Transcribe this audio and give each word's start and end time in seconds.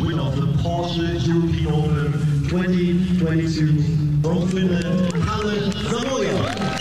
Winner 0.00 0.22
of 0.22 0.36
the 0.36 0.46
Porsche 0.62 1.26
European 1.26 1.66
Open 1.68 2.12
2022 2.48 4.22
from 4.22 4.48
Finland, 4.48 5.12
Kalle 5.12 5.72
Samoja. 5.72 6.79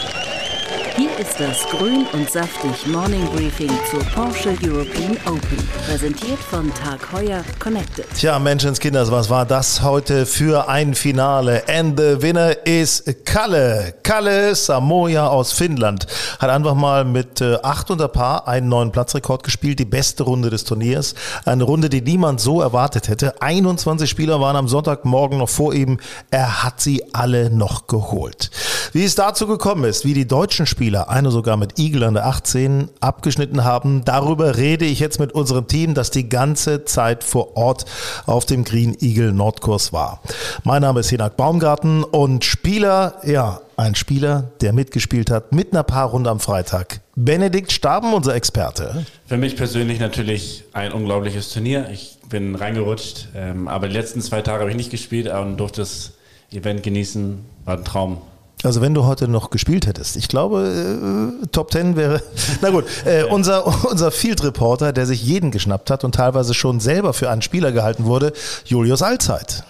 Hier 0.99 1.17
ist 1.17 1.39
das 1.39 1.63
Grün 1.70 2.05
und 2.12 2.30
saftig 2.30 2.85
Morning 2.88 3.26
Briefing 3.27 3.71
zur 3.89 4.02
Porsche 4.13 4.49
European 4.62 5.16
Open. 5.27 5.70
Präsentiert 5.88 6.39
von 6.39 6.73
Tag 6.73 7.13
Heuer 7.13 7.41
Connected. 7.58 8.05
Tja, 8.17 8.38
Menschenskinders, 8.38 9.09
was 9.09 9.30
war 9.30 9.45
das 9.45 9.81
heute 9.81 10.25
für 10.25 10.67
ein 10.67 10.94
Finale? 10.94 11.63
And 11.70 11.98
the 11.98 12.22
winner 12.22 12.67
is 12.67 13.02
Kalle. 13.23 13.94
Kalle 14.03 14.53
Samoja 14.53 15.27
aus 15.27 15.53
Finnland 15.53 16.05
hat 16.38 16.49
einfach 16.49 16.75
mal 16.75 17.05
mit 17.05 17.41
8 17.41 17.91
unter 17.91 18.09
Paar 18.09 18.50
einen 18.50 18.67
neuen 18.67 18.91
Platzrekord 18.91 19.44
gespielt. 19.44 19.80
Die 19.80 19.86
beste 19.86 20.23
Runde 20.23 20.50
des 20.50 20.66
Turniers. 20.66 21.16
Eine 21.45 21.63
Runde, 21.63 21.88
die 21.88 22.02
niemand 22.02 22.41
so 22.41 22.59
erwartet 22.59 23.08
hätte. 23.08 23.41
21 23.41 24.09
Spieler 24.09 24.41
waren 24.41 24.58
am 24.58 24.67
Sonntagmorgen 24.67 25.38
noch 25.38 25.47
vor 25.47 25.73
ihm. 25.73 25.97
Er 26.30 26.66
hat 26.66 26.81
sie 26.81 27.06
alle 27.13 27.50
noch 27.50 27.88
geholt. 27.88 28.52
Wie 28.91 29.06
es 29.06 29.16
dazu 29.16 29.47
gekommen 29.47 29.86
ist, 29.86 30.03
wie 30.03 30.13
die 30.13 30.28
deutschen 30.28 30.66
Spieler 30.66 30.89
Spieler, 30.90 31.08
eine 31.08 31.30
sogar 31.30 31.56
mit 31.56 31.78
Eagle 31.78 32.04
an 32.04 32.16
der 32.16 32.26
18, 32.26 32.90
abgeschnitten 33.00 33.64
haben. 33.64 34.04
Darüber 34.06 34.58
rede 34.58 34.86
ich 34.86 35.00
jetzt 35.00 35.20
mit 35.20 35.34
unserem 35.34 35.68
Team, 35.68 35.94
das 35.94 36.09
die 36.09 36.30
ganze 36.30 36.84
Zeit 36.84 37.23
vor 37.23 37.56
Ort 37.56 37.86
auf 38.26 38.48
dem 38.48 38.64
Green 38.64 38.98
Eagle 39.00 39.31
Nordkurs 39.31 39.94
war. 39.94 40.20
Mein 40.64 40.81
Name 40.81 41.02
ist 41.02 41.09
Hinak 41.12 41.38
Baumgarten 41.38 42.04
und 42.04 42.44
Spieler, 42.44 43.22
ja, 43.23 43.62
ein 43.78 43.94
Spieler, 43.94 44.50
der 44.62 44.73
mitgespielt 44.73 45.30
hat 45.30 45.54
mit 45.54 45.73
einer 45.73 45.84
Paarrunde 45.84 46.31
am 46.31 46.40
Freitag. 46.40 47.02
Benedikt 47.16 47.72
Staben, 47.72 48.12
unser 48.12 48.34
Experte. 48.34 49.06
Für 49.28 49.38
mich 49.38 49.58
persönlich 49.58 50.00
natürlich 50.00 50.64
ein 50.74 50.92
unglaubliches 50.92 51.53
Turnier. 51.53 51.88
Ich 51.94 52.18
bin 52.30 52.56
reingerutscht, 52.56 53.28
ähm, 53.36 53.68
aber 53.68 53.90
die 53.90 53.94
letzten 53.94 54.22
zwei 54.22 54.42
Tage 54.42 54.62
habe 54.62 54.72
ich 54.72 54.78
nicht 54.78 54.90
gespielt 54.90 55.28
und 55.28 55.58
durfte 55.58 55.81
das 55.81 56.14
Event 56.52 56.81
genießen. 56.81 57.46
War 57.66 57.78
ein 57.78 57.86
Traum. 57.86 58.18
Also 58.64 58.82
wenn 58.82 58.94
du 58.94 59.06
heute 59.06 59.30
noch 59.30 59.52
gespielt 59.52 59.88
hättest, 59.88 60.18
ich 60.18 60.28
glaube, 60.28 61.32
äh, 61.44 61.48
Top 61.48 61.72
Ten 61.72 61.96
wäre. 61.96 62.22
Na 62.62 62.72
gut, 62.72 62.86
äh, 63.06 63.24
unser, 63.24 63.66
unser 63.90 64.12
Field 64.12 64.44
Reporter, 64.44 64.92
der 64.92 65.06
sich 65.06 65.24
jeden 65.24 65.52
geschnappt 65.52 65.90
hat 65.90 66.04
und 66.04 66.16
teilweise 66.16 66.54
schon 66.54 66.80
selber 66.82 67.14
für 67.14 67.30
einen 67.30 67.42
Spieler 67.42 67.72
gehalten 67.72 68.06
wurde, 68.06 68.34
Julius 68.66 69.02
Allzeit. 69.02 69.64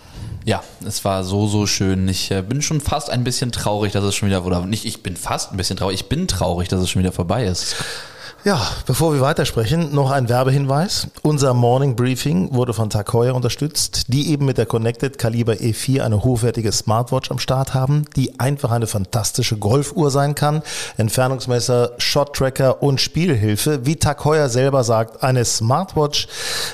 Ja, 0.46 0.64
es 0.88 1.06
war 1.06 1.24
so, 1.24 1.48
so 1.48 1.68
schön. 1.68 2.08
Ich 2.08 2.32
äh, 2.32 2.42
bin 2.42 2.64
schon 2.64 2.82
fast 2.82 3.12
ein 3.12 3.24
bisschen 3.24 3.52
traurig, 3.52 3.92
dass 3.92 4.04
es 4.04 4.16
schon 4.16 4.30
wieder, 4.30 4.44
oder 4.44 4.66
nicht, 4.66 4.86
ich 4.86 5.04
bin 5.04 5.16
fast 5.16 5.52
ein 5.52 5.58
bisschen 5.58 5.78
traurig, 5.78 6.00
ich 6.00 6.10
bin 6.10 6.28
traurig, 6.28 6.68
dass 6.70 6.82
es 6.82 6.90
schon 6.90 7.02
wieder 7.02 7.12
vorbei 7.12 7.46
ist. 7.46 7.76
Ja, 8.46 8.66
bevor 8.86 9.14
wir 9.14 9.20
weitersprechen, 9.20 9.94
noch 9.94 10.12
ein 10.12 10.30
Werbehinweis. 10.30 11.08
Unser 11.24 11.54
Morning 11.54 11.98
Briefing 11.98 12.54
wurde 12.54 12.74
von 12.74 12.90
Heuer 13.12 13.36
unterstützt, 13.36 14.06
die 14.08 14.32
eben 14.32 14.46
mit 14.46 14.58
der 14.58 14.66
Connected 14.66 15.18
Kaliber 15.18 15.54
E4 15.54 16.04
eine 16.04 16.24
hochwertige 16.24 16.72
Smartwatch 16.72 17.32
am 17.32 17.40
Start 17.40 17.74
haben, 17.74 18.06
die 18.16 18.40
einfach 18.40 18.72
eine 18.72 18.88
fantastische 18.88 19.58
Golfuhr 19.58 20.10
sein 20.10 20.36
kann. 20.36 20.64
Entfernungsmesser, 20.96 21.92
Shot 21.98 22.34
Tracker 22.34 22.82
und 22.82 23.02
Spielhilfe. 23.02 23.86
Wie 23.86 24.00
Heuer 24.24 24.48
selber 24.48 24.86
sagt, 24.86 25.22
eine 25.22 25.44
Smartwatch, 25.44 26.30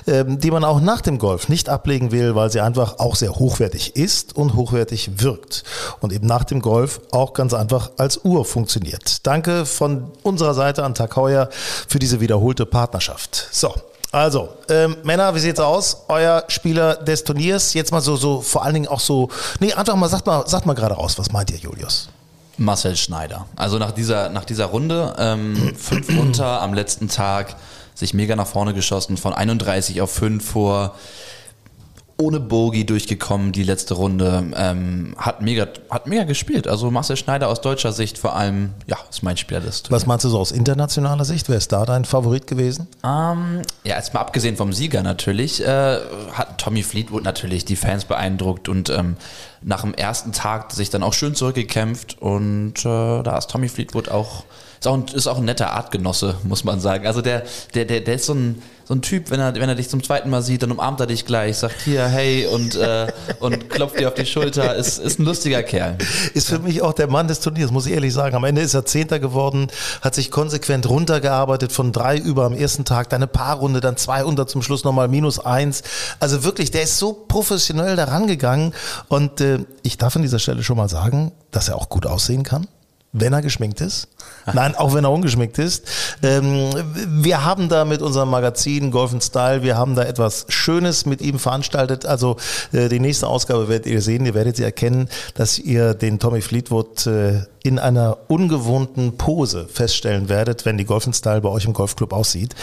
ähm, 0.05 0.39
die 0.39 0.51
man 0.51 0.63
auch 0.63 0.79
nach 0.79 1.01
dem 1.01 1.17
Golf 1.17 1.49
nicht 1.49 1.67
ablegen 1.67 2.11
will, 2.11 2.35
weil 2.35 2.51
sie 2.51 2.61
einfach 2.61 2.99
auch 2.99 3.15
sehr 3.15 3.33
hochwertig 3.33 3.95
ist 3.95 4.35
und 4.35 4.53
hochwertig 4.53 5.23
wirkt. 5.23 5.63
Und 5.99 6.13
eben 6.13 6.27
nach 6.27 6.43
dem 6.43 6.61
Golf 6.61 7.01
auch 7.09 7.33
ganz 7.33 7.55
einfach 7.55 7.89
als 7.97 8.23
Uhr 8.23 8.45
funktioniert. 8.45 9.25
Danke 9.25 9.65
von 9.65 10.11
unserer 10.21 10.53
Seite 10.53 10.83
an 10.83 10.93
Heuer 11.15 11.49
für 11.87 11.99
diese 11.99 12.19
wiederholte 12.19 12.65
Partnerschaft. 12.65 13.47
So, 13.51 13.73
also, 14.11 14.49
ähm, 14.69 14.95
Männer, 15.03 15.35
wie 15.35 15.39
sieht's 15.39 15.59
aus? 15.59 16.03
Euer 16.07 16.45
Spieler 16.47 16.95
des 16.95 17.23
Turniers, 17.23 17.73
jetzt 17.73 17.91
mal 17.91 17.99
so, 17.99 18.15
so, 18.15 18.41
vor 18.41 18.63
allen 18.63 18.73
Dingen 18.73 18.87
auch 18.87 19.01
so, 19.01 19.29
nee, 19.59 19.73
einfach 19.73 19.95
mal, 19.97 20.07
sagt 20.07 20.25
mal, 20.25 20.47
sagt 20.47 20.65
mal 20.65 20.73
gerade 20.73 20.95
raus, 20.95 21.19
was 21.19 21.31
meint 21.31 21.51
ihr, 21.51 21.57
Julius? 21.57 22.07
Marcel 22.57 22.95
Schneider. 22.95 23.45
Also 23.57 23.77
nach 23.77 23.91
dieser, 23.91 24.29
nach 24.29 24.45
dieser 24.45 24.67
Runde, 24.67 25.13
ähm, 25.17 25.75
fünf 25.77 26.07
unter 26.17 26.61
am 26.61 26.73
letzten 26.73 27.09
Tag, 27.09 27.55
sich 27.93 28.13
mega 28.13 28.35
nach 28.35 28.47
vorne 28.47 28.73
geschossen, 28.73 29.17
von 29.17 29.33
31 29.33 30.01
auf 30.01 30.11
5 30.11 30.49
vor 30.49 30.95
ohne 32.17 32.39
Bogie 32.39 32.85
durchgekommen, 32.85 33.51
die 33.51 33.63
letzte 33.63 33.95
Runde. 33.95 34.45
Ähm, 34.55 35.15
hat, 35.17 35.41
mega, 35.41 35.67
hat 35.89 36.07
mega 36.07 36.23
gespielt. 36.23 36.67
Also 36.67 36.89
Marcel 36.89 37.17
Schneider 37.17 37.49
aus 37.49 37.59
deutscher 37.59 37.91
Sicht 37.91 38.17
vor 38.17 38.35
allem, 38.35 38.73
ja, 38.87 38.97
ist 39.09 39.21
mein 39.21 39.35
Spieler 39.35 39.59
des 39.59 39.83
Was 39.89 40.05
meinst 40.05 40.23
du 40.23 40.29
so 40.29 40.39
aus 40.39 40.51
internationaler 40.51 41.25
Sicht? 41.25 41.49
Wer 41.49 41.57
ist 41.57 41.73
da 41.73 41.85
dein 41.85 42.05
Favorit 42.05 42.47
gewesen? 42.47 42.87
Ähm, 43.03 43.63
ja, 43.83 43.97
jetzt 43.97 44.13
mal 44.13 44.21
abgesehen 44.21 44.55
vom 44.55 44.71
Sieger 44.71 45.03
natürlich, 45.03 45.61
äh, 45.61 45.99
hat 46.31 46.57
Tommy 46.57 46.83
Fleetwood 46.83 47.23
natürlich 47.23 47.65
die 47.65 47.75
Fans 47.75 48.05
beeindruckt 48.05 48.69
und 48.69 48.89
ähm, 48.89 49.17
nach 49.61 49.81
dem 49.81 49.93
ersten 49.93 50.31
Tag 50.31 50.71
sich 50.71 50.89
dann 50.89 51.03
auch 51.03 51.13
schön 51.13 51.35
zurückgekämpft 51.35 52.21
und 52.21 52.79
äh, 52.79 53.23
da 53.23 53.37
ist 53.37 53.49
Tommy 53.49 53.67
Fleetwood 53.67 54.09
auch 54.09 54.45
ist 54.79 54.87
auch, 54.87 54.93
ein, 54.93 55.05
ist 55.07 55.27
auch 55.27 55.37
ein 55.37 55.45
netter 55.45 55.71
Artgenosse, 55.71 56.35
muss 56.43 56.63
man 56.63 56.79
sagen. 56.79 57.07
Also 57.07 57.21
der, 57.21 57.43
der, 57.73 57.85
der, 57.85 58.01
der 58.01 58.15
ist 58.15 58.25
so 58.25 58.33
ein, 58.33 58.61
so 58.87 58.93
ein 58.93 59.01
Typ, 59.01 59.31
wenn 59.31 59.39
er, 59.39 59.55
wenn 59.55 59.67
er 59.67 59.73
dich 59.73 59.89
zum 59.89 60.03
zweiten 60.03 60.29
Mal 60.29 60.43
sieht, 60.43 60.61
dann 60.61 60.71
umarmt 60.71 60.99
er 60.99 61.07
dich 61.07 61.25
gleich, 61.25 61.57
sagt 61.57 61.81
hier, 61.81 62.05
hey 62.05 62.45
und, 62.45 62.75
äh, 62.75 63.07
und 63.39 63.67
klopft 63.71 63.99
dir 63.99 64.09
auf 64.09 64.13
die 64.13 64.27
Schulter. 64.27 64.75
Ist, 64.75 64.99
ist 64.99 65.19
ein 65.19 65.25
lustiger 65.25 65.63
Kerl. 65.63 65.97
Ist 66.35 66.49
für 66.49 66.59
mich 66.59 66.83
auch 66.83 66.93
der 66.93 67.07
Mann 67.07 67.27
des 67.27 67.39
Turniers, 67.39 67.71
muss 67.71 67.87
ich 67.87 67.93
ehrlich 67.93 68.13
sagen. 68.13 68.35
Am 68.35 68.43
Ende 68.43 68.61
ist 68.61 68.75
er 68.75 68.85
Zehnter 68.85 69.19
geworden, 69.19 69.69
hat 70.01 70.13
sich 70.13 70.29
konsequent 70.29 70.87
runtergearbeitet 70.87 71.71
von 71.71 71.91
drei 71.91 72.17
über 72.17 72.45
am 72.45 72.53
ersten 72.53 72.85
Tag, 72.85 73.09
dann 73.09 73.23
eine 73.23 73.27
Paarrunde, 73.27 73.81
dann 73.81 73.97
zwei 73.97 74.23
unter 74.23 74.45
zum 74.45 74.61
Schluss 74.61 74.83
nochmal 74.83 75.07
minus 75.07 75.39
eins. 75.39 75.81
Also 76.19 76.43
wirklich, 76.43 76.69
der 76.69 76.83
ist 76.83 76.99
so 76.99 77.13
professionell 77.13 77.95
daran 77.95 78.27
gegangen 78.27 78.73
und 79.07 79.41
äh, 79.41 79.65
ich 79.81 79.97
darf 79.97 80.15
an 80.15 80.21
dieser 80.21 80.37
Stelle 80.37 80.61
schon 80.61 80.77
mal 80.77 80.89
sagen, 80.89 81.31
dass 81.49 81.69
er 81.69 81.75
auch 81.77 81.89
gut 81.89 82.05
aussehen 82.05 82.43
kann 82.43 82.67
wenn 83.17 83.31
er 83.31 83.41
geschminkt 83.41 83.79
ist. 83.79 84.09
Nein, 84.53 84.75
auch 84.75 84.93
wenn 84.93 85.05
er 85.05 85.11
ungeschminkt 85.11 85.57
ist. 85.57 85.87
Ähm, 86.21 86.69
wir 87.07 87.45
haben 87.45 87.69
da 87.69 87.85
mit 87.85 88.01
unserem 88.01 88.29
Magazin 88.29 88.91
Golf 88.91 89.15
Style, 89.21 89.63
wir 89.63 89.77
haben 89.77 89.95
da 89.95 90.03
etwas 90.03 90.45
Schönes 90.49 91.05
mit 91.05 91.21
ihm 91.21 91.39
veranstaltet. 91.39 92.05
Also 92.05 92.35
äh, 92.73 92.89
die 92.89 92.99
nächste 92.99 93.27
Ausgabe 93.27 93.69
werdet 93.69 93.87
ihr 93.87 94.01
sehen, 94.01 94.25
ihr 94.25 94.33
werdet 94.33 94.57
sie 94.57 94.63
erkennen, 94.63 95.07
dass 95.33 95.57
ihr 95.57 95.93
den 95.93 96.19
Tommy 96.19 96.41
Fleetwood 96.41 97.07
äh, 97.07 97.43
in 97.65 97.79
einer 97.79 98.17
ungewohnten 98.27 99.17
Pose 99.17 99.67
feststellen 99.67 100.29
werdet, 100.29 100.65
wenn 100.65 100.77
die 100.77 100.85
Golf 100.85 101.05
Style 101.11 101.41
bei 101.41 101.49
euch 101.49 101.65
im 101.65 101.73
Golfclub 101.73 102.13
aussieht. 102.13 102.55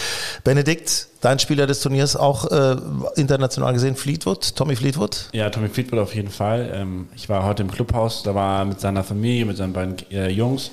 Benedikt, 0.44 1.08
dein 1.20 1.38
Spieler 1.38 1.66
des 1.66 1.80
Turniers 1.80 2.16
auch 2.16 2.50
äh, 2.50 2.76
international 3.16 3.72
gesehen, 3.72 3.96
Fleetwood, 3.96 4.54
Tommy 4.56 4.76
Fleetwood? 4.76 5.28
Ja, 5.32 5.50
Tommy 5.50 5.68
Fleetwood 5.68 5.98
auf 5.98 6.14
jeden 6.14 6.30
Fall. 6.30 6.70
Ähm, 6.74 7.08
ich 7.14 7.28
war 7.28 7.44
heute 7.44 7.62
im 7.62 7.70
Clubhaus, 7.70 8.22
da 8.22 8.34
war 8.34 8.60
er 8.60 8.64
mit 8.64 8.80
seiner 8.80 9.04
Familie, 9.04 9.44
mit 9.44 9.56
seinen 9.56 9.72
beiden 9.72 9.96
äh, 10.10 10.28
Jungs. 10.28 10.70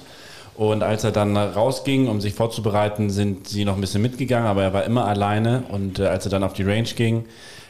Und 0.56 0.84
als 0.84 1.04
er 1.04 1.12
dann 1.12 1.38
rausging, 1.38 2.08
um 2.08 2.20
sich 2.20 2.34
vorzubereiten, 2.34 3.10
sind 3.10 3.48
sie 3.48 3.64
noch 3.64 3.76
ein 3.76 3.82
bisschen 3.82 4.02
mitgegangen, 4.02 4.48
aber 4.48 4.64
er 4.64 4.74
war 4.74 4.84
immer 4.84 5.06
alleine. 5.06 5.64
Und 5.70 6.00
äh, 6.00 6.08
als 6.08 6.26
er 6.26 6.32
dann 6.32 6.44
auf 6.44 6.54
die 6.54 6.64
Range 6.64 6.90
ging, 6.96 7.26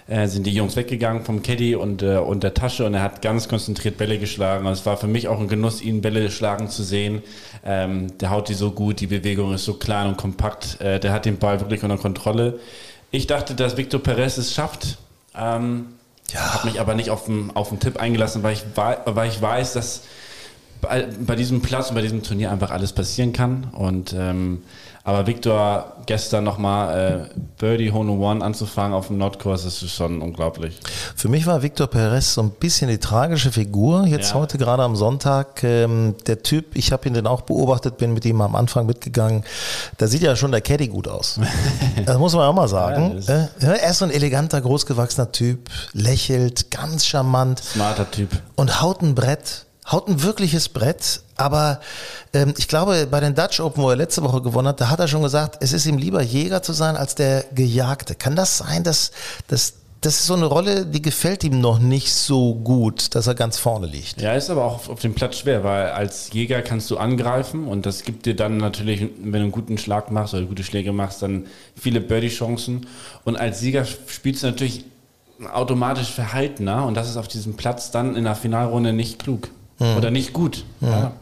äh, 0.10 0.28
sind 0.28 0.46
die 0.48 0.52
Jungs 0.52 0.76
weggegangen 0.76 1.24
vom 1.24 1.44
Caddy 1.44 1.76
und, 1.76 2.02
äh, 2.02 2.18
und 2.18 2.42
der 2.42 2.56
Tasche 2.56 2.86
und 2.86 2.96
er 2.96 3.04
hat 3.04 3.22
ganz 3.22 3.48
konzentriert 3.48 3.98
Bälle 3.98 4.18
geschlagen. 4.18 4.66
Also 4.66 4.82
es 4.82 4.86
war 4.86 4.98
für 4.98 5.08
mich 5.08 5.28
auch 5.28 5.40
ein 5.40 5.48
Genuss, 5.48 5.82
ihn 5.82 6.02
Bälle 6.02 6.32
schlagen 6.32 6.68
zu 6.68 6.84
sehen. 6.84 7.22
Ähm, 7.64 8.18
der 8.18 8.32
haut 8.32 8.50
die 8.50 8.56
so 8.56 8.72
gut, 8.72 9.00
die 9.00 9.08
Bewegung 9.08 9.54
ist 9.54 9.66
so 9.66 9.76
klein 9.76 10.08
und 10.08 10.18
kompakt. 10.18 10.82
Äh, 10.82 11.00
der 11.00 11.14
hat 11.14 11.26
den 11.26 11.38
Ball 11.38 11.60
wirklich 11.60 11.84
unter 11.84 11.98
Kontrolle. 11.98 12.60
Ich 13.12 13.28
dachte, 13.28 13.54
dass 13.54 13.78
Victor 13.78 14.02
Perez 14.02 14.38
es 14.38 14.54
schafft. 14.54 14.98
Ähm, 15.38 15.86
ja. 16.32 16.54
Habe 16.54 16.68
mich 16.68 16.80
aber 16.80 16.96
nicht 16.96 17.12
auf 17.12 17.26
den, 17.26 17.52
auf 17.56 17.70
den 17.70 17.80
Tipp 17.80 17.98
eingelassen, 17.98 18.42
weil 18.42 18.54
ich, 18.54 18.64
weil 18.76 19.30
ich 19.30 19.42
weiß, 19.42 19.74
dass 19.74 20.04
bei, 20.82 21.08
bei 21.26 21.36
diesem 21.36 21.62
Platz 21.62 21.90
und 21.90 21.96
bei 21.96 22.02
diesem 22.02 22.24
Turnier 22.24 22.52
einfach 22.52 22.72
alles 22.72 22.94
passieren 22.94 23.34
kann. 23.34 23.66
Und 23.74 24.14
ähm, 24.18 24.64
aber 25.06 25.26
Victor 25.26 25.94
gestern 26.06 26.44
nochmal 26.44 27.30
äh, 27.34 27.40
Birdie 27.58 27.92
Hole 27.92 28.12
One 28.12 28.44
anzufangen 28.46 28.94
auf 28.94 29.08
dem 29.08 29.18
Nordkurs, 29.18 29.64
das 29.64 29.82
ist 29.82 29.94
schon 29.96 30.22
unglaublich. 30.22 30.78
Für 31.16 31.30
mich 31.30 31.48
war 31.48 31.64
Victor 31.64 31.88
Perez 31.88 32.34
so 32.36 32.42
ein 32.44 32.52
bisschen 32.52 32.90
die 32.90 33.00
tragische 33.00 33.52
Figur. 33.52 34.06
Jetzt 34.06 34.30
Ja. 34.32 34.36
heute 34.36 34.58
gerade 34.60 34.84
am 34.84 34.96
Sonntag. 34.96 35.64
Ähm, 35.64 36.16
der 36.28 36.44
Typ, 36.44 36.76
ich 36.76 36.92
habe 36.92 37.08
ihn 37.08 37.16
dann 37.16 37.26
auch 37.26 37.42
beobachtet, 37.42 37.98
bin 37.98 38.14
mit 38.14 38.24
ihm 38.26 38.40
am 38.42 38.56
Anfang 38.56 38.86
mitgegangen. 38.86 39.44
Da 39.98 40.06
sieht 40.06 40.22
ja 40.22 40.36
schon 40.36 40.52
der 40.52 40.62
Caddy 40.62 40.90
gut 40.90 41.08
aus. 41.08 41.40
Das 42.06 42.18
muss 42.18 42.34
man 42.34 42.44
auch 42.48 42.54
mal 42.54 42.68
sagen. 42.68 43.20
Ja, 43.26 43.36
Äh, 43.62 43.78
er 43.80 43.90
ist 43.90 44.00
so 44.00 44.06
ein 44.06 44.12
eleganter, 44.12 44.62
großgewachsener 44.62 45.32
Typ, 45.32 45.70
lächelt, 45.94 46.72
ganz 46.72 47.06
charmant 47.06 47.60
Smarter 47.64 48.10
Typ. 48.12 48.30
und 48.56 48.82
haut 48.82 49.02
ein 49.02 49.16
Brett, 49.16 49.66
haut 49.92 50.08
ein 50.08 50.24
wirkliches 50.24 50.70
Brett. 50.70 51.22
Aber 51.38 51.80
ähm, 52.34 52.54
ich 52.58 52.68
glaube, 52.68 53.08
bei 53.10 53.20
den 53.20 53.36
Dutch 53.36 53.60
Open, 53.60 53.84
wo 53.84 53.90
er 53.90 53.96
letzte 53.96 54.24
Woche 54.24 54.42
gewonnen 54.42 54.68
hat, 54.70 54.82
da 54.82 54.90
hat 54.90 55.00
er 55.00 55.08
schon 55.08 55.22
gesagt, 55.22 55.58
es 55.62 55.74
ist 55.74 55.86
ihm 55.86 55.98
lieber 55.98 56.22
Jäger 56.22 56.62
zu 56.62 56.74
sein 56.74 56.96
als 56.96 57.16
der 57.16 57.46
Gejagte. 57.54 58.16
Kann 58.16 58.36
das 58.36 58.58
sein, 58.58 58.84
dass, 58.84 59.12
dass 59.48 59.74
das 60.02 60.22
ist 60.22 60.28
so 60.28 60.34
eine 60.34 60.46
Rolle, 60.46 60.86
die 60.86 61.02
gefällt 61.02 61.44
ihm 61.44 61.60
noch 61.60 61.80
nicht 61.80 62.14
so 62.14 62.56
gut, 62.56 63.16
dass 63.16 63.28
er 63.28 63.36
ganz 63.36 63.58
vorne 63.58 63.86
liegt? 63.86 64.22
Ja, 64.22 64.34
ist 64.34 64.50
aber 64.50 64.64
auch 64.64 64.88
auf, 64.88 65.00
dem 65.02 65.14
Platz 65.14 65.40
schwer, 65.40 65.66
weil 65.66 65.90
als 65.90 66.32
Jäger 66.32 66.62
kannst 66.62 66.90
du 66.90 66.98
angreifen 66.98 67.68
und 67.68 67.86
das 67.86 68.04
gibt 68.04 68.26
dir 68.26 68.36
dann 68.36 68.58
natürlich, 68.58 69.02
wenn 69.02 69.32
du 69.32 69.40
einen 69.40 69.52
guten 69.52 69.78
Schlag 69.78 70.10
machst 70.10 70.34
oder 70.34 70.46
gute 70.46 70.64
Schläge 70.64 70.94
machst, 70.94 71.22
dann 71.22 71.48
viele 71.76 72.00
Birdie-Chancen. 72.00 72.88
Und 73.26 73.36
als 73.36 73.60
Sieger 73.60 73.84
spielst 73.84 74.44
du 74.44 74.48
natürlich 74.48 74.86
automatisch 75.54 76.12
verhaltener 76.12 76.86
und 76.86 76.96
das 76.96 77.10
ist 77.10 77.18
auf 77.18 77.28
diesem 77.28 77.56
Platz 77.56 77.92
dann 77.92 78.16
in 78.16 78.24
der 78.24 78.36
Finalrunde 78.36 78.94
nicht 78.94 79.20
klug. 79.20 79.50
Oder 79.80 80.12
nicht 80.12 80.34
gut. 80.34 80.66
Ja. 80.82 81.14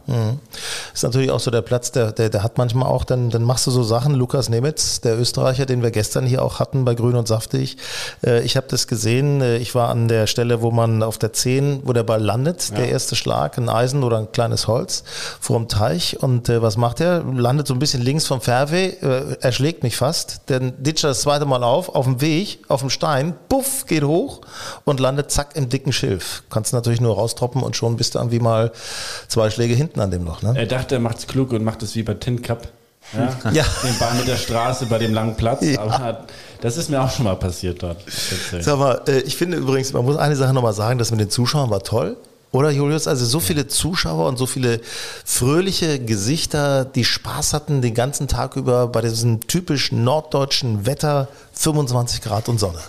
Ist 0.92 1.04
natürlich 1.04 1.30
auch 1.30 1.38
so 1.38 1.50
der 1.50 1.62
Platz, 1.62 1.92
der, 1.92 2.10
der, 2.12 2.28
der 2.28 2.42
hat 2.42 2.58
manchmal 2.58 2.88
auch, 2.88 3.04
dann, 3.04 3.30
dann 3.30 3.44
machst 3.44 3.66
du 3.66 3.70
so 3.70 3.82
Sachen. 3.84 4.14
Lukas 4.14 4.48
Nemitz, 4.48 5.00
der 5.00 5.18
Österreicher, 5.18 5.64
den 5.64 5.82
wir 5.82 5.92
gestern 5.92 6.26
hier 6.26 6.42
auch 6.42 6.58
hatten 6.58 6.84
bei 6.84 6.94
Grün 6.94 7.14
und 7.14 7.28
Saftig. 7.28 7.76
Äh, 8.24 8.42
ich 8.42 8.56
habe 8.56 8.66
das 8.68 8.88
gesehen. 8.88 9.40
Äh, 9.40 9.58
ich 9.58 9.74
war 9.74 9.90
an 9.90 10.08
der 10.08 10.26
Stelle, 10.26 10.60
wo 10.60 10.72
man 10.72 11.04
auf 11.04 11.18
der 11.18 11.32
10, 11.32 11.82
wo 11.84 11.92
der 11.92 12.02
Ball 12.02 12.20
landet, 12.20 12.76
der 12.76 12.88
erste 12.88 13.14
Schlag, 13.14 13.58
ein 13.58 13.68
Eisen 13.68 14.02
oder 14.02 14.18
ein 14.18 14.32
kleines 14.32 14.66
Holz 14.66 15.04
vor 15.40 15.56
dem 15.56 15.68
Teich. 15.68 16.20
Und 16.20 16.48
äh, 16.48 16.60
was 16.60 16.76
macht 16.76 17.00
er? 17.00 17.22
Landet 17.22 17.68
so 17.68 17.74
ein 17.74 17.78
bisschen 17.78 18.02
links 18.02 18.26
vom 18.26 18.40
Fairway, 18.40 18.88
äh, 19.00 19.36
er 19.40 19.52
schlägt 19.52 19.84
mich 19.84 19.96
fast. 19.96 20.40
Dann 20.46 20.72
ditcht 20.82 21.04
er 21.04 21.10
das 21.10 21.20
zweite 21.20 21.46
Mal 21.46 21.62
auf, 21.62 21.94
auf 21.94 22.06
dem 22.06 22.20
Weg, 22.20 22.64
auf 22.68 22.80
dem 22.80 22.90
Stein, 22.90 23.34
puff, 23.48 23.86
geht 23.86 24.02
hoch 24.02 24.40
und 24.84 24.98
landet 24.98 25.30
zack 25.30 25.54
im 25.54 25.68
dicken 25.68 25.92
Schilf. 25.92 26.42
Kannst 26.50 26.72
natürlich 26.72 27.00
nur 27.00 27.14
raustroppen 27.14 27.62
und 27.62 27.76
schon 27.76 27.96
bist 27.96 28.14
du 28.14 28.18
irgendwie 28.18 28.40
mal 28.40 28.47
zwei 29.28 29.50
Schläge 29.50 29.74
hinten 29.74 30.00
an 30.00 30.10
dem 30.10 30.24
noch. 30.24 30.42
Ne? 30.42 30.54
Er 30.56 30.66
dachte, 30.66 30.96
er 30.96 31.00
macht's 31.00 31.26
klug 31.26 31.52
und 31.52 31.64
macht 31.64 31.82
es 31.82 31.94
wie 31.94 32.02
bei 32.02 32.14
Tin 32.14 32.42
Cup. 32.42 32.68
Ja, 33.14 33.28
Ja. 33.52 33.64
Den 33.84 33.98
Ball 33.98 34.14
mit 34.14 34.28
der 34.28 34.36
Straße 34.36 34.86
bei 34.86 34.98
dem 34.98 35.14
langen 35.14 35.34
Platz. 35.36 35.64
Aber 35.78 36.26
das 36.60 36.76
ist 36.76 36.90
mir 36.90 37.00
auch 37.02 37.10
schon 37.10 37.24
mal 37.24 37.36
passiert 37.36 37.82
dort. 37.82 37.98
Sag 38.60 38.78
mal, 38.78 39.00
äh, 39.08 39.20
ich 39.20 39.36
finde 39.36 39.56
übrigens, 39.56 39.92
man 39.92 40.04
muss 40.04 40.16
eine 40.16 40.36
Sache 40.36 40.52
nochmal 40.52 40.74
sagen, 40.74 40.98
das 40.98 41.10
mit 41.10 41.20
den 41.20 41.30
Zuschauern 41.30 41.70
war 41.70 41.82
toll. 41.82 42.16
Oder 42.50 42.70
Julius? 42.70 43.06
Also 43.06 43.26
so 43.26 43.40
viele 43.40 43.66
Zuschauer 43.68 44.26
und 44.26 44.38
so 44.38 44.46
viele 44.46 44.80
fröhliche 45.24 45.98
Gesichter, 45.98 46.86
die 46.86 47.04
Spaß 47.04 47.52
hatten 47.52 47.82
den 47.82 47.92
ganzen 47.92 48.26
Tag 48.26 48.56
über 48.56 48.86
bei 48.86 49.02
diesem 49.02 49.46
typisch 49.46 49.92
norddeutschen 49.92 50.86
Wetter, 50.86 51.28
25 51.58 52.20
Grad 52.22 52.48
und 52.48 52.58
Sonne. 52.58 52.78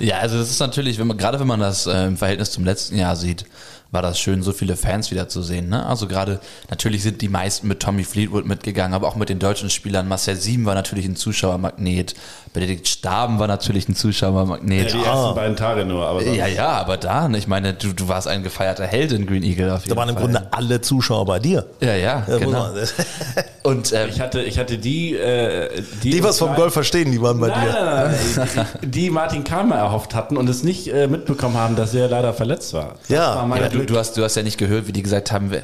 Ja, 0.00 0.18
also 0.18 0.38
das 0.38 0.50
ist 0.50 0.58
natürlich, 0.60 0.98
wenn 0.98 1.06
man, 1.06 1.16
gerade 1.16 1.38
wenn 1.40 1.46
man 1.46 1.60
das 1.60 1.86
äh, 1.86 2.06
im 2.06 2.16
Verhältnis 2.16 2.50
zum 2.50 2.64
letzten 2.64 2.96
Jahr 2.96 3.14
sieht, 3.16 3.44
war 3.90 4.02
das 4.02 4.18
schön, 4.18 4.42
so 4.42 4.52
viele 4.52 4.76
Fans 4.76 5.12
wieder 5.12 5.28
zu 5.28 5.40
sehen. 5.40 5.68
Ne? 5.68 5.86
Also 5.86 6.08
gerade, 6.08 6.40
natürlich 6.68 7.04
sind 7.04 7.22
die 7.22 7.28
meisten 7.28 7.68
mit 7.68 7.78
Tommy 7.80 8.02
Fleetwood 8.02 8.44
mitgegangen, 8.44 8.92
aber 8.92 9.06
auch 9.06 9.14
mit 9.14 9.28
den 9.28 9.38
deutschen 9.38 9.70
Spielern. 9.70 10.08
Marcel 10.08 10.34
Sieben 10.34 10.64
war 10.66 10.74
natürlich 10.74 11.06
ein 11.06 11.14
Zuschauermagnet. 11.14 12.14
Benedikt 12.52 12.88
Staben 12.88 13.38
war 13.38 13.46
natürlich 13.46 13.88
ein 13.88 13.94
Zuschauermagnet. 13.94 14.92
Ja, 14.92 14.98
die 14.98 15.04
ersten 15.04 15.34
beiden 15.36 15.56
Tage 15.56 15.84
nur. 15.84 16.04
Aber 16.06 16.22
sonst- 16.24 16.36
Ja, 16.36 16.46
ja, 16.48 16.68
aber 16.72 16.96
da, 16.96 17.28
ne, 17.28 17.38
ich 17.38 17.46
meine, 17.46 17.72
du, 17.74 17.92
du 17.92 18.08
warst 18.08 18.26
ein 18.26 18.42
gefeierter 18.42 18.84
Held 18.86 19.12
in 19.12 19.26
Green 19.26 19.44
Eagle 19.44 19.72
auf 19.72 19.82
jeden 19.84 19.94
Da 19.94 19.96
waren 20.00 20.08
im 20.08 20.16
Fall. 20.16 20.24
Grunde 20.24 20.52
alle 20.52 20.80
Zuschauer 20.80 21.24
bei 21.24 21.38
dir. 21.38 21.64
Ja, 21.80 21.94
ja, 21.94 22.24
Ja, 22.28 22.38
genau. 22.38 22.70
Und 23.66 23.92
ähm, 23.94 24.10
Ich 24.10 24.20
hatte, 24.20 24.42
ich 24.42 24.58
hatte 24.58 24.76
die, 24.76 25.14
äh, 25.16 25.82
die, 26.02 26.10
Die 26.10 26.22
was 26.22 26.38
vom 26.38 26.54
Golf 26.54 26.74
verstehen, 26.74 27.10
die 27.10 27.20
waren 27.22 27.40
bei 27.40 27.48
Nein, 27.48 27.66
dir. 27.66 27.72
nein, 27.72 28.14
nein, 28.54 28.66
die, 28.82 28.88
die 28.90 29.10
Martin 29.10 29.42
Kalmer 29.42 29.76
erhofft 29.76 30.14
hatten 30.14 30.36
und 30.36 30.48
es 30.50 30.62
nicht 30.62 30.86
äh, 30.92 31.06
mitbekommen 31.06 31.56
haben, 31.56 31.74
dass 31.74 31.94
er 31.94 32.08
leider 32.08 32.34
verletzt 32.34 32.74
war. 32.74 32.96
Das 33.00 33.08
Ja. 33.08 33.48
war 33.48 33.58
Ja, 33.58 33.68
du, 33.70 33.86
du, 33.86 33.96
hast, 33.96 34.16
du 34.18 34.22
hast 34.22 34.34
ja 34.36 34.42
nicht 34.42 34.58
gehört, 34.58 34.86
wie 34.86 34.92
die 34.92 35.02
gesagt 35.02 35.32
haben, 35.32 35.50
äh, 35.50 35.62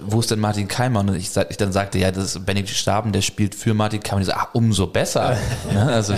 wo 0.00 0.20
ist 0.20 0.30
denn 0.30 0.40
Martin 0.40 0.68
Keimer? 0.68 1.00
Und 1.00 1.14
ich, 1.16 1.30
ich 1.50 1.56
dann 1.58 1.70
sagte, 1.72 1.98
ja, 1.98 2.10
das 2.10 2.24
ist 2.36 2.46
Benedikt 2.46 2.70
Staben, 2.74 3.12
der 3.12 3.20
spielt 3.20 3.54
für 3.54 3.74
Martin 3.74 4.02
Keimer. 4.02 4.16
Und 4.16 4.22
die 4.22 4.26
sagen, 4.30 4.40
ach, 4.42 4.48
umso 4.54 4.86
besser. 4.86 5.36
ne? 5.72 5.82
also, 5.92 6.14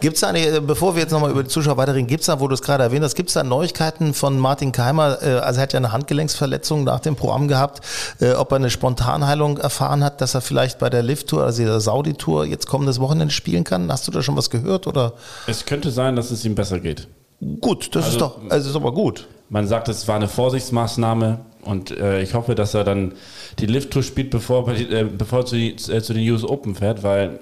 Gibt 0.00 0.16
es 0.16 0.20
da, 0.20 0.28
eine, 0.28 0.60
bevor 0.60 0.94
wir 0.94 1.00
jetzt 1.02 1.10
nochmal 1.12 1.30
über 1.30 1.42
die 1.42 1.48
Zuschauer 1.48 1.78
weiterreden, 1.78 2.06
gibt 2.06 2.20
es 2.20 2.26
da, 2.26 2.38
wo 2.38 2.48
du 2.48 2.54
es 2.54 2.60
gerade 2.60 2.82
erwähnt 2.84 3.02
hast, 3.02 3.14
gibt 3.14 3.30
es 3.30 3.34
da 3.34 3.42
Neuigkeiten 3.42 4.12
von 4.12 4.38
Martin 4.38 4.72
Keimer? 4.72 5.22
Äh, 5.22 5.36
Also 5.38 5.60
er 5.60 5.62
hat 5.62 5.72
ja 5.72 5.78
eine 5.78 5.92
Handgelenksverletzung 5.92 6.84
nach 6.84 7.00
dem 7.00 7.16
Programm 7.16 7.48
gehabt, 7.48 7.80
äh, 8.20 8.32
ob 8.32 8.52
er 8.52 8.56
eine 8.56 8.68
Spontanheilung 8.68 9.56
erfahren 9.56 10.04
hat, 10.04 10.20
dass 10.20 10.34
er 10.34 10.42
vielleicht 10.42 10.65
bei 10.74 10.90
der 10.90 11.02
Lift-Tour, 11.02 11.44
also 11.44 11.62
der 11.64 11.80
Saudi-Tour, 11.80 12.44
jetzt 12.46 12.66
kommendes 12.66 13.00
Wochenende 13.00 13.32
spielen 13.32 13.64
kann. 13.64 13.90
Hast 13.90 14.06
du 14.06 14.12
da 14.12 14.22
schon 14.22 14.36
was 14.36 14.50
gehört? 14.50 14.86
Oder? 14.86 15.12
Es 15.46 15.64
könnte 15.64 15.90
sein, 15.90 16.16
dass 16.16 16.30
es 16.30 16.44
ihm 16.44 16.54
besser 16.54 16.80
geht. 16.80 17.08
Gut, 17.60 17.94
das 17.94 18.08
ist 18.08 18.14
Also- 18.14 18.18
doch, 18.18 18.38
also 18.50 18.70
ist 18.70 18.76
aber 18.76 18.92
gut. 18.92 19.28
Man 19.48 19.68
sagt, 19.68 19.88
es 19.88 20.08
war 20.08 20.16
eine 20.16 20.26
Vorsichtsmaßnahme 20.28 21.38
und 21.62 21.90
äh, 21.92 22.20
ich 22.20 22.34
hoffe, 22.34 22.54
dass 22.54 22.74
er 22.74 22.82
dann 22.82 23.12
die 23.58 23.66
Lift-Tour 23.66 24.02
spielt, 24.02 24.30
bevor, 24.30 24.68
er 24.68 24.90
äh, 24.90 25.04
bevor 25.04 25.40
er 25.40 25.46
zu, 25.46 25.56
äh, 25.56 25.76
zu 25.76 26.14
den 26.14 26.28
US 26.30 26.42
Open 26.44 26.74
fährt, 26.74 27.02
weil 27.02 27.38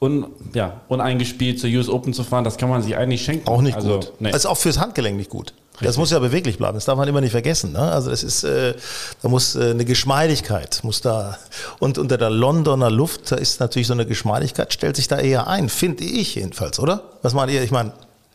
un, 0.00 0.26
ja, 0.54 0.80
uneingespielt 0.88 1.60
zur 1.60 1.70
US 1.70 1.88
Open 1.88 2.12
zu 2.12 2.24
fahren, 2.24 2.44
das 2.44 2.56
kann 2.56 2.68
man 2.68 2.82
sich 2.82 2.96
eigentlich 2.96 3.22
schenken. 3.24 3.48
Auch 3.48 3.62
nicht 3.62 3.76
also, 3.76 3.94
gut. 4.00 4.12
Nee. 4.18 4.32
Also 4.32 4.48
auch 4.48 4.56
fürs 4.56 4.80
Handgelenk 4.80 5.16
nicht 5.16 5.30
gut. 5.30 5.54
Das 5.74 5.82
Richtig. 5.82 5.98
muss 5.98 6.10
ja 6.12 6.20
beweglich 6.20 6.56
bleiben. 6.56 6.74
Das 6.74 6.84
darf 6.84 6.96
man 6.96 7.08
immer 7.08 7.20
nicht 7.20 7.32
vergessen. 7.32 7.72
Ne? 7.72 7.80
Also 7.80 8.10
das 8.10 8.22
ist, 8.22 8.44
äh, 8.44 8.74
da 9.22 9.28
muss 9.28 9.56
äh, 9.56 9.70
eine 9.70 9.84
Geschmeidigkeit 9.84 10.80
muss 10.84 11.00
da 11.00 11.36
und 11.80 11.98
unter 11.98 12.16
der 12.16 12.30
Londoner 12.30 12.90
Luft 12.90 13.32
da 13.32 13.36
ist 13.36 13.58
natürlich 13.58 13.88
so 13.88 13.92
eine 13.92 14.06
Geschmeidigkeit 14.06 14.72
stellt 14.72 14.94
sich 14.94 15.08
da 15.08 15.18
eher 15.18 15.48
ein, 15.48 15.68
finde 15.68 16.04
ich 16.04 16.36
jedenfalls, 16.36 16.78
oder? 16.78 17.02
Was 17.22 17.34
meint 17.34 17.50
ihr? 17.50 17.62
Ich 17.62 17.72
meine, 17.72 17.92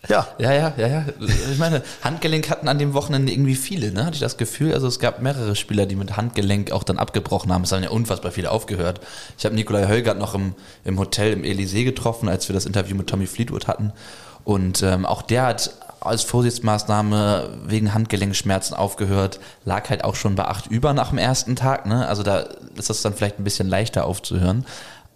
ja, 0.07 0.27
ja, 0.37 0.53
ja, 0.53 0.73
ja, 0.77 0.87
ja. 0.87 1.05
Ich 1.51 1.57
meine, 1.57 1.83
Handgelenk 2.01 2.49
hatten 2.49 2.69
an 2.69 2.79
dem 2.79 2.93
Wochenende 2.93 3.33
irgendwie 3.33 3.55
viele, 3.55 3.91
ne? 3.91 4.05
Hatte 4.05 4.15
ich 4.15 4.21
das 4.21 4.37
Gefühl. 4.37 4.73
Also 4.73 4.87
es 4.87 4.99
gab 4.99 5.21
mehrere 5.21 5.55
Spieler, 5.55 5.85
die 5.85 5.95
mit 5.95 6.15
Handgelenk 6.15 6.71
auch 6.71 6.83
dann 6.83 6.97
abgebrochen 6.97 7.51
haben. 7.51 7.63
Es 7.63 7.71
haben 7.73 7.83
ja 7.83 7.89
unfassbar 7.89 8.31
viele 8.31 8.49
aufgehört. 8.49 9.01
Ich 9.37 9.45
habe 9.45 9.55
Nikolai 9.55 9.87
Hölgert 9.87 10.17
noch 10.17 10.35
im, 10.35 10.55
im 10.85 10.97
Hotel 10.97 11.33
im 11.33 11.43
Elysee 11.43 11.83
getroffen, 11.83 12.29
als 12.29 12.47
wir 12.47 12.53
das 12.53 12.65
Interview 12.65 12.95
mit 12.95 13.07
Tommy 13.07 13.27
Fleetwood 13.27 13.67
hatten. 13.67 13.91
Und 14.45 14.81
ähm, 14.83 15.05
auch 15.05 15.21
der 15.21 15.47
hat 15.47 15.71
als 16.01 16.23
Vorsichtsmaßnahme 16.23 17.49
wegen 17.65 17.93
Handgelenkschmerzen 17.93 18.75
aufgehört, 18.75 19.39
lag 19.65 19.89
halt 19.89 20.03
auch 20.03 20.15
schon 20.15 20.35
bei 20.35 20.45
8 20.45 20.67
über 20.67 20.93
nach 20.93 21.09
dem 21.09 21.17
ersten 21.17 21.55
Tag. 21.55 21.85
Ne? 21.85 22.07
Also 22.07 22.23
da 22.23 22.45
ist 22.75 22.89
das 22.89 23.01
dann 23.01 23.13
vielleicht 23.13 23.39
ein 23.39 23.43
bisschen 23.43 23.67
leichter 23.67 24.05
aufzuhören. 24.05 24.65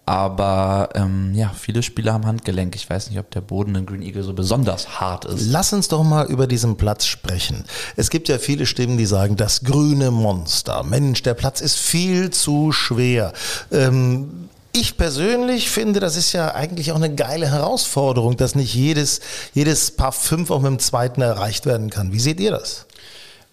Aber 0.06 0.90
ähm, 0.94 1.32
ja, 1.34 1.50
viele 1.58 1.82
Spieler 1.82 2.12
haben 2.12 2.26
Handgelenk. 2.26 2.76
Ich 2.76 2.90
weiß 2.90 3.08
nicht, 3.08 3.18
ob 3.18 3.30
der 3.30 3.40
Boden 3.40 3.74
in 3.74 3.86
Green 3.86 4.02
Eagle 4.02 4.22
so 4.22 4.34
besonders 4.34 5.00
hart 5.00 5.24
ist. 5.24 5.46
Lass 5.50 5.72
uns 5.72 5.88
doch 5.88 6.02
mal 6.02 6.26
über 6.26 6.46
diesen 6.46 6.76
Platz 6.76 7.06
sprechen. 7.06 7.64
Es 7.96 8.10
gibt 8.10 8.28
ja 8.28 8.36
viele 8.36 8.66
Stimmen, 8.66 8.98
die 8.98 9.06
sagen, 9.06 9.36
das 9.36 9.64
grüne 9.64 10.10
Monster. 10.10 10.82
Mensch, 10.82 11.22
der 11.22 11.32
Platz 11.32 11.62
ist 11.62 11.78
viel 11.78 12.28
zu 12.30 12.70
schwer. 12.70 13.32
Ähm, 13.72 14.50
ich 14.74 14.96
persönlich 14.96 15.70
finde, 15.70 16.00
das 16.00 16.16
ist 16.16 16.32
ja 16.32 16.54
eigentlich 16.54 16.92
auch 16.92 16.96
eine 16.96 17.14
geile 17.14 17.50
Herausforderung, 17.50 18.36
dass 18.36 18.54
nicht 18.54 18.74
jedes, 18.74 19.20
jedes 19.54 19.92
Paar 19.92 20.12
fünf 20.12 20.50
auch 20.50 20.60
mit 20.60 20.70
dem 20.70 20.78
zweiten 20.78 21.22
erreicht 21.22 21.64
werden 21.64 21.90
kann. 21.90 22.12
Wie 22.12 22.18
seht 22.18 22.40
ihr 22.40 22.50
das? 22.50 22.86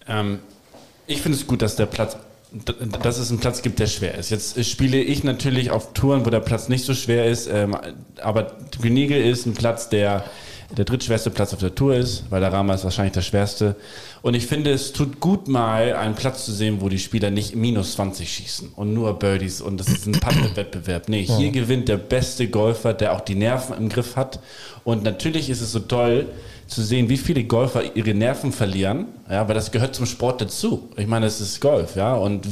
Ähm, 0.08 0.40
ich 1.06 1.22
finde 1.22 1.38
es 1.38 1.46
gut, 1.46 1.62
dass 1.62 1.76
der 1.76 1.86
Platz, 1.86 2.16
dass 3.02 3.18
es 3.18 3.30
einen 3.30 3.38
Platz 3.38 3.62
gibt, 3.62 3.78
der 3.78 3.86
schwer 3.86 4.16
ist. 4.16 4.30
Jetzt 4.30 4.62
spiele 4.64 5.00
ich 5.00 5.22
natürlich 5.22 5.70
auf 5.70 5.92
Touren, 5.92 6.26
wo 6.26 6.30
der 6.30 6.40
Platz 6.40 6.68
nicht 6.68 6.84
so 6.84 6.92
schwer 6.92 7.26
ist, 7.26 7.46
ähm, 7.46 7.76
aber 8.20 8.52
Green 8.80 8.96
Eagle 8.96 9.22
ist 9.22 9.46
ein 9.46 9.54
Platz, 9.54 9.88
der 9.88 10.24
der 10.76 10.84
drittschwerste 10.84 11.30
Platz 11.30 11.52
auf 11.52 11.60
der 11.60 11.74
Tour 11.74 11.94
ist, 11.94 12.24
weil 12.30 12.40
der 12.40 12.52
Rama 12.52 12.74
ist 12.74 12.84
wahrscheinlich 12.84 13.12
der 13.12 13.22
schwerste. 13.22 13.76
Und 14.22 14.34
ich 14.34 14.46
finde, 14.46 14.70
es 14.70 14.92
tut 14.92 15.20
gut 15.20 15.48
mal, 15.48 15.94
einen 15.94 16.14
Platz 16.14 16.44
zu 16.44 16.52
sehen, 16.52 16.80
wo 16.80 16.88
die 16.88 16.98
Spieler 16.98 17.30
nicht 17.30 17.54
minus 17.54 17.94
20 17.94 18.32
schießen 18.32 18.72
und 18.74 18.94
nur 18.94 19.18
Birdies 19.18 19.60
und 19.60 19.78
das 19.78 19.88
ist 19.88 20.06
ein 20.06 20.12
Paddle-Wettbewerb. 20.12 21.08
Nee, 21.08 21.24
hier 21.24 21.50
gewinnt 21.50 21.88
der 21.88 21.98
beste 21.98 22.48
Golfer, 22.48 22.94
der 22.94 23.12
auch 23.12 23.20
die 23.20 23.34
Nerven 23.34 23.76
im 23.76 23.88
Griff 23.88 24.16
hat. 24.16 24.40
Und 24.84 25.02
natürlich 25.02 25.50
ist 25.50 25.60
es 25.60 25.72
so 25.72 25.80
toll, 25.80 26.26
zu 26.66 26.82
sehen, 26.82 27.08
wie 27.08 27.18
viele 27.18 27.44
Golfer 27.44 27.94
ihre 27.94 28.14
Nerven 28.14 28.50
verlieren, 28.50 29.06
ja, 29.30 29.46
weil 29.46 29.54
das 29.54 29.70
gehört 29.70 29.94
zum 29.94 30.06
Sport 30.06 30.40
dazu. 30.40 30.88
Ich 30.96 31.06
meine, 31.06 31.26
es 31.26 31.40
ist 31.40 31.60
Golf, 31.60 31.96
ja, 31.96 32.14
und 32.14 32.46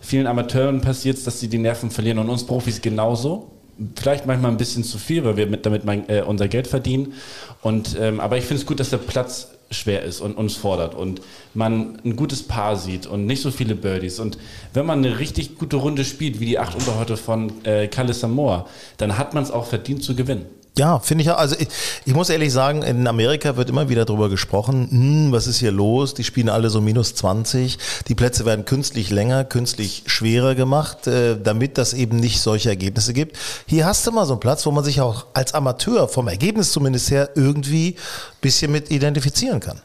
vielen 0.00 0.26
Amateuren 0.26 0.80
passiert 0.80 1.18
es, 1.18 1.24
dass 1.24 1.40
sie 1.40 1.48
die 1.48 1.58
Nerven 1.58 1.90
verlieren 1.90 2.18
und 2.18 2.28
uns 2.28 2.44
Profis 2.46 2.80
genauso. 2.80 3.50
Vielleicht 3.96 4.26
manchmal 4.26 4.50
ein 4.50 4.56
bisschen 4.56 4.84
zu 4.84 4.98
viel, 4.98 5.24
weil 5.24 5.36
wir 5.36 5.46
mit, 5.46 5.66
damit 5.66 5.84
mein, 5.84 6.08
äh, 6.08 6.22
unser 6.22 6.48
Geld 6.48 6.66
verdienen. 6.66 7.14
Und, 7.62 7.96
ähm, 7.98 8.20
aber 8.20 8.36
ich 8.36 8.44
finde 8.44 8.60
es 8.60 8.66
gut, 8.66 8.80
dass 8.80 8.90
der 8.90 8.98
Platz 8.98 9.48
schwer 9.70 10.02
ist 10.02 10.20
und 10.20 10.36
uns 10.36 10.56
fordert 10.56 10.94
und 10.94 11.20
man 11.54 12.00
ein 12.04 12.16
gutes 12.16 12.42
Paar 12.42 12.76
sieht 12.76 13.06
und 13.06 13.26
nicht 13.26 13.40
so 13.40 13.50
viele 13.50 13.76
Birdies. 13.76 14.18
Und 14.18 14.36
wenn 14.74 14.84
man 14.84 14.98
eine 14.98 15.18
richtig 15.18 15.58
gute 15.58 15.76
Runde 15.76 16.04
spielt, 16.04 16.40
wie 16.40 16.46
die 16.46 16.58
acht 16.58 16.74
unter 16.74 16.98
heute 16.98 17.16
von 17.16 17.64
äh, 17.64 17.86
Kalle 17.86 18.12
Samoa, 18.12 18.66
dann 18.96 19.16
hat 19.16 19.32
man 19.32 19.44
es 19.44 19.50
auch 19.50 19.66
verdient 19.66 20.02
zu 20.02 20.16
gewinnen. 20.16 20.46
Ja, 20.78 20.98
finde 21.00 21.22
ich. 21.22 21.30
Also 21.30 21.56
ich, 21.58 21.68
ich, 22.04 22.14
muss 22.14 22.30
ehrlich 22.30 22.52
sagen, 22.52 22.82
in 22.82 23.06
Amerika 23.06 23.56
wird 23.56 23.68
immer 23.68 23.88
wieder 23.88 24.04
darüber 24.04 24.28
gesprochen, 24.28 24.88
hm, 24.90 25.32
was 25.32 25.46
ist 25.46 25.58
hier 25.58 25.72
los? 25.72 26.14
Die 26.14 26.24
spielen 26.24 26.48
alle 26.48 26.70
so 26.70 26.80
minus 26.80 27.14
20. 27.16 27.78
Die 28.08 28.14
Plätze 28.14 28.44
werden 28.44 28.64
künstlich 28.64 29.10
länger, 29.10 29.44
künstlich 29.44 30.04
schwerer 30.06 30.54
gemacht, 30.54 31.06
äh, 31.06 31.36
damit 31.40 31.76
das 31.76 31.92
eben 31.92 32.18
nicht 32.18 32.40
solche 32.40 32.68
Ergebnisse 32.68 33.12
gibt. 33.12 33.36
Hier 33.66 33.84
hast 33.84 34.06
du 34.06 34.12
mal 34.12 34.26
so 34.26 34.34
einen 34.34 34.40
Platz, 34.40 34.64
wo 34.64 34.70
man 34.70 34.84
sich 34.84 35.00
auch 35.00 35.26
als 35.34 35.54
Amateur 35.54 36.08
vom 36.08 36.28
Ergebnis 36.28 36.72
zumindest 36.72 37.10
her 37.10 37.30
irgendwie 37.34 37.96
bisschen 38.40 38.70
mit 38.70 38.90
identifizieren 38.90 39.60
kann. 39.60 39.80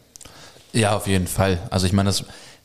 Ja, 0.72 0.96
auf 0.96 1.08
jeden 1.08 1.28
Fall. 1.28 1.60
Also 1.72 1.88
ich 1.88 1.94
meine, 1.94 2.14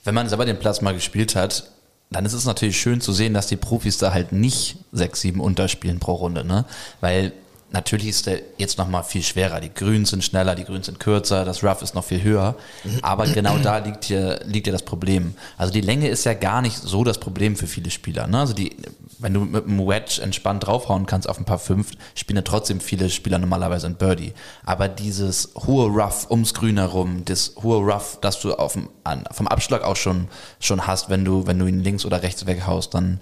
wenn 0.05 0.15
man 0.15 0.29
selber 0.29 0.45
den 0.45 0.59
Platz 0.59 0.81
mal 0.83 0.95
gespielt 0.95 1.37
hat, 1.37 1.71
dann 2.11 2.25
ist 2.27 2.33
es 2.33 2.45
natürlich 2.45 2.81
schön 2.81 3.01
zu 3.01 3.13
sehen, 3.13 3.35
dass 3.35 3.47
die 3.47 3.57
Profis 3.57 3.99
da 3.99 4.13
halt 4.13 4.33
nicht 4.33 4.77
sechs, 4.93 5.21
sieben 5.21 5.41
unterspielen 5.41 6.01
pro 6.01 6.15
Runde, 6.15 6.45
ne? 6.45 6.65
Weil 7.01 7.33
Natürlich 7.73 8.09
ist 8.09 8.27
der 8.27 8.41
jetzt 8.59 8.79
noch 8.79 8.89
mal 8.89 9.05
viel 9.05 9.23
schwerer. 9.23 9.61
Die 9.61 9.73
Grüns 9.73 10.11
sind 10.11 10.25
schneller, 10.25 10.57
die 10.57 10.65
Grüns 10.65 10.87
sind 10.87 10.99
kürzer, 10.99 11.45
das 11.45 11.63
Rough 11.63 11.83
ist 11.83 11.95
noch 11.95 12.05
viel 12.05 12.23
höher. 12.23 12.57
Aber 13.03 13.27
genau 13.27 13.59
da 13.59 13.79
liegt 13.79 14.07
hier, 14.07 14.41
liegt 14.45 14.67
ja 14.67 14.73
das 14.73 14.83
Problem. 14.83 15.35
Also 15.57 15.73
die 15.73 15.81
Länge 15.81 16.09
ist 16.09 16.25
ja 16.25 16.35
gar 16.35 16.63
nicht 16.63 16.77
so 16.77 17.05
das 17.05 17.19
Problem 17.19 17.55
für 17.55 17.69
viele 17.69 17.91
Spieler. 17.91 18.27
Ne? 18.27 18.41
Also 18.41 18.55
die, 18.55 18.77
wenn 19.21 19.35
du 19.35 19.41
mit 19.41 19.67
einem 19.67 19.87
Wedge 19.87 20.21
entspannt 20.21 20.67
draufhauen 20.67 21.07
kannst 21.07 21.29
auf 21.29 21.39
ein 21.39 21.45
paar 21.45 21.61
fünf, 21.61 21.93
spielen 22.17 22.39
ja 22.39 22.43
trotzdem 22.43 22.81
viele 22.81 23.09
Spieler 23.09 23.39
normalerweise 23.39 23.87
ein 23.87 23.95
Birdie. 23.95 24.33
Aber 24.65 24.89
dieses 24.89 25.51
hohe 25.55 25.87
Rough 25.87 26.29
ums 26.29 26.55
Grün 26.55 26.79
herum, 26.79 27.25
das 27.25 27.55
hohe 27.63 27.79
Rough, 27.79 28.19
das 28.21 28.41
du 28.41 28.53
auf 28.55 28.73
dem, 28.73 28.89
vom 29.31 29.47
Abschlag 29.47 29.85
auch 29.85 29.97
schon, 29.97 30.27
schon 30.59 30.89
hast, 30.89 31.09
wenn 31.09 31.25
du, 31.25 31.47
wenn 31.47 31.59
du 31.59 31.67
ihn 31.67 31.85
links 31.85 32.05
oder 32.05 32.23
rechts 32.23 32.47
weghaust, 32.47 32.95
dann, 32.95 33.21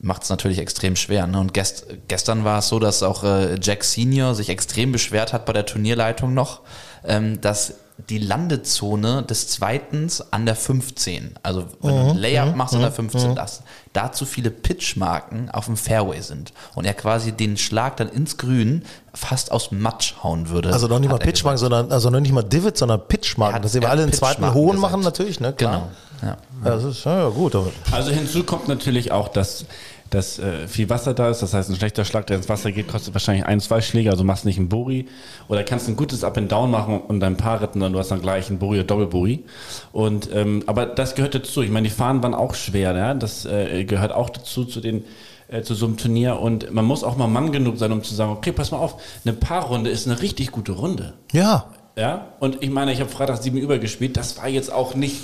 macht 0.00 0.22
es 0.22 0.30
natürlich 0.30 0.58
extrem 0.58 0.96
schwer. 0.96 1.26
Ne? 1.26 1.40
Und 1.40 1.54
gest, 1.54 1.86
gestern 2.08 2.44
war 2.44 2.60
es 2.60 2.68
so, 2.68 2.78
dass 2.78 3.02
auch 3.02 3.24
äh, 3.24 3.56
Jack 3.60 3.84
Senior 3.84 4.34
sich 4.34 4.48
extrem 4.48 4.92
beschwert 4.92 5.32
hat 5.32 5.46
bei 5.46 5.52
der 5.52 5.66
Turnierleitung 5.66 6.34
noch, 6.34 6.60
ähm, 7.04 7.40
dass 7.40 7.74
die 8.08 8.18
Landezone 8.18 9.22
des 9.24 9.48
Zweitens 9.48 10.32
an 10.32 10.46
der 10.46 10.54
15, 10.54 11.34
also 11.42 11.66
wenn 11.82 11.90
du 11.90 12.00
ein 12.00 12.16
mhm. 12.16 12.18
Layup 12.18 12.50
mhm. 12.52 12.56
machst 12.56 12.74
an 12.74 12.80
der 12.80 12.92
15, 12.92 13.30
mhm. 13.30 13.34
dass 13.34 13.62
da 13.92 14.12
zu 14.12 14.24
viele 14.24 14.50
Pitchmarken 14.50 15.50
auf 15.50 15.66
dem 15.66 15.76
Fairway 15.76 16.20
sind 16.20 16.52
und 16.74 16.84
er 16.84 16.94
quasi 16.94 17.32
den 17.32 17.56
Schlag 17.56 17.96
dann 17.96 18.08
ins 18.08 18.36
Grün 18.36 18.84
fast 19.12 19.50
aus 19.50 19.72
Matsch 19.72 20.14
hauen 20.22 20.48
würde. 20.48 20.72
Also 20.72 20.86
noch 20.86 21.00
nicht 21.00 21.10
mal 21.10 21.18
Pitchmarken, 21.18 21.58
sondern 21.58 21.90
also 21.90 22.08
noch 22.10 22.20
nicht 22.20 22.32
mal 22.32 22.42
Divot, 22.42 22.76
sondern 22.76 23.00
Pitchmarken, 23.08 23.62
dass 23.62 23.74
wir 23.74 23.90
alle 23.90 24.04
den 24.04 24.12
zweiten 24.12 24.54
hohen 24.54 24.76
gesagt. 24.76 24.80
machen 24.80 25.02
natürlich, 25.02 25.40
ne? 25.40 25.52
Klar. 25.52 25.72
Genau. 25.72 25.90
Ja. 26.22 26.36
Das 26.64 26.84
ist 26.84 27.04
ja 27.04 27.28
gut. 27.28 27.56
Also 27.92 28.10
hinzu 28.10 28.42
kommt 28.42 28.68
natürlich 28.68 29.12
auch, 29.12 29.28
dass 29.28 29.64
dass 30.10 30.38
äh, 30.38 30.66
viel 30.68 30.88
Wasser 30.90 31.14
da 31.14 31.30
ist. 31.30 31.42
Das 31.42 31.54
heißt, 31.54 31.70
ein 31.70 31.76
schlechter 31.76 32.04
Schlag, 32.04 32.26
der 32.26 32.36
ins 32.36 32.48
Wasser 32.48 32.72
geht, 32.72 32.88
kostet 32.88 33.14
wahrscheinlich 33.14 33.46
ein, 33.46 33.60
zwei 33.60 33.80
Schläge. 33.80 34.10
Also 34.10 34.24
machst 34.24 34.44
nicht 34.44 34.58
einen 34.58 34.68
Buri. 34.68 35.06
Oder 35.48 35.64
kannst 35.64 35.88
ein 35.88 35.96
gutes 35.96 36.24
Up 36.24 36.36
and 36.38 36.50
Down 36.50 36.70
machen 36.70 37.00
und 37.00 37.20
dein 37.20 37.36
Paar 37.36 37.60
retten, 37.60 37.80
dann 37.80 37.92
du 37.92 37.98
hast 37.98 38.10
dann 38.10 38.22
gleich 38.22 38.48
einen 38.48 38.58
Buri 38.58 38.78
oder 38.78 38.86
Doppelburi. 38.86 39.44
Und 39.92 40.30
ähm, 40.32 40.62
aber 40.66 40.86
das 40.86 41.14
gehört 41.14 41.34
dazu. 41.34 41.62
Ich 41.62 41.70
meine, 41.70 41.88
die 41.88 41.94
Fahnen 41.94 42.22
waren 42.22 42.34
auch 42.34 42.54
schwer. 42.54 42.94
Ja? 42.96 43.14
Das 43.14 43.44
äh, 43.44 43.84
gehört 43.84 44.12
auch 44.12 44.30
dazu 44.30 44.64
zu 44.64 44.80
den 44.80 45.04
äh, 45.48 45.62
zu 45.62 45.74
so 45.74 45.86
einem 45.86 45.96
Turnier 45.96 46.38
und 46.40 46.72
man 46.72 46.84
muss 46.84 47.04
auch 47.04 47.16
mal 47.16 47.26
Mann 47.26 47.52
genug 47.52 47.78
sein, 47.78 47.92
um 47.92 48.02
zu 48.02 48.14
sagen, 48.14 48.32
okay, 48.32 48.52
pass 48.52 48.70
mal 48.70 48.78
auf, 48.78 49.00
eine 49.24 49.34
Paarrunde 49.34 49.90
ist 49.90 50.06
eine 50.06 50.20
richtig 50.20 50.52
gute 50.52 50.72
Runde. 50.72 51.14
Ja. 51.32 51.70
Ja, 51.96 52.28
und 52.38 52.62
ich 52.62 52.70
meine, 52.70 52.92
ich 52.92 53.00
habe 53.00 53.10
Freitag 53.10 53.42
sieben 53.42 53.58
übergespielt, 53.58 54.16
das 54.16 54.36
war 54.36 54.46
jetzt 54.46 54.72
auch 54.72 54.94
nicht 54.94 55.16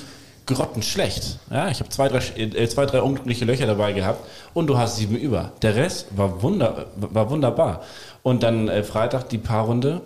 grottenschlecht. 0.46 1.38
Ja, 1.50 1.68
ich 1.68 1.80
habe 1.80 1.88
zwei 1.90 2.08
drei, 2.08 2.18
äh, 2.36 2.68
zwei, 2.68 2.86
drei 2.86 3.02
unglückliche 3.02 3.44
Löcher 3.44 3.66
dabei 3.66 3.92
gehabt 3.92 4.26
und 4.52 4.66
du 4.66 4.78
hast 4.78 4.96
sieben 4.96 5.16
über. 5.16 5.52
Der 5.62 5.76
Rest 5.76 6.06
war, 6.16 6.42
wunder, 6.42 6.86
war 6.96 7.30
wunderbar. 7.30 7.82
Und 8.22 8.42
dann 8.42 8.68
äh, 8.68 8.82
Freitag 8.82 9.28
die 9.28 9.38
Paarrunde, 9.38 10.00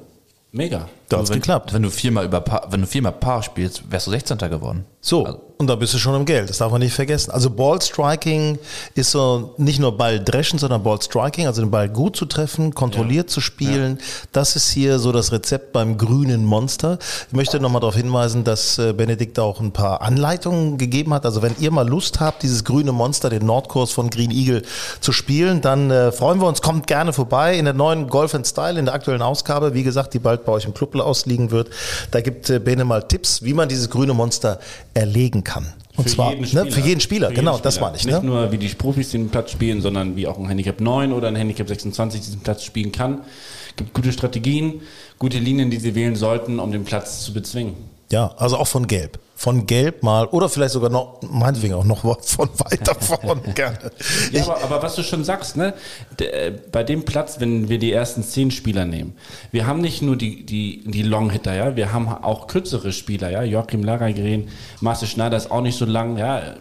mega. 0.53 0.89
Da 1.09 1.19
hat's 1.19 1.31
geklappt. 1.31 1.73
Wenn 1.73 1.83
du 1.83 1.91
viermal 1.91 2.25
über 2.25 2.41
Paar, 2.41 2.67
wenn 2.71 2.81
du 2.81 2.87
viermal 2.87 3.13
Paar 3.13 3.43
spielst, 3.43 3.91
wärst 3.91 4.07
du 4.07 4.11
16. 4.11 4.39
geworden. 4.39 4.85
So. 5.01 5.25
Also. 5.25 5.48
Und 5.61 5.67
da 5.67 5.75
bist 5.75 5.93
du 5.93 5.99
schon 5.99 6.15
im 6.15 6.25
Geld. 6.25 6.49
Das 6.49 6.59
darf 6.59 6.71
man 6.71 6.81
nicht 6.81 6.95
vergessen. 6.95 7.33
Also 7.33 7.51
Ball 7.51 7.83
Striking 7.83 8.61
ist 8.95 9.11
so 9.11 9.55
nicht 9.57 9.81
nur 9.81 9.99
Ball 9.99 10.23
dreschen, 10.23 10.57
sondern 10.57 10.85
Ball 10.85 11.03
Striking, 11.03 11.49
also 11.49 11.63
den 11.63 11.73
Ball 11.73 11.89
gut 11.89 12.15
zu 12.15 12.27
treffen, 12.27 12.77
kontrolliert 12.77 13.29
ja. 13.29 13.35
zu 13.35 13.41
spielen. 13.41 13.99
Ja. 13.99 14.05
Das 14.31 14.55
ist 14.55 14.71
hier 14.71 15.01
so 15.01 15.11
das 15.11 15.33
Rezept 15.33 15.73
beim 15.73 15.99
grünen 15.99 16.45
Monster. 16.45 17.01
Ich 17.27 17.33
möchte 17.33 17.59
nochmal 17.59 17.81
darauf 17.81 17.97
hinweisen, 17.97 18.45
dass 18.45 18.79
äh, 18.79 18.93
Benedikt 18.93 19.41
auch 19.41 19.59
ein 19.59 19.73
paar 19.73 20.01
Anleitungen 20.03 20.79
gegeben 20.79 21.13
hat. 21.13 21.27
Also 21.27 21.43
wenn 21.43 21.57
ihr 21.59 21.73
mal 21.73 21.89
Lust 21.89 22.21
habt, 22.21 22.45
dieses 22.45 22.63
grüne 22.63 22.93
Monster, 22.93 23.29
den 23.29 23.45
Nordkurs 23.45 23.91
von 23.91 24.11
Green 24.11 24.31
Eagle 24.31 24.63
zu 25.01 25.11
spielen, 25.11 25.61
dann 25.61 25.91
äh, 25.91 26.13
freuen 26.13 26.41
wir 26.41 26.47
uns. 26.47 26.63
Kommt 26.63 26.87
gerne 26.87 27.13
vorbei 27.13 27.59
in 27.59 27.65
der 27.65 27.75
neuen 27.75 28.07
Golf 28.07 28.33
and 28.37 28.47
Style, 28.47 28.79
in 28.79 28.85
der 28.85 28.95
aktuellen 28.95 29.23
Ausgabe. 29.23 29.75
Wie 29.75 29.83
gesagt, 29.83 30.15
die 30.15 30.21
bald 30.21 30.45
bei 30.45 30.53
euch 30.53 30.67
im 30.67 30.75
Club 30.75 30.95
ausliegen 30.95 31.51
wird. 31.51 31.71
Da 32.13 32.21
gibt 32.21 32.49
äh, 32.49 32.61
Bene 32.61 32.85
mal 32.85 33.03
Tipps, 33.03 33.43
wie 33.43 33.55
man 33.55 33.69
dieses 33.69 33.91
grüne 33.91 34.15
Monster 34.15 34.61
erlegen 34.95 35.43
kann. 35.43 35.48
Und 35.97 36.05
für 36.05 36.11
zwar 36.11 36.35
jeden 36.35 36.55
ne, 36.55 36.71
für 36.71 36.81
jeden 36.81 37.01
Spieler, 37.01 37.29
für 37.29 37.35
genau, 37.35 37.53
jeden 37.53 37.63
das 37.65 37.81
war 37.81 37.91
nicht. 37.91 38.07
Nicht 38.07 38.23
ne? 38.23 38.27
nur 38.27 38.53
wie 38.53 38.59
die 38.59 38.69
Profis 38.69 39.11
den 39.11 39.31
Platz 39.31 39.51
spielen, 39.51 39.81
sondern 39.81 40.17
wie 40.17 40.27
auch 40.27 40.39
ein 40.39 40.47
Handicap 40.47 40.81
9 40.81 41.13
oder 41.13 41.29
ein 41.29 41.37
Handicap 41.37 41.67
26 41.67 42.21
diesen 42.21 42.41
Platz 42.41 42.63
spielen 42.63 42.93
kann. 42.93 43.23
Es 43.71 43.77
gibt 43.77 43.95
gute 43.95 44.13
Strategien, 44.13 44.81
gute 45.19 45.39
Linien, 45.39 45.71
die 45.71 45.79
sie 45.79 45.95
wählen 45.95 46.17
sollten, 46.17 46.61
um 46.61 46.71
den 46.71 46.85
Platz 46.85 47.25
zu 47.25 47.33
bezwingen. 47.33 47.75
Ja, 48.11 48.33
also 48.37 48.57
auch 48.57 48.69
von 48.69 48.87
Gelb 48.87 49.19
von 49.39 49.67
Gelb 49.67 50.03
mal 50.03 50.27
oder 50.27 50.49
vielleicht 50.49 50.73
sogar 50.73 50.91
noch, 50.91 51.21
meinetwegen 51.23 51.75
auch 51.75 51.85
noch 51.85 52.01
von 52.23 52.49
weiter 52.59 52.95
vorn 53.01 53.41
gerne. 53.55 53.93
ja, 54.33 54.43
aber, 54.43 54.65
aber, 54.65 54.83
was 54.83 54.97
du 54.97 55.05
schon 55.05 55.23
sagst, 55.23 55.57
ne, 55.57 55.75
äh, 56.19 56.51
bei 56.51 56.83
dem 56.83 57.05
Platz, 57.05 57.39
wenn 57.39 57.69
wir 57.69 57.79
die 57.79 57.93
ersten 57.93 58.25
zehn 58.25 58.51
Spieler 58.51 58.85
nehmen, 58.85 59.17
wir 59.53 59.69
haben 59.69 59.81
nicht 59.81 60.03
nur 60.03 60.17
die, 60.17 60.45
die, 60.45 60.83
die 60.85 61.03
Long-Hitter, 61.03 61.55
ja, 61.55 61.77
wir 61.77 61.93
haben 61.93 62.09
auch 62.09 62.49
kürzere 62.49 62.91
Spieler, 62.91 63.31
ja, 63.31 63.45
Joachim 63.45 63.85
Lagergren, 63.85 64.49
Marcel 64.81 65.07
Schneider 65.07 65.37
ist 65.37 65.53
auch 65.53 65.63
nicht 65.63 65.79
so 65.79 65.85
lang, 65.85 66.19
ja. 66.19 66.57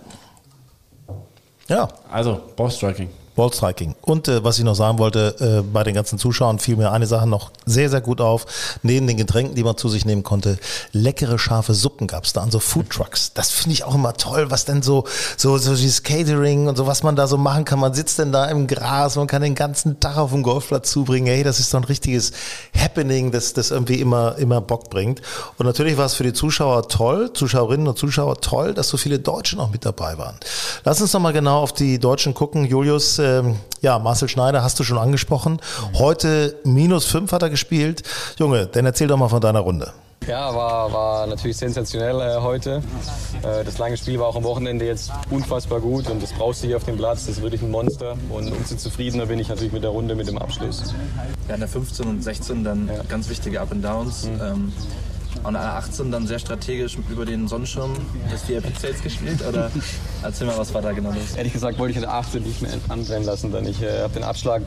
Ja. 1.68 1.88
Also, 2.12 2.40
Ballstriking. 2.56 3.10
Ballstriking. 3.38 3.96
Und 4.02 4.28
äh, 4.28 4.44
was 4.44 4.58
ich 4.58 4.66
noch 4.66 4.76
sagen 4.76 4.98
wollte, 4.98 5.36
äh, 5.40 5.62
bei 5.62 5.84
den 5.84 5.94
ganzen 5.94 6.18
Zuschauern 6.18 6.58
fiel 6.58 6.76
mir 6.76 6.92
eine 6.92 7.06
Sache 7.06 7.28
noch 7.28 7.52
sehr, 7.68 7.90
sehr 7.90 8.02
gut 8.02 8.20
auf. 8.20 8.48
Neben 8.82 9.06
den 9.06 9.16
Getränken, 9.16 9.56
die 9.56 9.64
man 9.64 9.78
zu 9.78 9.90
sich 9.90 10.06
nehmen 10.06 10.24
konnte, 10.24 10.58
leckere, 10.92 11.38
scharfe 11.38 11.76
Suppen 11.76 12.08
gab 12.08 12.26
es 12.26 12.34
da 12.34 12.42
an 12.42 12.50
so 12.50 12.60
Food 12.60 12.90
Trucks. 12.90 13.34
Das 13.34 13.52
finde 13.52 13.74
ich 13.74 13.84
auch 13.84 13.94
immer 13.94 14.14
toll, 14.14 14.50
was 14.50 14.66
denn 14.66 14.82
so, 14.82 15.04
so, 15.38 15.58
so 15.60 15.76
dieses 15.76 16.02
Catering 16.02 16.68
und 16.68 16.78
so, 16.78 16.88
was 16.88 17.04
man 17.04 17.16
da 17.16 17.28
so 17.28 17.38
machen 17.38 17.64
kann. 17.64 17.80
Man 17.80 17.94
sitzt 17.94 18.18
denn 18.18 18.32
da 18.32 18.46
im 18.46 18.66
Gras, 18.66 19.16
man 19.16 19.28
kann 19.28 19.44
den 19.44 19.54
ganzen 19.54 20.00
Tag 20.00 20.18
auf 20.18 20.32
dem 20.32 20.42
Golfplatz 20.42 20.90
zubringen. 20.90 21.28
Hey, 21.28 21.44
das 21.44 21.60
ist 21.60 21.70
so 21.70 21.78
ein 21.78 21.84
richtiges 21.84 22.32
Happening, 22.76 23.32
das, 23.32 23.54
das 23.54 23.70
irgendwie 23.70 24.02
immer, 24.02 24.36
immer 24.40 24.62
Bock 24.62 24.90
bringt. 24.90 25.22
Und 25.60 25.68
natürlich 25.68 25.96
war 25.98 26.08
es 26.08 26.16
für 26.16 26.24
die 26.24 26.34
Zuschauer 26.34 26.88
toll, 26.88 27.32
Zuschauerinnen 27.34 27.88
und 27.88 28.00
Zuschauer 28.00 28.42
toll, 28.42 28.74
dass 28.74 28.90
so 28.90 28.98
viele 28.98 29.20
Deutsche 29.20 29.58
noch 29.58 29.70
mit 29.72 29.86
dabei 29.86 30.18
waren. 30.18 30.38
Lass 30.86 31.02
uns 31.02 31.14
noch 31.14 31.22
mal 31.22 31.34
genau 31.34 31.62
auf 31.62 31.74
die 31.74 32.00
Deutschen 32.00 32.34
gucken. 32.34 32.66
Julius, 32.66 33.20
ähm, 33.28 33.56
ja, 33.82 34.00
Marcel 34.00 34.30
Schneider 34.30 34.64
hast 34.64 34.80
du 34.80 34.84
schon 34.84 34.98
angesprochen. 34.98 35.60
Heute 35.94 36.56
minus 36.64 37.06
fünf 37.06 37.32
hat 37.32 37.44
er 37.44 37.50
gespielt. 37.50 38.04
Junge, 38.38 38.68
dann 38.68 38.86
erzähl 38.86 39.08
doch 39.08 39.18
mal 39.18 39.30
von 39.30 39.42
deiner 39.42 39.60
Runde. 39.60 39.92
Ja, 40.26 40.54
war, 40.54 40.92
war 40.92 41.28
natürlich 41.28 41.56
sensationell 41.56 42.20
äh, 42.20 42.42
heute. 42.42 42.84
Äh, 43.44 43.64
das 43.64 43.78
lange 43.78 43.96
Spiel 43.96 44.20
war 44.20 44.28
auch 44.28 44.36
am 44.36 44.44
Wochenende 44.44 44.86
jetzt 44.86 45.10
unfassbar 45.30 45.80
gut 45.80 46.10
und 46.10 46.22
das 46.22 46.34
brauchst 46.34 46.64
du 46.64 46.68
hier 46.68 46.76
auf 46.76 46.84
dem 46.84 46.98
Platz. 46.98 47.26
Das 47.28 47.38
ist 47.38 47.42
wirklich 47.42 47.62
ein 47.62 47.72
Monster 47.72 48.18
und 48.30 48.52
umso 48.52 48.76
zufriedener 48.76 49.28
bin 49.28 49.40
ich 49.40 49.48
natürlich 49.48 49.72
mit 49.72 49.84
der 49.84 49.92
Runde, 49.92 50.16
mit 50.16 50.28
dem 50.28 50.38
Abschluss. 50.38 50.94
Ja, 51.48 51.54
in 51.54 51.62
der 51.62 51.70
15 51.70 52.08
und 52.08 52.22
16 52.22 52.64
dann 52.64 52.90
ja. 52.94 53.04
ganz 53.08 53.30
wichtige 53.30 53.62
Up 53.62 53.72
and 53.72 53.86
Downs. 53.86 54.26
Mhm. 54.26 54.42
Ähm, 54.42 54.74
und 55.48 55.56
an 55.56 55.66
18 55.66 56.12
dann 56.12 56.28
sehr 56.28 56.40
strategisch 56.40 56.98
über 57.10 57.26
den 57.26 57.48
Sonnenschirm 57.48 57.94
das 58.30 58.48
VIP 58.50 58.78
Sales 58.78 59.02
gespielt? 59.02 59.42
Oder 59.48 59.72
erzähl 60.22 60.46
mal, 60.46 60.58
was 60.58 60.74
war 60.74 60.82
da 60.82 60.92
genau 60.92 61.12
los? 61.12 61.36
Ehrlich 61.38 61.54
gesagt 61.54 61.80
wollte 61.80 61.92
ich 61.92 61.98
an 61.98 62.04
der 62.04 62.14
18 62.14 62.44
nicht 62.44 62.62
mehr 62.62 62.72
anbrennen 62.90 63.24
lassen. 63.24 63.52
Denn 63.54 63.66
ich 63.66 63.82
äh, 63.82 64.02
habe 64.02 64.14
den 64.14 64.24
Abschlag 64.24 64.62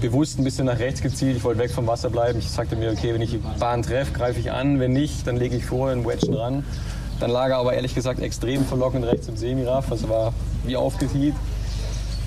bewusst 0.00 0.38
ein 0.38 0.44
bisschen 0.44 0.66
nach 0.66 0.80
rechts 0.80 1.00
gezielt. 1.00 1.36
Ich 1.36 1.44
wollte 1.44 1.60
weg 1.60 1.70
vom 1.70 1.86
Wasser 1.86 2.10
bleiben. 2.10 2.40
Ich 2.40 2.50
sagte 2.50 2.74
mir, 2.74 2.90
okay, 2.90 3.14
wenn 3.14 3.22
ich 3.22 3.30
die 3.30 3.40
Bahn 3.60 3.82
treffe, 3.82 4.12
greife 4.12 4.40
ich 4.40 4.50
an. 4.50 4.80
Wenn 4.80 4.92
nicht, 4.92 5.26
dann 5.28 5.36
lege 5.36 5.56
ich 5.56 5.64
vorher 5.64 5.92
einen 5.92 6.04
Wedgen 6.04 6.34
ran. 6.34 6.64
Dann 7.20 7.30
lag 7.30 7.50
er 7.50 7.58
aber 7.58 7.74
ehrlich 7.74 7.94
gesagt 7.94 8.18
extrem 8.20 8.64
verlockend 8.64 9.04
rechts 9.04 9.28
im 9.28 9.36
Semiraff. 9.36 9.92
Also 9.92 10.08
war 10.08 10.34
wie 10.64 10.76
aufgetiet. 10.76 11.34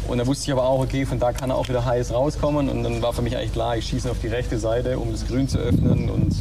Und 0.07 0.19
da 0.19 0.27
wusste 0.27 0.45
ich 0.45 0.51
aber 0.53 0.63
auch, 0.63 0.79
okay, 0.79 1.05
von 1.05 1.19
da 1.19 1.33
kann 1.33 1.49
er 1.49 1.57
auch 1.57 1.67
wieder 1.67 1.83
heiß 1.83 2.13
rauskommen. 2.13 2.69
Und 2.69 2.83
dann 2.83 3.01
war 3.01 3.11
für 3.11 3.21
mich 3.21 3.35
eigentlich 3.35 3.53
klar, 3.53 3.75
ich 3.75 3.85
schieße 3.87 4.09
auf 4.09 4.19
die 4.21 4.27
rechte 4.27 4.57
Seite, 4.57 4.97
um 4.99 5.11
das 5.11 5.27
Grün 5.27 5.49
zu 5.49 5.57
öffnen. 5.57 6.09
Und 6.09 6.33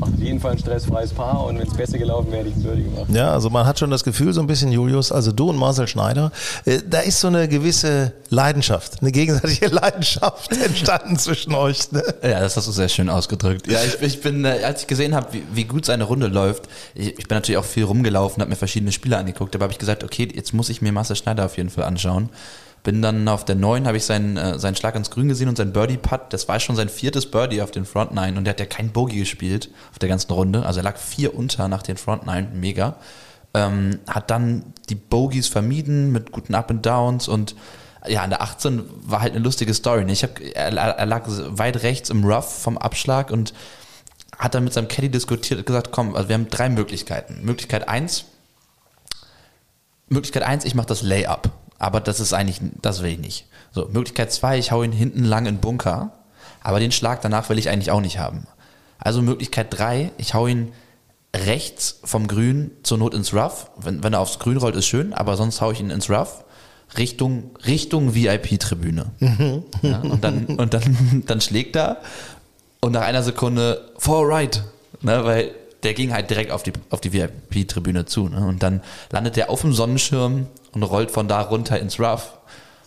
auf 0.00 0.10
jeden 0.18 0.40
Fall 0.40 0.52
ein 0.52 0.58
stressfreies 0.58 1.12
Paar 1.12 1.46
und 1.46 1.58
wenn 1.58 1.66
es 1.66 1.74
besser 1.74 1.98
gelaufen 1.98 2.30
wäre, 2.30 2.44
hätte 2.44 2.50
ich 2.50 2.56
ein 2.56 2.62
Birdie 2.62 2.82
gemacht. 2.84 3.06
Ja, 3.08 3.32
also 3.32 3.50
man 3.50 3.66
hat 3.66 3.78
schon 3.78 3.90
das 3.90 4.04
Gefühl, 4.04 4.32
so 4.32 4.40
ein 4.40 4.46
bisschen, 4.46 4.72
Julius, 4.72 5.12
also 5.12 5.32
du 5.32 5.48
und 5.50 5.56
Marcel 5.56 5.88
Schneider, 5.88 6.32
äh, 6.64 6.80
da 6.88 7.00
ist 7.00 7.20
so 7.20 7.28
eine 7.28 7.48
gewisse 7.48 8.12
Leidenschaft, 8.30 9.00
eine 9.00 9.12
gegenseitige 9.12 9.66
Leidenschaft 9.74 10.52
entstanden 10.56 11.18
zwischen 11.18 11.54
euch. 11.54 11.90
Ne? 11.92 12.02
Ja, 12.22 12.40
das 12.40 12.56
hast 12.56 12.68
du 12.68 12.72
sehr 12.72 12.88
schön 12.88 13.08
ausgedrückt. 13.08 13.66
Ja, 13.66 13.78
ich, 13.82 14.00
ich 14.02 14.20
bin, 14.20 14.44
äh, 14.44 14.60
als 14.64 14.82
ich 14.82 14.86
gesehen 14.86 15.14
habe, 15.14 15.32
wie, 15.32 15.42
wie 15.52 15.64
gut 15.64 15.86
seine 15.86 16.04
Runde 16.04 16.26
läuft, 16.26 16.64
ich, 16.94 17.18
ich 17.18 17.28
bin 17.28 17.36
natürlich 17.36 17.58
auch 17.58 17.64
viel 17.64 17.84
rumgelaufen, 17.84 18.40
habe 18.40 18.50
mir 18.50 18.56
verschiedene 18.56 18.92
Spiele 18.92 19.16
angeguckt, 19.16 19.54
aber 19.54 19.64
habe 19.64 19.72
ich 19.72 19.78
gesagt, 19.78 20.04
okay, 20.04 20.28
jetzt 20.34 20.52
muss 20.52 20.68
ich 20.68 20.82
mir 20.82 20.92
Marcel 20.92 21.16
Schneider 21.16 21.44
auf 21.44 21.56
jeden 21.56 21.70
Fall 21.70 21.84
anschauen. 21.84 22.28
Bin 22.86 23.02
dann 23.02 23.26
auf 23.26 23.44
der 23.44 23.56
9, 23.56 23.88
habe 23.88 23.96
ich 23.96 24.04
seinen, 24.04 24.36
äh, 24.36 24.60
seinen 24.60 24.76
Schlag 24.76 24.94
ins 24.94 25.10
Grün 25.10 25.26
gesehen 25.26 25.48
und 25.48 25.56
sein 25.56 25.72
Birdie-Putt. 25.72 26.26
Das 26.28 26.46
war 26.46 26.60
schon 26.60 26.76
sein 26.76 26.88
viertes 26.88 27.28
Birdie 27.28 27.60
auf 27.60 27.72
den 27.72 27.84
Front 27.84 28.14
9 28.14 28.36
und 28.36 28.44
der 28.44 28.52
hat 28.52 28.60
ja 28.60 28.66
kein 28.66 28.92
Bogey 28.92 29.18
gespielt 29.18 29.70
auf 29.90 29.98
der 29.98 30.08
ganzen 30.08 30.30
Runde. 30.30 30.64
Also 30.64 30.78
er 30.78 30.84
lag 30.84 30.96
vier 30.96 31.34
unter 31.34 31.66
nach 31.66 31.82
den 31.82 31.96
Front 31.96 32.26
9, 32.26 32.60
mega. 32.60 32.94
Ähm, 33.54 33.98
hat 34.06 34.30
dann 34.30 34.72
die 34.88 34.94
Bogies 34.94 35.48
vermieden 35.48 36.12
mit 36.12 36.30
guten 36.30 36.54
Up 36.54 36.70
and 36.70 36.86
Downs 36.86 37.26
und 37.26 37.56
ja, 38.06 38.22
an 38.22 38.30
der 38.30 38.40
18 38.40 38.84
war 39.02 39.20
halt 39.20 39.34
eine 39.34 39.42
lustige 39.42 39.74
Story. 39.74 40.04
ne? 40.04 40.12
Ich 40.12 40.22
hab, 40.22 40.38
er, 40.40 40.72
er 40.76 41.06
lag 41.06 41.24
weit 41.26 41.82
rechts 41.82 42.08
im 42.10 42.22
Rough 42.22 42.62
vom 42.62 42.78
Abschlag 42.78 43.32
und 43.32 43.52
hat 44.38 44.54
dann 44.54 44.62
mit 44.62 44.74
seinem 44.74 44.86
Caddy 44.86 45.08
diskutiert 45.08 45.58
und 45.58 45.66
gesagt, 45.66 45.90
komm, 45.90 46.14
also 46.14 46.28
wir 46.28 46.34
haben 46.34 46.48
drei 46.50 46.68
Möglichkeiten. 46.68 47.40
Möglichkeit 47.42 47.88
eins, 47.88 48.26
Möglichkeit 50.08 50.44
eins, 50.44 50.64
ich 50.64 50.76
mache 50.76 50.86
das 50.86 51.02
Layup. 51.02 51.50
Aber 51.78 52.00
das 52.00 52.20
ist 52.20 52.32
eigentlich, 52.32 52.60
das 52.80 53.02
will 53.02 53.10
ich 53.10 53.18
nicht. 53.18 53.46
So, 53.72 53.86
Möglichkeit 53.86 54.32
zwei, 54.32 54.58
ich 54.58 54.72
hau 54.72 54.82
ihn 54.82 54.92
hinten 54.92 55.24
lang 55.24 55.46
in 55.46 55.56
den 55.56 55.60
Bunker. 55.60 56.12
Aber 56.62 56.80
den 56.80 56.92
Schlag 56.92 57.20
danach 57.20 57.48
will 57.48 57.58
ich 57.58 57.68
eigentlich 57.68 57.90
auch 57.90 58.00
nicht 58.00 58.18
haben. 58.18 58.46
Also 58.98 59.22
Möglichkeit 59.22 59.68
drei, 59.70 60.10
ich 60.18 60.34
hau 60.34 60.46
ihn 60.46 60.72
rechts 61.34 62.00
vom 62.02 62.28
Grün 62.28 62.70
zur 62.82 62.98
Not 62.98 63.14
ins 63.14 63.34
Rough. 63.34 63.70
Wenn, 63.76 64.02
wenn 64.02 64.14
er 64.14 64.20
aufs 64.20 64.38
Grün 64.38 64.56
rollt, 64.56 64.74
ist 64.74 64.86
schön, 64.86 65.12
aber 65.12 65.36
sonst 65.36 65.60
hau 65.60 65.70
ich 65.70 65.80
ihn 65.80 65.90
ins 65.90 66.10
Rough. 66.10 66.44
Richtung, 66.96 67.50
Richtung 67.66 68.14
VIP-Tribüne. 68.14 69.06
Ja, 69.82 70.00
und 70.00 70.22
dann, 70.24 70.46
und 70.46 70.72
dann, 70.72 71.22
dann 71.26 71.40
schlägt 71.40 71.76
er 71.76 71.98
und 72.80 72.92
nach 72.92 73.02
einer 73.02 73.22
Sekunde 73.22 73.90
four 73.98 74.28
right. 74.28 74.62
Ne, 75.02 75.24
weil 75.24 75.50
der 75.82 75.94
ging 75.94 76.12
halt 76.12 76.30
direkt 76.30 76.50
auf 76.50 76.62
die, 76.62 76.72
auf 76.90 77.00
die 77.00 77.12
VIP-Tribüne 77.12 78.06
zu. 78.06 78.28
Ne? 78.28 78.46
Und 78.46 78.62
dann 78.62 78.80
landet 79.10 79.36
er 79.36 79.50
auf 79.50 79.60
dem 79.60 79.72
Sonnenschirm 79.72 80.46
und 80.76 80.82
rollt 80.82 81.10
von 81.10 81.26
da 81.26 81.40
runter 81.40 81.78
ins 81.80 81.98
Rough. 81.98 82.32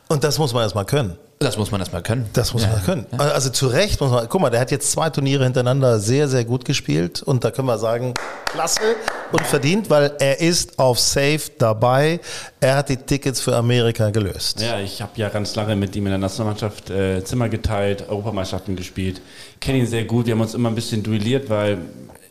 Und 0.10 0.24
das 0.24 0.38
muss 0.38 0.54
man 0.54 0.64
erstmal 0.64 0.86
können. 0.86 1.18
Das 1.40 1.58
muss 1.58 1.72
man 1.72 1.80
erstmal 1.80 2.04
können. 2.04 2.30
Das 2.34 2.54
muss 2.54 2.64
Ja. 2.64 2.70
man 2.70 2.84
können. 2.84 3.06
Also 3.18 3.50
zu 3.50 3.68
Recht 3.68 4.02
muss 4.02 4.12
man, 4.12 4.28
guck 4.28 4.42
mal, 4.42 4.50
der 4.50 4.60
hat 4.60 4.72
jetzt 4.72 4.92
zwei 4.92 5.10
Turniere 5.10 5.44
hintereinander 5.46 6.00
sehr, 6.00 6.28
sehr 6.28 6.44
gut 6.44 6.66
gespielt 6.66 7.22
und 7.24 7.44
da 7.46 7.52
können 7.52 7.68
wir 7.68 7.78
sagen, 7.78 8.14
klasse 8.46 8.82
und 9.32 9.42
verdient, 9.46 9.90
weil 9.90 10.12
er 10.20 10.40
ist 10.42 10.78
auf 10.80 11.00
Safe 11.00 11.40
dabei. 11.58 12.20
Er 12.60 12.76
hat 12.76 12.90
die 12.90 12.98
Tickets 12.98 13.40
für 13.40 13.56
Amerika 13.56 14.10
gelöst. 14.10 14.60
Ja, 14.62 14.80
ich 14.80 15.02
habe 15.02 15.12
ja 15.16 15.30
ganz 15.30 15.56
lange 15.56 15.76
mit 15.78 15.96
ihm 15.96 16.06
in 16.08 16.12
der 16.12 16.20
Nationalmannschaft 16.20 16.90
äh, 16.90 17.24
Zimmer 17.24 17.48
geteilt, 17.48 18.10
Europameisterschaften 18.10 18.76
gespielt. 18.76 19.22
Kenne 19.62 19.78
ihn 19.80 19.88
sehr 19.88 20.04
gut. 20.04 20.26
Wir 20.26 20.34
haben 20.34 20.42
uns 20.42 20.54
immer 20.56 20.70
ein 20.70 20.76
bisschen 20.76 21.02
duelliert, 21.04 21.50
weil 21.50 21.78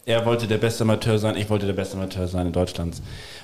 er 0.09 0.25
wollte 0.25 0.47
der 0.47 0.57
beste 0.57 0.85
Amateur 0.85 1.19
sein, 1.19 1.37
ich 1.37 1.51
wollte 1.51 1.67
der 1.67 1.75
beste 1.75 1.99
Amateur 1.99 2.27
sein 2.27 2.47
in 2.47 2.53
Deutschland. 2.53 2.97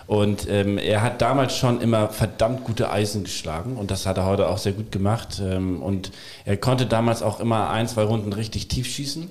Und 0.06 0.48
ähm, 0.48 0.78
er 0.78 1.02
hat 1.02 1.20
damals 1.20 1.54
schon 1.56 1.82
immer 1.82 2.08
verdammt 2.08 2.64
gute 2.64 2.90
Eisen 2.90 3.24
geschlagen 3.24 3.76
und 3.76 3.90
das 3.90 4.06
hat 4.06 4.16
er 4.16 4.24
heute 4.24 4.48
auch 4.48 4.56
sehr 4.56 4.72
gut 4.72 4.90
gemacht. 4.90 5.42
Ähm, 5.44 5.82
und 5.82 6.10
er 6.46 6.56
konnte 6.56 6.86
damals 6.86 7.22
auch 7.22 7.38
immer 7.38 7.68
ein, 7.68 7.86
zwei 7.86 8.04
Runden 8.04 8.32
richtig 8.32 8.68
tief 8.68 8.86
schießen. 8.86 9.28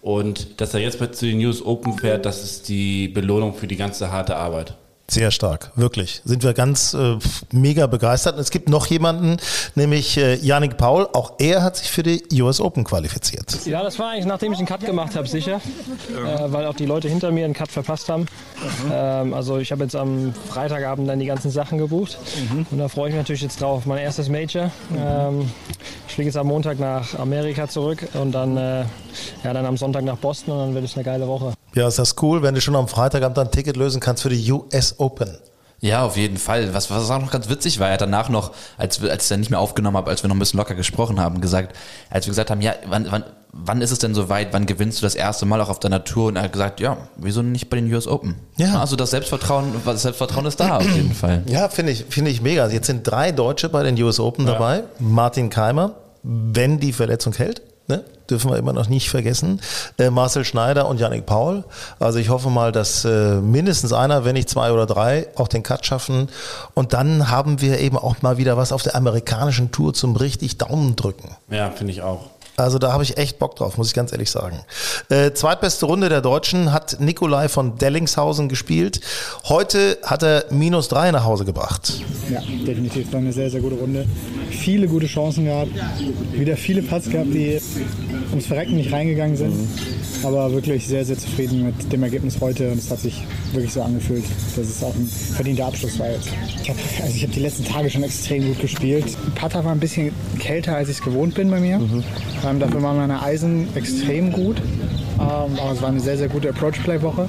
Und 0.00 0.60
dass 0.60 0.74
er 0.74 0.80
jetzt 0.80 0.98
zu 1.14 1.26
den 1.26 1.38
News 1.38 1.64
Open 1.64 1.98
fährt, 1.98 2.26
das 2.26 2.42
ist 2.42 2.68
die 2.68 3.06
Belohnung 3.06 3.54
für 3.54 3.68
die 3.68 3.76
ganze 3.76 4.10
harte 4.10 4.36
Arbeit. 4.36 4.74
Sehr 5.12 5.30
stark, 5.30 5.72
wirklich. 5.76 6.22
Sind 6.24 6.42
wir 6.42 6.54
ganz 6.54 6.94
äh, 6.94 7.18
mega 7.52 7.86
begeistert. 7.86 8.36
Und 8.36 8.40
es 8.40 8.50
gibt 8.50 8.70
noch 8.70 8.86
jemanden, 8.86 9.36
nämlich 9.74 10.16
äh, 10.16 10.36
Yannick 10.36 10.78
Paul. 10.78 11.06
Auch 11.12 11.34
er 11.38 11.62
hat 11.62 11.76
sich 11.76 11.90
für 11.90 12.02
die 12.02 12.22
US 12.40 12.62
Open 12.62 12.82
qualifiziert. 12.84 13.66
Ja, 13.66 13.82
das 13.82 13.98
war 13.98 14.12
eigentlich 14.12 14.24
nachdem 14.24 14.54
ich 14.54 14.58
einen 14.58 14.66
Cut 14.66 14.86
gemacht 14.86 15.14
habe, 15.14 15.28
sicher. 15.28 15.60
Äh, 16.16 16.50
weil 16.50 16.64
auch 16.64 16.74
die 16.74 16.86
Leute 16.86 17.10
hinter 17.10 17.30
mir 17.30 17.44
einen 17.44 17.52
Cut 17.52 17.70
verpasst 17.70 18.08
haben. 18.08 18.24
Ähm, 18.90 19.34
also 19.34 19.58
ich 19.58 19.70
habe 19.70 19.82
jetzt 19.82 19.96
am 19.96 20.32
Freitagabend 20.48 21.06
dann 21.06 21.18
die 21.18 21.26
ganzen 21.26 21.50
Sachen 21.50 21.76
gebucht. 21.76 22.16
Und 22.70 22.78
da 22.78 22.88
freue 22.88 23.10
ich 23.10 23.14
mich 23.14 23.20
natürlich 23.20 23.42
jetzt 23.42 23.60
drauf. 23.60 23.84
Mein 23.84 23.98
erstes 23.98 24.30
Major. 24.30 24.70
Ähm, 24.96 25.50
ich 26.08 26.14
fliege 26.14 26.28
jetzt 26.28 26.38
am 26.38 26.46
Montag 26.46 26.78
nach 26.78 27.18
Amerika 27.18 27.68
zurück 27.68 28.08
und 28.14 28.32
dann, 28.32 28.56
äh, 28.56 28.86
ja, 29.44 29.52
dann 29.52 29.66
am 29.66 29.76
Sonntag 29.76 30.04
nach 30.04 30.16
Boston 30.16 30.54
und 30.54 30.58
dann 30.60 30.74
wird 30.74 30.86
es 30.86 30.94
eine 30.94 31.04
geile 31.04 31.28
Woche. 31.28 31.52
Ja, 31.74 31.88
ist 31.88 31.98
das 31.98 32.16
cool, 32.22 32.42
wenn 32.42 32.54
du 32.54 32.60
schon 32.60 32.76
am 32.76 32.88
Freitagabend 32.88 33.38
ein 33.38 33.50
Ticket 33.50 33.76
lösen 33.76 34.00
kannst 34.00 34.22
für 34.22 34.28
die 34.28 34.52
US 34.52 34.94
Open. 34.98 35.38
Ja, 35.82 36.04
auf 36.04 36.16
jeden 36.16 36.36
Fall. 36.36 36.72
Was, 36.74 36.90
was 36.90 37.10
auch 37.10 37.20
noch 37.20 37.32
ganz 37.32 37.48
witzig 37.48 37.80
war, 37.80 37.88
er 37.88 37.94
hat 37.94 38.00
danach 38.00 38.28
noch, 38.28 38.52
als, 38.78 39.02
als 39.02 39.24
ich 39.24 39.28
dann 39.28 39.40
nicht 39.40 39.50
mehr 39.50 39.58
aufgenommen 39.58 39.96
habe, 39.96 40.10
als 40.10 40.22
wir 40.22 40.28
noch 40.28 40.36
ein 40.36 40.38
bisschen 40.38 40.58
locker 40.58 40.76
gesprochen 40.76 41.18
haben, 41.18 41.40
gesagt, 41.40 41.76
als 42.08 42.26
wir 42.26 42.30
gesagt 42.30 42.52
haben, 42.52 42.60
ja, 42.60 42.74
wann, 42.86 43.10
wann, 43.10 43.24
wann 43.52 43.82
ist 43.82 43.90
es 43.90 43.98
denn 43.98 44.14
soweit, 44.14 44.52
wann 44.52 44.66
gewinnst 44.66 45.00
du 45.00 45.06
das 45.06 45.16
erste 45.16 45.44
Mal 45.44 45.60
auch 45.60 45.68
auf 45.68 45.80
deiner 45.80 46.04
Tour? 46.04 46.28
Und 46.28 46.36
er 46.36 46.42
hat 46.42 46.52
gesagt, 46.52 46.78
ja, 46.78 46.98
wieso 47.16 47.42
nicht 47.42 47.68
bei 47.68 47.78
den 47.78 47.92
US 47.92 48.06
Open? 48.06 48.36
Ja. 48.58 48.80
Also 48.80 48.94
das 48.94 49.10
Selbstvertrauen, 49.10 49.74
das 49.84 50.02
Selbstvertrauen 50.02 50.46
ist 50.46 50.60
da 50.60 50.76
auf 50.76 50.88
jeden 50.94 51.14
Fall. 51.14 51.42
Ja, 51.46 51.68
finde 51.68 51.90
ich, 51.90 52.04
finde 52.08 52.30
ich 52.30 52.40
mega. 52.40 52.68
Jetzt 52.68 52.86
sind 52.86 53.02
drei 53.02 53.32
Deutsche 53.32 53.68
bei 53.68 53.82
den 53.82 54.00
US 54.04 54.20
Open 54.20 54.46
dabei. 54.46 54.84
Martin 55.00 55.50
Keimer, 55.50 55.96
wenn 56.22 56.78
die 56.78 56.92
Verletzung 56.92 57.32
hält, 57.32 57.60
ne? 57.96 58.04
dürfen 58.30 58.50
wir 58.50 58.58
immer 58.58 58.72
noch 58.72 58.88
nicht 58.88 59.10
vergessen. 59.10 59.60
Äh, 59.98 60.10
Marcel 60.10 60.44
Schneider 60.44 60.88
und 60.88 60.98
Yannick 60.98 61.26
Paul. 61.26 61.64
Also 61.98 62.18
ich 62.18 62.30
hoffe 62.30 62.50
mal, 62.50 62.72
dass 62.72 63.04
äh, 63.04 63.40
mindestens 63.40 63.92
einer, 63.92 64.24
wenn 64.24 64.34
nicht 64.34 64.48
zwei 64.48 64.72
oder 64.72 64.86
drei, 64.86 65.28
auch 65.36 65.48
den 65.48 65.62
Cut 65.62 65.84
schaffen. 65.84 66.28
Und 66.74 66.92
dann 66.94 67.30
haben 67.30 67.60
wir 67.60 67.78
eben 67.80 67.98
auch 67.98 68.22
mal 68.22 68.38
wieder 68.38 68.56
was 68.56 68.72
auf 68.72 68.82
der 68.82 68.96
amerikanischen 68.96 69.70
Tour 69.70 69.94
zum 69.94 70.16
richtig 70.16 70.58
Daumen 70.58 70.96
drücken. 70.96 71.36
Ja, 71.50 71.70
finde 71.70 71.92
ich 71.92 72.02
auch. 72.02 72.30
Also 72.56 72.78
da 72.78 72.92
habe 72.92 73.02
ich 73.02 73.16
echt 73.16 73.38
Bock 73.38 73.56
drauf, 73.56 73.78
muss 73.78 73.88
ich 73.88 73.94
ganz 73.94 74.12
ehrlich 74.12 74.30
sagen. 74.30 74.60
Äh, 75.08 75.32
zweitbeste 75.32 75.86
Runde 75.86 76.08
der 76.08 76.20
Deutschen 76.20 76.72
hat 76.72 77.00
Nikolai 77.00 77.48
von 77.48 77.78
Dellingshausen 77.78 78.48
gespielt. 78.48 79.00
Heute 79.44 79.98
hat 80.02 80.22
er 80.22 80.44
minus 80.50 80.88
drei 80.88 81.10
nach 81.12 81.24
Hause 81.24 81.46
gebracht. 81.46 82.02
Ja, 82.30 82.40
definitiv. 82.40 83.10
War 83.12 83.20
eine 83.20 83.32
sehr, 83.32 83.50
sehr 83.50 83.60
gute 83.60 83.76
Runde. 83.76 84.06
Viele 84.50 84.86
gute 84.86 85.06
Chancen 85.06 85.46
gehabt. 85.46 85.70
Wieder 86.32 86.56
viele 86.56 86.82
Putts 86.82 87.08
gehabt, 87.08 87.32
die 87.32 87.58
ums 88.30 88.46
Verrecken 88.46 88.76
nicht 88.76 88.92
reingegangen 88.92 89.36
sind. 89.36 89.68
Aber 90.22 90.52
wirklich 90.52 90.86
sehr, 90.86 91.04
sehr 91.04 91.18
zufrieden 91.18 91.64
mit 91.64 91.92
dem 91.92 92.02
Ergebnis 92.02 92.38
heute. 92.40 92.70
Und 92.70 92.78
es 92.78 92.90
hat 92.90 93.00
sich 93.00 93.24
wirklich 93.52 93.72
so 93.72 93.82
angefühlt, 93.82 94.24
dass 94.56 94.66
es 94.68 94.82
auch 94.82 94.94
ein 94.94 95.10
verdienter 95.34 95.66
Abschluss 95.66 95.98
war 95.98 96.10
jetzt. 96.10 96.28
Ich 96.62 96.68
habe 96.68 96.78
also 97.02 97.14
ich 97.14 97.24
hab 97.24 97.32
die 97.32 97.40
letzten 97.40 97.64
Tage 97.64 97.90
schon 97.90 98.02
extrem 98.02 98.46
gut 98.46 98.60
gespielt. 98.60 99.16
Putter 99.34 99.64
war 99.64 99.72
ein 99.72 99.80
bisschen 99.80 100.12
kälter, 100.38 100.76
als 100.76 100.88
ich 100.88 100.98
es 100.98 101.02
gewohnt 101.02 101.34
bin 101.34 101.50
bei 101.50 101.58
mir. 101.58 101.80
Ähm, 102.44 102.58
dafür 102.58 102.82
waren 102.82 102.96
meine 102.96 103.22
Eisen 103.22 103.68
extrem 103.76 104.32
gut. 104.32 104.56
Ähm, 104.58 105.58
aber 105.58 105.72
es 105.72 105.82
war 105.82 105.88
eine 105.88 106.00
sehr, 106.00 106.16
sehr 106.16 106.28
gute 106.28 106.48
Approach-Play-Woche. 106.50 107.28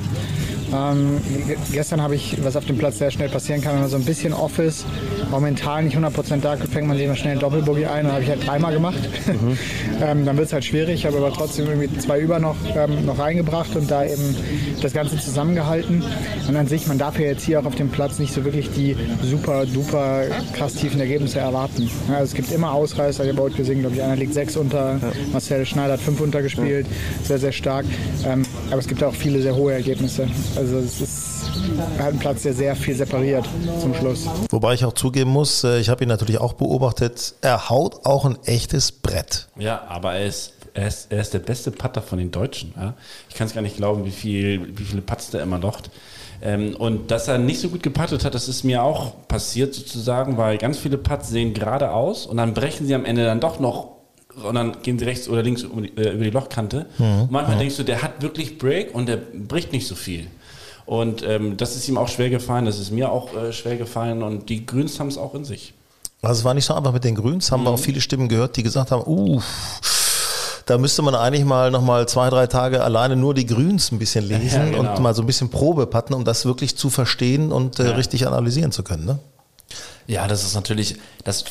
Ähm, 0.73 1.21
ge- 1.47 1.57
gestern 1.71 2.01
habe 2.01 2.15
ich, 2.15 2.37
was 2.43 2.55
auf 2.55 2.65
dem 2.65 2.77
Platz 2.77 2.97
sehr 2.97 3.11
schnell 3.11 3.29
passieren 3.29 3.61
kann, 3.61 3.73
wenn 3.73 3.81
man 3.81 3.89
so 3.89 3.97
ein 3.97 4.05
bisschen 4.05 4.33
off 4.33 4.57
ist, 4.59 4.85
auch 5.31 5.39
mental 5.39 5.83
nicht 5.83 5.97
100% 5.97 6.41
da, 6.41 6.57
fängt 6.57 6.87
man 6.87 6.97
sich 6.97 7.05
immer 7.05 7.15
schnell 7.15 7.33
einen 7.33 7.41
Doppelbogey 7.41 7.85
ein. 7.85 8.05
Das 8.05 8.13
habe 8.13 8.23
ich 8.23 8.29
halt 8.29 8.47
dreimal 8.47 8.73
gemacht. 8.73 8.97
ähm, 10.01 10.25
dann 10.25 10.35
wird 10.37 10.47
es 10.47 10.53
halt 10.53 10.65
schwierig. 10.65 10.95
Ich 10.95 11.05
habe 11.05 11.17
aber 11.17 11.31
trotzdem 11.31 11.67
irgendwie 11.67 11.95
zwei 11.99 12.19
über 12.19 12.39
noch, 12.39 12.55
ähm, 12.75 13.05
noch 13.05 13.19
reingebracht 13.19 13.75
und 13.75 13.89
da 13.91 14.03
eben 14.05 14.35
das 14.81 14.93
Ganze 14.93 15.17
zusammengehalten. 15.19 16.03
Und 16.47 16.55
an 16.55 16.67
sich, 16.67 16.87
man 16.87 16.97
darf 16.97 17.19
ja 17.19 17.27
jetzt 17.27 17.43
hier 17.43 17.59
auch 17.59 17.65
auf 17.65 17.75
dem 17.75 17.89
Platz 17.89 18.19
nicht 18.19 18.33
so 18.33 18.43
wirklich 18.43 18.69
die 18.71 18.95
super, 19.21 19.65
duper 19.65 20.23
krass 20.53 20.73
tiefen 20.75 20.99
Ergebnisse 20.99 21.39
erwarten. 21.39 21.89
Ja, 22.07 22.15
also 22.15 22.25
es 22.25 22.33
gibt 22.33 22.51
immer 22.51 22.71
Ausreißer. 22.73 23.23
Ich 23.23 23.29
habe 23.31 23.41
heute 23.41 23.57
gesehen, 23.57 23.81
glaube 23.81 23.95
ich, 23.95 24.01
einer 24.01 24.15
liegt 24.15 24.33
sechs 24.33 24.55
unter, 24.57 24.99
Marcel 25.31 25.65
Schneider 25.65 25.93
hat 25.93 26.01
fünf 26.01 26.19
unter 26.19 26.41
gespielt. 26.41 26.87
Sehr, 27.23 27.37
sehr 27.37 27.51
stark. 27.51 27.85
Ähm, 28.25 28.43
aber 28.71 28.79
es 28.79 28.87
gibt 28.87 29.03
auch 29.03 29.13
viele 29.13 29.41
sehr 29.41 29.55
hohe 29.55 29.73
Ergebnisse. 29.73 30.27
Also 30.55 30.62
es 30.63 31.01
ist 31.01 31.51
halt 31.99 32.13
ein 32.13 32.19
Platz, 32.19 32.43
der 32.43 32.53
sehr 32.53 32.75
viel 32.75 32.95
separiert 32.95 33.47
zum 33.79 33.93
Schluss. 33.93 34.27
Wobei 34.49 34.73
ich 34.73 34.85
auch 34.85 34.93
zugeben 34.93 35.31
muss, 35.31 35.63
äh, 35.63 35.79
ich 35.79 35.89
habe 35.89 36.03
ihn 36.03 36.09
natürlich 36.09 36.39
auch 36.39 36.53
beobachtet, 36.53 37.35
er 37.41 37.69
haut 37.69 38.05
auch 38.05 38.25
ein 38.25 38.37
echtes 38.45 38.91
Brett. 38.91 39.47
Ja, 39.57 39.83
aber 39.87 40.13
er 40.13 40.25
ist, 40.25 40.53
er 40.73 40.87
ist, 40.87 41.11
er 41.11 41.21
ist 41.21 41.33
der 41.33 41.39
beste 41.39 41.71
Putter 41.71 42.01
von 42.01 42.17
den 42.17 42.31
Deutschen. 42.31 42.73
Ja? 42.75 42.93
Ich 43.29 43.35
kann 43.35 43.47
es 43.47 43.53
gar 43.53 43.61
nicht 43.61 43.77
glauben, 43.77 44.05
wie, 44.05 44.11
viel, 44.11 44.77
wie 44.77 44.83
viele 44.83 45.01
Putts 45.01 45.31
der 45.31 45.41
immer 45.41 45.59
locht. 45.59 45.89
Ähm, 46.41 46.75
und 46.75 47.09
dass 47.11 47.27
er 47.27 47.37
nicht 47.37 47.61
so 47.61 47.69
gut 47.69 47.83
geputtet 47.83 48.25
hat, 48.25 48.35
das 48.35 48.49
ist 48.49 48.63
mir 48.63 48.83
auch 48.83 49.27
passiert 49.27 49.73
sozusagen, 49.73 50.37
weil 50.37 50.57
ganz 50.57 50.77
viele 50.77 50.97
Putts 50.97 51.29
sehen 51.29 51.53
gerade 51.53 51.91
aus 51.91 52.25
und 52.25 52.37
dann 52.37 52.53
brechen 52.53 52.85
sie 52.85 52.95
am 52.95 53.05
Ende 53.05 53.23
dann 53.23 53.39
doch 53.39 53.59
noch 53.59 53.93
und 54.43 54.55
dann 54.55 54.81
gehen 54.81 54.97
sie 54.97 55.05
rechts 55.05 55.29
oder 55.29 55.43
links 55.43 55.61
über 55.61 55.81
die, 55.81 55.95
äh, 55.95 56.13
über 56.13 56.23
die 56.23 56.31
Lochkante. 56.31 56.87
Und 56.97 57.31
manchmal 57.31 57.57
denkst 57.57 57.77
du, 57.77 57.83
der 57.83 58.01
hat 58.01 58.21
wirklich 58.21 58.57
Break 58.57 58.93
und 58.93 59.07
der 59.07 59.17
bricht 59.17 59.71
nicht 59.71 59.87
so 59.87 59.95
viel. 59.95 60.27
Und 60.85 61.23
ähm, 61.23 61.57
das 61.57 61.75
ist 61.75 61.87
ihm 61.87 61.97
auch 61.97 62.09
schwer 62.09 62.29
gefallen, 62.29 62.65
das 62.65 62.79
ist 62.79 62.91
mir 62.91 63.11
auch 63.11 63.33
äh, 63.35 63.53
schwer 63.53 63.77
gefallen 63.77 64.21
und 64.21 64.49
die 64.49 64.65
Grüns 64.65 64.99
haben 64.99 65.07
es 65.07 65.17
auch 65.17 65.33
in 65.33 65.45
sich. 65.45 65.73
Also 66.21 66.39
es 66.39 66.45
war 66.45 66.53
nicht 66.53 66.65
so 66.65 66.73
einfach 66.73 66.93
mit 66.93 67.03
den 67.03 67.15
Grüns, 67.15 67.51
haben 67.51 67.63
wir 67.63 67.69
auch 67.71 67.79
viele 67.79 68.01
Stimmen 68.01 68.29
gehört, 68.29 68.55
die 68.57 68.63
gesagt 68.63 68.91
haben, 68.91 69.03
uh, 69.05 69.41
Da 70.65 70.77
müsste 70.77 71.01
man 71.01 71.15
eigentlich 71.15 71.43
mal 71.43 71.71
noch 71.71 71.81
mal 71.81 72.07
zwei, 72.07 72.29
drei 72.29 72.47
Tage 72.47 72.83
alleine 72.83 73.15
nur 73.15 73.33
die 73.33 73.45
Grüns 73.45 73.91
ein 73.91 73.99
bisschen 73.99 74.25
lesen 74.27 74.73
Ja, 74.73 74.79
genau. 74.79 74.93
und 74.93 75.01
mal 75.01 75.13
so 75.13 75.21
ein 75.21 75.25
bisschen 75.25 75.49
Probe 75.49 75.87
patten, 75.87 76.13
um 76.13 76.23
das 76.23 76.45
wirklich 76.45 76.77
zu 76.77 76.89
verstehen 76.89 77.51
und 77.51 77.79
äh, 77.79 77.89
richtig 77.89 78.25
analysieren 78.27 78.71
zu 78.71 78.83
können. 78.83 79.05
Ne? 79.05 79.19
Ja, 80.07 80.27
das 80.27 80.43
ist 80.43 80.55
natürlich, 80.55 80.95
das 81.23 81.43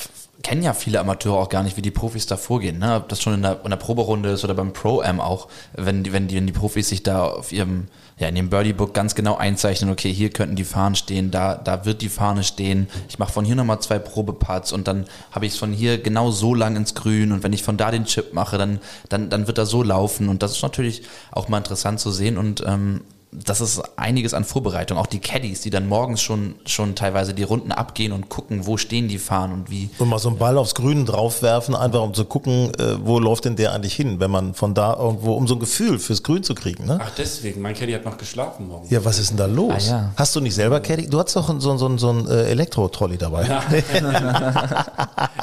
kennen 0.43 0.63
ja 0.63 0.75
viele 0.75 1.01
Amateure 1.01 1.39
auch 1.39 1.49
gar 1.49 1.63
nicht, 1.63 1.77
wie 1.77 1.83
die 1.83 1.91
Profis 1.91 2.27
da 2.27 2.37
vorgehen. 2.37 2.79
Ne? 2.79 2.97
Ob 2.97 3.09
das 3.09 3.23
schon 3.23 3.35
in 3.35 3.43
der, 3.43 3.61
in 3.65 3.71
der 3.71 3.77
Proberunde 3.77 4.31
ist 4.31 4.45
oder 4.45 4.55
beim 4.55 4.73
Pro-Am 4.73 5.21
auch, 5.21 5.49
wenn 5.75 6.03
die, 6.03 6.13
wenn, 6.13 6.29
die, 6.29 6.37
wenn 6.37 6.47
die 6.47 6.53
Profis 6.53 6.89
sich 6.89 7.03
da 7.03 7.25
auf 7.25 7.53
ihrem, 7.53 7.89
ja, 8.19 8.29
in 8.29 8.37
ihrem 8.37 8.51
Birdie-Book 8.51 8.93
ganz 8.93 9.15
genau 9.15 9.37
einzeichnen, 9.37 9.91
okay, 9.91 10.13
hier 10.13 10.31
könnten 10.31 10.57
die 10.57 10.65
Fahnen 10.65 10.95
stehen, 10.95 11.31
da, 11.31 11.55
da 11.55 11.85
wird 11.85 12.03
die 12.03 12.09
Fahne 12.09 12.45
stehen. 12.45 12.89
Ich 13.09 13.19
mache 13.19 13.33
von 13.33 13.45
hier 13.45 13.55
nochmal 13.55 13.81
zwei 13.81 13.99
Probeparts 13.99 14.73
und 14.73 14.89
dann 14.89 15.07
habe 15.31 15.47
ich 15.47 15.53
es 15.53 15.59
von 15.59 15.73
hier 15.73 15.99
genau 15.99 16.31
so 16.31 16.55
lang 16.55 16.77
ins 16.77 16.95
Grün 16.95 17.33
und 17.33 17.43
wenn 17.43 17.53
ich 17.53 17.63
von 17.63 17.77
da 17.77 17.91
den 17.91 18.05
Chip 18.05 18.35
mache, 18.35 18.59
dann, 18.59 18.81
dann, 19.09 19.31
dann 19.31 19.47
wird 19.47 19.59
er 19.59 19.67
so 19.67 19.83
laufen 19.83 20.29
und 20.29 20.43
das 20.43 20.53
ist 20.53 20.63
natürlich 20.63 21.03
auch 21.31 21.49
mal 21.49 21.59
interessant 21.59 22.01
zu 22.01 22.11
sehen 22.11 22.37
und 22.37 22.63
ähm, 22.67 23.03
das 23.35 23.63
ist 23.63 23.81
einiges 23.97 24.35
an 24.35 24.45
Vorbereitung. 24.45 24.99
Auch 24.99 25.07
die 25.07 25.19
Caddies, 25.19 25.63
die 25.63 25.71
dann 25.71 25.89
morgens 25.89 26.21
schon, 26.21 26.55
schon 26.67 26.95
teilweise 26.95 27.33
die 27.33 27.45
Runden 27.45 27.73
abgehen 27.73 28.13
und 28.13 28.29
gucken, 28.29 28.67
wo 28.67 28.77
stehen 28.77 29.09
die 29.09 29.17
Fahnen 29.17 29.55
und 29.55 29.71
wie. 29.71 29.89
Und 29.99 30.11
mal 30.11 30.19
so 30.19 30.29
einen 30.29 30.37
Ball 30.37 30.59
aufs 30.59 30.75
Grün 30.75 31.07
draufwerfen, 31.07 31.75
einfach 31.75 32.03
um 32.03 32.13
zu 32.13 32.27
gucken, 32.27 32.75
äh, 32.79 32.97
wo 33.03 33.19
läuft 33.19 33.47
denn 33.47 33.57
der 33.57 33.73
eigentlich 33.73 33.95
hin, 33.95 34.21
wenn 34.21 34.31
man 34.31 34.53
von 34.53 34.75
da 34.75 34.95
irgendwo, 34.97 35.33
um 35.33 35.49
so 35.49 35.55
ein 35.55 35.61
Gefühl 35.61 35.99
fürs 35.99 36.23
Grün 36.23 36.43
zu 36.43 36.55
kriegen. 36.55 36.85
Ne? 36.85 36.99
Ach, 37.03 37.11
deswegen. 37.17 37.63
Mein 37.63 37.75
Caddy 37.75 37.93
hat 37.93 38.05
noch 38.05 38.19
geschlafen 38.19 38.69
morgen. 38.69 38.87
Ja, 38.91 39.03
was 39.03 39.19
ist 39.19 39.31
denn 39.31 39.39
da 39.39 39.47
los? 39.47 39.89
Ah, 39.89 39.91
ja. 39.91 40.13
Hast 40.17 40.37
du 40.37 40.41
nicht 40.41 40.55
selber 40.55 40.81
Caddy? 40.81 41.09
Du 41.09 41.19
hast 41.19 41.35
doch 41.35 41.49
so, 41.59 41.77
so, 41.79 41.97
so 41.97 42.11
ein 42.11 42.29
äh, 42.29 42.51
Elektro-Trolley 42.51 43.17
dabei. 43.17 43.49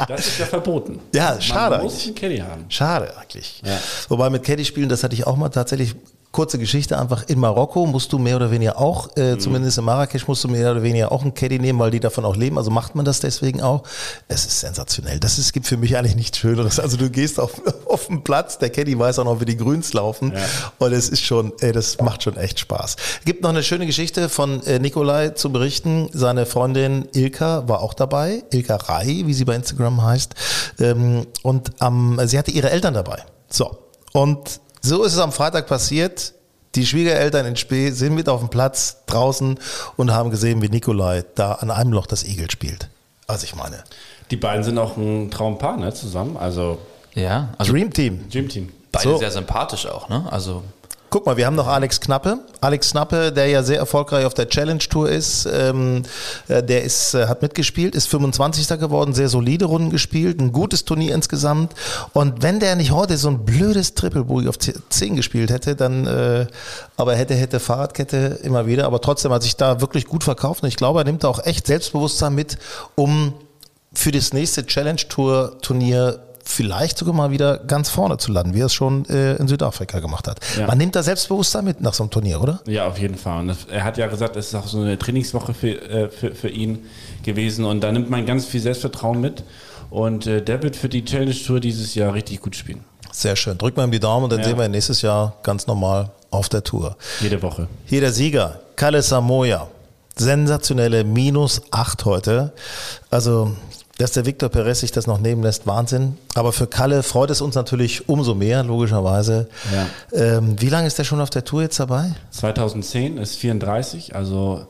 Das 0.07 0.27
ist 0.27 0.39
ja 0.39 0.45
verboten. 0.45 0.99
Ja, 1.13 1.39
schade 1.39 1.75
Man 1.75 1.85
muss 1.85 2.05
einen 2.05 2.15
Caddy 2.15 2.37
haben. 2.37 2.65
Schade 2.69 3.15
eigentlich. 3.17 3.61
Ja. 3.65 3.77
Wobei 4.07 4.29
mit 4.29 4.43
Caddy 4.43 4.65
spielen, 4.65 4.89
das 4.89 5.03
hatte 5.03 5.13
ich 5.13 5.27
auch 5.27 5.35
mal 5.35 5.49
tatsächlich. 5.49 5.95
Kurze 6.31 6.59
Geschichte, 6.59 6.99
einfach 6.99 7.23
in 7.27 7.39
Marokko 7.39 7.87
musst 7.87 8.13
du 8.13 8.19
mehr 8.19 8.35
oder 8.35 8.51
weniger 8.51 8.77
auch, 8.77 9.09
äh, 9.17 9.33
Mhm. 9.33 9.39
zumindest 9.39 9.79
in 9.79 9.83
Marrakesch 9.85 10.27
musst 10.27 10.43
du 10.43 10.47
mehr 10.47 10.69
oder 10.71 10.83
weniger 10.83 11.11
auch 11.11 11.23
einen 11.23 11.33
Caddy 11.33 11.57
nehmen, 11.57 11.79
weil 11.79 11.89
die 11.89 11.99
davon 11.99 12.23
auch 12.23 12.35
leben. 12.35 12.59
Also 12.59 12.69
macht 12.69 12.93
man 12.93 13.03
das 13.03 13.19
deswegen 13.19 13.61
auch. 13.61 13.81
Es 14.27 14.45
ist 14.45 14.59
sensationell. 14.59 15.19
Das 15.19 15.39
ist, 15.39 15.53
gibt 15.53 15.65
für 15.65 15.77
mich 15.77 15.97
eigentlich 15.97 16.15
nichts 16.15 16.37
Schöneres. 16.37 16.79
Also 16.79 16.97
du 16.97 17.09
gehst 17.09 17.39
auf, 17.39 17.59
auf 17.87 18.05
den 18.07 18.23
Platz, 18.23 18.59
der 18.59 18.69
Caddy 18.69 18.97
weiß 18.99 19.17
auch 19.17 19.25
noch, 19.25 19.41
wie 19.41 19.45
die 19.45 19.57
Grüns 19.57 19.91
laufen. 19.93 20.31
Und 20.77 20.93
es 20.93 21.09
ist 21.09 21.23
schon, 21.23 21.51
ey, 21.61 21.71
das 21.71 21.97
macht 21.99 22.21
schon 22.21 22.37
echt 22.37 22.59
Spaß. 22.59 22.95
Gibt 23.25 23.41
noch 23.41 23.49
eine 23.49 23.63
schöne 23.63 23.87
Geschichte 23.87 24.29
von 24.29 24.61
äh, 24.67 24.77
Nikolai 24.77 25.29
zu 25.29 25.51
berichten. 25.51 26.09
Seine 26.13 26.45
Freundin 26.45 27.07
Ilka 27.11 27.67
war 27.67 27.81
auch 27.81 27.95
dabei. 27.95 28.43
Ilka 28.51 28.75
Rai, 28.75 29.23
wie 29.25 29.33
sie 29.33 29.45
bei 29.45 29.55
Instagram 29.55 30.03
heißt. 30.03 30.35
Ähm, 30.79 31.25
und 31.41 31.71
am, 31.79 32.19
sie 32.27 32.37
hatte 32.37 32.51
ihre 32.51 32.69
Eltern 32.69 32.93
dabei. 32.93 33.23
So. 33.49 33.79
Und 34.13 34.59
so 34.81 35.03
ist 35.03 35.13
es 35.13 35.19
am 35.19 35.31
Freitag 35.31 35.67
passiert. 35.67 36.33
Die 36.75 36.85
Schwiegereltern 36.85 37.45
in 37.47 37.55
Spee 37.55 37.89
sind 37.91 38.13
mit 38.13 38.29
auf 38.29 38.41
dem 38.41 38.49
Platz 38.49 38.97
draußen 39.07 39.59
und 39.97 40.11
haben 40.13 40.29
gesehen, 40.29 40.61
wie 40.61 40.69
Nikolai 40.69 41.23
da 41.35 41.53
an 41.53 41.71
einem 41.71 41.91
Loch 41.93 42.05
das 42.05 42.23
Igel 42.23 42.49
spielt. 42.51 42.89
Also 43.27 43.45
ich 43.45 43.55
meine, 43.55 43.83
Die 44.29 44.37
beiden 44.37 44.63
sind 44.63 44.77
auch 44.77 44.95
ein 44.95 45.31
Traumpaar, 45.31 45.77
ne, 45.77 45.91
zusammen. 45.93 46.37
Also, 46.37 46.77
Ja, 47.15 47.49
also 47.57 47.71
Dream 47.73 47.91
Team. 47.91 48.29
Dream 48.29 48.47
Team. 48.49 48.71
beide 48.91 49.03
So. 49.09 49.17
sehr 49.17 49.31
sympathisch 49.31 49.87
auch, 49.87 50.09
ne? 50.09 50.27
Also 50.31 50.63
Guck 51.11 51.25
mal, 51.25 51.37
wir 51.37 51.47
haben 51.47 51.55
noch 51.55 51.67
Alex 51.67 52.01
Knappe. 52.01 52.37
Alex 52.61 52.91
Knappe, 52.91 53.31
der 53.31 53.47
ja 53.47 53.63
sehr 53.63 53.79
erfolgreich 53.79 54.25
auf 54.25 54.35
der 54.35 54.47
Challenge 54.47 54.77
Tour 54.77 55.09
ist, 55.09 55.47
ähm, 55.51 56.03
äh, 56.47 56.61
der 56.61 56.83
ist, 56.83 57.15
äh, 57.15 57.25
hat 57.25 57.41
mitgespielt, 57.41 57.95
ist 57.95 58.07
25. 58.07 58.79
geworden, 58.79 59.15
sehr 59.15 59.27
solide 59.27 59.65
Runden 59.65 59.89
gespielt, 59.89 60.39
ein 60.39 60.51
gutes 60.51 60.85
Turnier 60.85 61.15
insgesamt. 61.15 61.73
Und 62.13 62.43
wenn 62.43 62.59
der 62.59 62.75
nicht 62.75 62.91
heute 62.91 63.17
so 63.17 63.27
ein 63.27 63.43
blödes 63.43 63.95
Triple 63.95 64.25
Bogey 64.25 64.47
auf 64.47 64.59
10 64.59 65.15
gespielt 65.15 65.49
hätte, 65.49 65.75
dann, 65.75 66.05
äh, 66.05 66.45
aber 66.95 67.15
hätte, 67.15 67.33
hätte 67.33 67.59
Fahrradkette 67.59 68.39
immer 68.43 68.67
wieder. 68.67 68.85
Aber 68.85 69.01
trotzdem 69.01 69.31
hat 69.31 69.41
sich 69.41 69.55
da 69.55 69.81
wirklich 69.81 70.05
gut 70.05 70.23
verkauft. 70.23 70.61
Und 70.61 70.69
ich 70.69 70.75
glaube, 70.75 70.99
er 70.99 71.05
nimmt 71.05 71.23
da 71.23 71.29
auch 71.29 71.43
echt 71.43 71.65
Selbstbewusstsein 71.65 72.35
mit, 72.35 72.59
um 72.93 73.33
für 73.93 74.11
das 74.11 74.31
nächste 74.31 74.63
Challenge 74.63 75.01
Tour 75.09 75.57
Turnier 75.61 76.19
vielleicht 76.49 76.97
sogar 76.97 77.13
mal 77.13 77.29
wieder 77.31 77.59
ganz 77.59 77.89
vorne 77.89 78.17
zu 78.17 78.31
landen, 78.31 78.53
wie 78.55 78.61
er 78.61 78.65
es 78.65 78.73
schon 78.73 79.05
äh, 79.09 79.35
in 79.35 79.47
Südafrika 79.47 79.99
gemacht 79.99 80.27
hat. 80.27 80.39
Ja. 80.57 80.65
Man 80.67 80.77
nimmt 80.79 80.95
da 80.95 81.03
Selbstbewusstsein 81.03 81.63
mit 81.63 81.79
nach 81.81 81.93
so 81.93 82.03
einem 82.03 82.09
Turnier, 82.09 82.41
oder? 82.41 82.59
Ja, 82.65 82.87
auf 82.87 82.97
jeden 82.97 83.15
Fall. 83.17 83.41
Und 83.41 83.55
er 83.71 83.83
hat 83.83 83.97
ja 83.97 84.07
gesagt, 84.07 84.35
es 84.35 84.47
ist 84.47 84.55
auch 84.55 84.67
so 84.67 84.81
eine 84.81 84.97
Trainingswoche 84.97 85.53
für, 85.53 85.67
äh, 85.89 86.09
für, 86.09 86.33
für 86.33 86.49
ihn 86.49 86.85
gewesen. 87.23 87.65
Und 87.65 87.81
da 87.81 87.91
nimmt 87.91 88.09
man 88.09 88.25
ganz 88.25 88.45
viel 88.45 88.59
Selbstvertrauen 88.61 89.21
mit. 89.21 89.43
Und 89.91 90.25
äh, 90.27 90.41
der 90.41 90.61
wird 90.63 90.75
für 90.75 90.89
die 90.89 91.05
Challenge 91.05 91.33
Tour 91.35 91.59
dieses 91.59 91.93
Jahr 91.95 92.13
richtig 92.13 92.41
gut 92.41 92.55
spielen. 92.55 92.83
Sehr 93.11 93.35
schön. 93.35 93.57
Drück 93.57 93.77
mal 93.77 93.85
ihm 93.85 93.91
die 93.91 93.99
Daumen 93.99 94.23
und 94.25 94.31
dann 94.31 94.39
Ja. 94.39 94.45
sehen 94.45 94.57
wir 94.57 94.65
ihn 94.65 94.71
nächstes 94.71 95.01
Jahr 95.03 95.35
ganz 95.43 95.67
normal 95.67 96.09
auf 96.31 96.49
der 96.49 96.63
Tour. 96.63 96.95
Jede 97.21 97.41
Woche. 97.41 97.67
Hier 97.85 98.01
der 98.01 98.11
Sieger, 98.11 98.59
Kalle 98.75 99.01
Samoya. 99.01 99.67
Sensationelle 100.15 101.03
Minus 101.05 101.61
8 101.71 102.05
heute. 102.05 102.51
Also, 103.09 103.55
dass 103.99 104.13
der 104.13 104.25
Victor 104.25 104.47
Perez 104.47 104.79
sich 104.79 104.93
das 104.93 105.07
noch 105.07 105.19
nehmen 105.19 105.43
lässt, 105.43 105.67
Wahnsinn. 105.67 106.17
Aber 106.33 106.53
für 106.53 106.67
Kalle 106.67 107.03
freut 107.03 107.29
es 107.31 107.41
uns 107.41 107.55
natürlich 107.55 108.07
umso 108.07 108.33
mehr, 108.33 108.63
logischerweise. 108.63 109.49
Ja. 109.73 110.37
Ähm, 110.37 110.55
wie 110.59 110.69
lange 110.69 110.87
ist 110.87 110.97
der 110.97 111.03
schon 111.03 111.19
auf 111.19 111.29
der 111.29 111.43
Tour 111.43 111.63
jetzt 111.63 111.81
dabei? 111.81 112.15
2010 112.31 113.17
ist 113.17 113.35
34, 113.35 114.15
also 114.15 114.65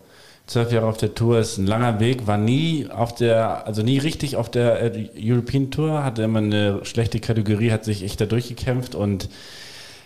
zwölf 0.47 0.71
Jahre 0.71 0.87
auf 0.87 0.97
der 0.97 1.13
Tour 1.13 1.37
ist 1.37 1.59
ein 1.59 1.67
langer 1.67 1.99
Weg, 1.99 2.25
war 2.25 2.39
nie 2.39 2.87
auf 2.89 3.13
der, 3.13 3.67
also 3.67 3.83
nie 3.83 3.99
richtig 3.99 4.35
auf 4.35 4.49
der 4.49 4.95
äh, 4.95 5.09
European 5.15 5.69
Tour, 5.69 6.03
hatte 6.03 6.23
immer 6.23 6.39
eine 6.39 6.83
schlechte 6.83 7.19
Kategorie, 7.19 7.71
hat 7.71 7.85
sich 7.85 8.03
echt 8.03 8.19
da 8.19 8.25
durchgekämpft 8.25 8.95
und 8.95 9.29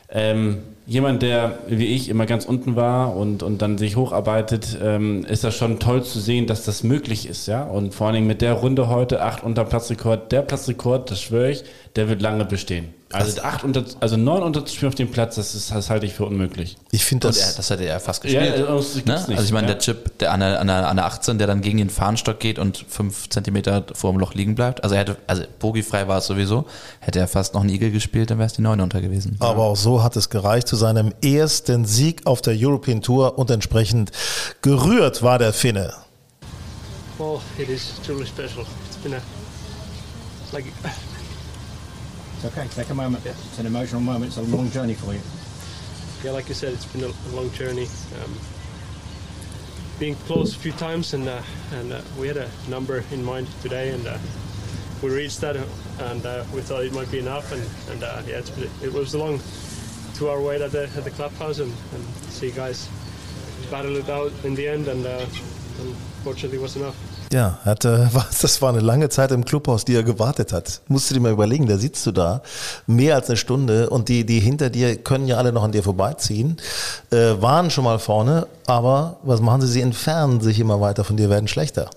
ähm, 0.09 0.57
jemand, 0.85 1.21
der 1.21 1.59
wie 1.67 1.85
ich 1.85 2.09
immer 2.09 2.25
ganz 2.25 2.45
unten 2.45 2.75
war 2.75 3.15
und, 3.15 3.43
und 3.43 3.61
dann 3.61 3.77
sich 3.77 3.95
hocharbeitet, 3.95 4.77
ähm, 4.81 5.25
ist 5.25 5.43
das 5.43 5.55
schon 5.55 5.79
toll 5.79 6.03
zu 6.03 6.19
sehen, 6.19 6.47
dass 6.47 6.65
das 6.65 6.83
möglich 6.83 7.27
ist, 7.27 7.47
ja. 7.47 7.63
Und 7.63 7.93
vor 7.93 8.07
allen 8.07 8.15
Dingen 8.15 8.27
mit 8.27 8.41
der 8.41 8.53
Runde 8.53 8.89
heute, 8.89 9.21
acht 9.21 9.43
unter 9.43 9.63
Platzrekord, 9.65 10.31
der 10.31 10.41
Platzrekord, 10.41 11.11
das 11.11 11.21
schwöre 11.21 11.51
ich, 11.51 11.63
der 11.95 12.09
wird 12.09 12.21
lange 12.21 12.45
bestehen. 12.45 12.93
Also 13.13 13.41
acht 13.43 13.63
unter, 13.63 13.83
also 13.99 14.17
neun 14.17 14.41
unterzuspielen 14.41 14.89
auf 14.89 14.95
dem 14.95 15.11
Platz, 15.11 15.35
das 15.35 15.53
ist, 15.53 15.71
das 15.71 15.89
halte 15.91 16.05
ich 16.07 16.13
für 16.13 16.25
unmöglich. 16.25 16.77
Ich 16.89 17.05
finde 17.05 17.27
das. 17.27 17.37
er, 17.37 17.55
das 17.55 17.69
hätte 17.69 17.85
er 17.85 17.99
fast 17.99 18.23
Ja, 18.25 18.41
gespielt. 18.41 18.67
das 18.67 18.93
gibt's 18.95 19.05
ne? 19.05 19.13
nicht, 19.13 19.37
Also 19.37 19.43
ich 19.43 19.51
meine, 19.51 19.67
ja. 19.67 19.73
der 19.73 19.81
Chip, 19.81 20.17
der 20.17 20.33
an 20.33 20.39
der, 20.39 20.59
an, 20.59 20.67
der, 20.67 20.87
an 20.87 20.95
der 20.95 21.05
18, 21.05 21.37
der 21.37 21.45
dann 21.45 21.61
gegen 21.61 21.77
den 21.77 21.91
Fahnenstock 21.91 22.39
geht 22.39 22.57
und 22.57 22.83
fünf 22.89 23.29
Zentimeter 23.29 23.85
vor 23.93 24.11
dem 24.11 24.19
Loch 24.19 24.33
liegen 24.33 24.55
bleibt. 24.55 24.83
Also 24.83 24.95
er 24.95 25.01
hätte, 25.01 25.17
also 25.27 25.43
bogiefrei 25.59 26.07
war 26.07 26.17
es 26.17 26.25
sowieso. 26.25 26.65
Hätte 27.01 27.19
er 27.19 27.27
fast 27.27 27.53
noch 27.53 27.61
einen 27.61 27.69
Igel 27.69 27.91
gespielt, 27.91 28.31
dann 28.31 28.39
wäre 28.39 28.47
es 28.47 28.53
die 28.53 28.63
9 28.63 28.81
unter 28.81 28.99
gewesen. 28.99 29.35
Aber 29.39 29.63
auch 29.63 29.77
so 29.77 30.01
hat 30.01 30.15
es 30.15 30.31
gereicht 30.31 30.67
zu 30.73 30.79
seinem 30.79 31.13
ersten 31.23 31.85
Sieg 31.85 32.25
auf 32.25 32.41
der 32.41 32.55
European 32.57 33.03
Tour 33.03 33.37
und 33.37 33.51
entsprechend 33.51 34.11
gerührt 34.63 35.21
war 35.21 35.37
der 35.37 35.53
Finne. 35.53 35.93
Well, 37.19 37.41
it 37.59 37.69
is 37.69 38.01
truly 38.03 38.25
special. 38.25 38.65
It's 38.87 38.97
been 38.97 39.13
a 39.13 39.21
like 40.51 40.65
It's 40.65 42.45
okay, 42.45 42.67
take 42.75 42.89
a 42.89 42.95
moment. 42.95 43.23
It's 43.23 43.59
an 43.59 43.67
emotional 43.67 44.01
moment. 44.01 44.35
It's 44.35 44.37
a 44.37 44.55
long 44.55 44.71
journey 44.71 44.95
for 44.95 45.13
you. 45.13 45.21
yeah, 46.23 46.31
like 46.31 46.49
I 46.49 46.53
said, 46.53 46.73
it's 46.73 46.85
been 46.85 47.03
a, 47.03 47.35
long 47.35 47.51
journey. 47.51 47.87
Um, 48.23 48.33
being 49.99 50.15
close 50.25 50.55
a 50.55 50.59
few 50.59 50.71
times, 50.71 51.13
and 51.13 51.27
uh, 51.27 51.43
and 51.73 51.93
uh, 51.93 52.01
we 52.19 52.27
had 52.27 52.37
a 52.37 52.49
number 52.67 53.03
in 53.11 53.23
mind 53.23 53.47
today, 53.61 53.91
and 53.91 54.07
uh, 54.07 54.17
we 55.03 55.11
reached 55.11 55.39
that, 55.41 55.55
and 55.55 56.25
uh, 56.25 56.43
we 56.51 56.61
thought 56.61 56.83
it 56.83 56.93
might 56.93 57.11
be 57.11 57.19
enough, 57.19 57.51
and 57.51 57.61
and 57.91 58.03
uh, 58.03 58.23
yeah, 58.25 58.39
it's 58.39 58.49
been, 58.49 58.71
it 58.81 58.91
was 58.91 59.13
a 59.13 59.19
long 59.19 59.39
two-hour 60.17 60.41
wait 60.41 60.61
at 60.61 60.71
the 60.71 60.83
at 60.97 61.03
the 61.03 61.11
clubhouse, 61.11 61.59
and, 61.59 61.71
and 61.93 62.03
see 62.29 62.51
guys 62.51 62.89
battle 63.69 63.97
it 63.97 64.09
out 64.09 64.31
in 64.43 64.55
the 64.55 64.67
end, 64.67 64.87
and 64.87 65.05
uh, 65.05 65.25
unfortunately, 65.79 66.61
was 66.61 66.75
enough. 66.75 66.95
Ja, 67.33 67.57
hatte, 67.65 68.09
was, 68.13 68.39
das 68.39 68.61
war 68.61 68.69
eine 68.69 68.79
lange 68.79 69.09
Zeit 69.09 69.31
im 69.31 69.43
Clubhaus, 69.43 69.85
die 69.85 69.95
er 69.95 70.03
gewartet 70.03 70.53
hat. 70.53 70.81
Musst 70.87 71.09
du 71.09 71.15
dir 71.15 71.19
mal 71.19 71.31
überlegen, 71.31 71.65
da 71.65 71.77
sitzt 71.77 72.05
du 72.05 72.11
da, 72.11 72.43
mehr 72.85 73.15
als 73.15 73.27
eine 73.27 73.37
Stunde 73.37 73.89
und 73.89 74.07
die, 74.07 74.23
die 74.23 74.39
hinter 74.39 74.69
dir 74.69 74.95
können 74.97 75.27
ja 75.27 75.37
alle 75.37 75.51
noch 75.51 75.63
an 75.63 75.71
dir 75.71 75.81
vorbeiziehen, 75.81 76.57
äh, 77.11 77.41
waren 77.41 77.71
schon 77.71 77.85
mal 77.85 77.97
vorne, 77.97 78.47
aber 78.67 79.17
was 79.23 79.41
machen 79.41 79.61
sie? 79.61 79.67
Sie 79.67 79.81
entfernen 79.81 80.41
sich 80.41 80.59
immer 80.59 80.79
weiter 80.79 81.03
von 81.03 81.17
dir, 81.17 81.29
werden 81.29 81.47
schlechter. 81.47 81.89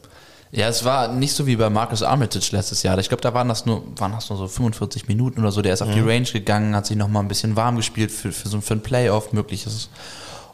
Ja, 0.53 0.69
es 0.69 0.85
war 0.85 1.09
nicht 1.09 1.35
so 1.35 1.47
wie 1.47 1.57
bei 1.57 1.69
Marcus 1.69 2.03
Armitage 2.03 2.49
letztes 2.53 2.83
Jahr. 2.83 2.97
Ich 2.99 3.09
glaube, 3.09 3.21
da 3.21 3.35
waren 3.35 3.49
das 3.49 3.67
nur, 3.67 3.83
waren 3.99 4.13
das 4.13 4.29
nur 4.31 4.39
so 4.39 4.49
45 4.49 5.09
Minuten 5.09 5.41
oder 5.41 5.53
so. 5.53 5.61
Der 5.61 5.75
ist 5.75 5.83
auf 5.83 5.91
die 5.93 6.01
Mhm. 6.01 6.09
Range 6.09 6.27
gegangen, 6.33 6.75
hat 6.77 6.87
sich 6.87 6.97
nochmal 6.97 7.23
ein 7.23 7.29
bisschen 7.29 7.57
warm 7.57 7.77
gespielt 7.77 8.11
für, 8.11 8.33
für 8.33 8.49
so 8.49 8.61
für 8.61 8.75
ein 8.75 8.81
Playoff 8.81 9.33
mögliches. 9.33 9.89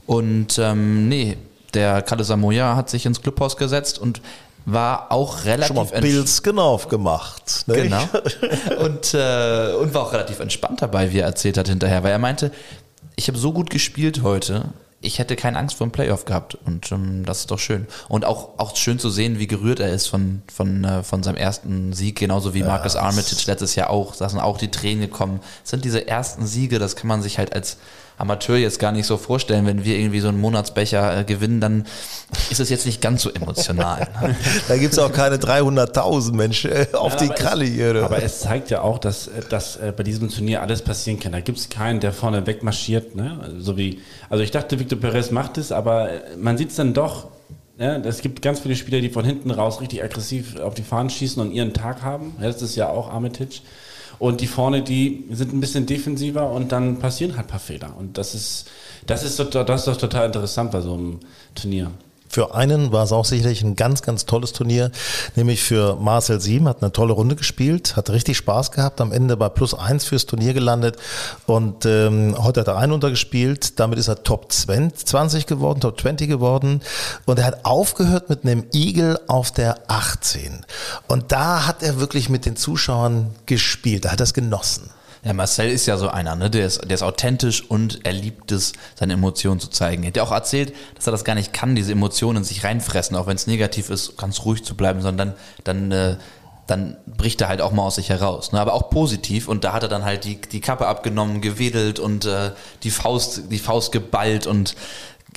Und 0.06 0.58
ähm, 0.58 1.08
nee, 1.08 1.36
der 1.74 2.02
Kalle 2.02 2.24
Samoya 2.24 2.74
hat 2.74 2.90
sich 2.90 3.06
ins 3.06 3.20
Clubhaus 3.22 3.56
gesetzt 3.56 3.98
und 3.98 4.20
war 4.64 5.10
auch 5.10 5.44
relativ 5.44 5.76
Schon 5.76 5.88
mal 5.90 6.00
Bills 6.00 6.42
genau 6.42 6.78
gemacht. 6.78 7.64
Ne? 7.66 7.74
Genau. 7.82 8.02
Und, 8.80 9.12
äh, 9.12 9.72
und 9.74 9.92
war 9.92 10.02
auch 10.02 10.12
relativ 10.12 10.38
entspannt 10.38 10.82
dabei, 10.82 11.12
wie 11.12 11.18
er 11.18 11.26
erzählt 11.26 11.58
hat 11.58 11.68
hinterher, 11.68 12.02
weil 12.04 12.12
er 12.12 12.18
meinte, 12.20 12.52
ich 13.16 13.26
habe 13.28 13.36
so 13.38 13.52
gut 13.52 13.70
gespielt 13.70 14.22
heute, 14.22 14.66
ich 15.02 15.18
hätte 15.18 15.36
keine 15.36 15.58
Angst 15.58 15.76
vor 15.76 15.86
dem 15.86 15.92
Playoff 15.92 16.24
gehabt 16.24 16.56
und 16.64 16.90
ähm, 16.92 17.24
das 17.26 17.40
ist 17.40 17.50
doch 17.50 17.58
schön. 17.58 17.86
Und 18.08 18.24
auch, 18.24 18.58
auch 18.58 18.76
schön 18.76 18.98
zu 18.98 19.10
sehen, 19.10 19.38
wie 19.38 19.46
gerührt 19.46 19.80
er 19.80 19.90
ist 19.90 20.06
von, 20.06 20.42
von, 20.52 20.84
äh, 20.84 21.02
von 21.02 21.22
seinem 21.22 21.36
ersten 21.36 21.92
Sieg, 21.92 22.18
genauso 22.18 22.54
wie 22.54 22.62
Marcus 22.62 22.96
Armitage 22.96 23.44
letztes 23.46 23.74
Jahr 23.74 23.90
auch. 23.90 24.16
Da 24.16 24.28
sind 24.28 24.38
auch 24.40 24.58
die 24.58 24.70
Tränen 24.70 25.00
gekommen. 25.00 25.40
Das 25.62 25.70
sind 25.70 25.84
diese 25.84 26.06
ersten 26.06 26.46
Siege, 26.46 26.78
das 26.78 26.96
kann 26.96 27.08
man 27.08 27.20
sich 27.20 27.38
halt 27.38 27.52
als 27.52 27.78
Amateur 28.18 28.56
jetzt 28.56 28.78
gar 28.78 28.92
nicht 28.92 29.06
so 29.06 29.16
vorstellen. 29.16 29.66
Wenn 29.66 29.84
wir 29.84 29.96
irgendwie 29.96 30.20
so 30.20 30.28
einen 30.28 30.40
Monatsbecher 30.40 31.20
äh, 31.20 31.24
gewinnen, 31.24 31.60
dann 31.60 31.84
ist 32.50 32.60
es 32.60 32.68
jetzt 32.70 32.86
nicht 32.86 33.00
ganz 33.00 33.22
so 33.22 33.30
emotional. 33.30 34.08
ne? 34.20 34.36
Da 34.68 34.76
gibt 34.76 34.92
es 34.92 34.98
auch 34.98 35.12
keine 35.12 35.36
300.000 35.36 36.32
Menschen 36.34 36.70
äh, 36.72 36.86
auf 36.92 37.14
Ja, 37.14 37.18
die 37.26 37.28
Kralle 37.28 37.64
hier. 37.64 37.94
du. 37.94 38.04
Aber 38.04 38.22
es 38.22 38.40
zeigt 38.40 38.70
ja 38.70 38.82
auch, 38.82 38.98
dass, 38.98 39.26
äh, 39.28 39.42
dass 39.48 39.76
äh, 39.76 39.92
bei 39.96 40.02
diesem 40.02 40.28
Turnier 40.30 40.62
alles 40.62 40.82
passieren 40.82 41.18
kann. 41.18 41.32
Da 41.32 41.40
gibt 41.40 41.58
es 41.58 41.68
keinen, 41.68 42.00
der 42.00 42.12
vorne 42.12 42.46
wegmarschiert. 42.46 43.16
Ne? 43.16 43.56
So 43.58 43.76
wie, 43.76 44.00
also 44.30 44.42
ich 44.44 44.50
dachte, 44.50 44.78
Victor 44.78 44.98
Perez 44.98 45.30
macht 45.30 45.58
es, 45.58 45.72
aber 45.72 46.10
man 46.38 46.56
sieht 46.58 46.70
es 46.70 46.76
dann 46.76 46.94
doch. 46.94 47.28
Ja, 47.78 47.96
es 47.96 48.20
gibt 48.20 48.42
ganz 48.42 48.60
viele 48.60 48.76
Spieler, 48.76 49.00
die 49.00 49.08
von 49.08 49.24
hinten 49.24 49.50
raus 49.50 49.80
richtig 49.80 50.04
aggressiv 50.04 50.60
auf 50.60 50.74
die 50.74 50.82
Fahnen 50.82 51.10
schießen 51.10 51.42
und 51.42 51.50
ihren 51.52 51.72
Tag 51.72 52.02
haben. 52.02 52.36
Das 52.40 52.60
ist 52.62 52.76
ja 52.76 52.88
auch 52.88 53.10
Armitage. 53.10 53.60
Und 54.22 54.40
die 54.40 54.46
vorne, 54.46 54.82
die 54.82 55.24
sind 55.32 55.52
ein 55.52 55.58
bisschen 55.58 55.84
defensiver 55.84 56.48
und 56.48 56.70
dann 56.70 57.00
passieren 57.00 57.32
halt 57.36 57.46
ein 57.46 57.50
paar 57.50 57.58
Fehler. 57.58 57.96
Und 57.98 58.18
das 58.18 58.36
ist, 58.36 58.70
das 59.04 59.24
ist, 59.24 59.36
das 59.52 59.80
ist 59.80 59.88
doch 59.88 59.96
total 59.96 60.26
interessant 60.26 60.70
bei 60.70 60.80
so 60.80 60.94
einem 60.94 61.18
Turnier. 61.56 61.90
Für 62.32 62.54
einen 62.54 62.92
war 62.92 63.04
es 63.04 63.12
auch 63.12 63.26
sicherlich 63.26 63.60
ein 63.60 63.76
ganz, 63.76 64.00
ganz 64.00 64.24
tolles 64.24 64.54
Turnier, 64.54 64.90
nämlich 65.36 65.62
für 65.62 65.96
Marcel 65.96 66.40
Sieben, 66.40 66.66
hat 66.66 66.82
eine 66.82 66.90
tolle 66.90 67.12
Runde 67.12 67.36
gespielt, 67.36 67.94
hat 67.94 68.08
richtig 68.08 68.38
Spaß 68.38 68.70
gehabt, 68.70 69.02
am 69.02 69.12
Ende 69.12 69.36
bei 69.36 69.50
plus 69.50 69.74
eins 69.74 70.06
fürs 70.06 70.24
Turnier 70.24 70.54
gelandet 70.54 70.96
und 71.44 71.84
ähm, 71.84 72.34
heute 72.38 72.60
hat 72.60 72.68
er 72.68 72.78
ein 72.78 72.90
untergespielt, 72.90 73.78
damit 73.78 73.98
ist 73.98 74.08
er 74.08 74.22
Top 74.22 74.50
20 74.50 75.44
geworden, 75.44 75.82
Top 75.82 76.00
20 76.00 76.26
geworden 76.26 76.80
und 77.26 77.38
er 77.38 77.44
hat 77.44 77.66
aufgehört 77.66 78.30
mit 78.30 78.46
einem 78.46 78.64
Eagle 78.72 79.20
auf 79.26 79.50
der 79.50 79.80
18 79.88 80.64
und 81.08 81.32
da 81.32 81.66
hat 81.66 81.82
er 81.82 82.00
wirklich 82.00 82.30
mit 82.30 82.46
den 82.46 82.56
Zuschauern 82.56 83.34
gespielt, 83.44 84.06
da 84.06 84.10
hat 84.12 84.20
er 84.20 84.24
es 84.24 84.32
genossen. 84.32 84.88
Ja, 85.24 85.32
Marcel 85.32 85.70
ist 85.70 85.86
ja 85.86 85.96
so 85.96 86.08
einer, 86.08 86.34
ne? 86.34 86.50
Der 86.50 86.66
ist, 86.66 86.82
der 86.82 86.94
ist 86.94 87.02
authentisch 87.02 87.62
und 87.68 88.00
er 88.04 88.12
liebt 88.12 88.50
es, 88.50 88.72
seine 88.96 89.12
Emotionen 89.12 89.60
zu 89.60 89.68
zeigen. 89.68 90.02
Er 90.02 90.08
hat 90.08 90.16
ja 90.16 90.22
auch 90.24 90.32
erzählt, 90.32 90.74
dass 90.96 91.06
er 91.06 91.12
das 91.12 91.24
gar 91.24 91.36
nicht 91.36 91.52
kann, 91.52 91.76
diese 91.76 91.92
Emotionen 91.92 92.38
in 92.38 92.44
sich 92.44 92.64
reinfressen, 92.64 93.16
auch 93.16 93.28
wenn 93.28 93.36
es 93.36 93.46
negativ 93.46 93.88
ist, 93.88 94.16
ganz 94.16 94.44
ruhig 94.44 94.64
zu 94.64 94.76
bleiben, 94.76 95.00
sondern 95.00 95.34
dann, 95.64 95.90
dann, 95.90 95.92
äh, 95.92 96.16
dann 96.66 96.96
bricht 97.06 97.40
er 97.40 97.48
halt 97.48 97.60
auch 97.60 97.70
mal 97.70 97.82
aus 97.82 97.96
sich 97.96 98.08
heraus. 98.08 98.50
Ne? 98.50 98.60
Aber 98.60 98.74
auch 98.74 98.90
positiv 98.90 99.46
und 99.46 99.62
da 99.62 99.72
hat 99.72 99.84
er 99.84 99.88
dann 99.88 100.04
halt 100.04 100.24
die, 100.24 100.40
die 100.40 100.60
Kappe 100.60 100.88
abgenommen, 100.88 101.40
gewedelt 101.40 102.00
und 102.00 102.24
äh, 102.24 102.50
die 102.82 102.90
Faust, 102.90 103.42
die 103.50 103.58
Faust 103.60 103.92
geballt 103.92 104.48
und 104.48 104.74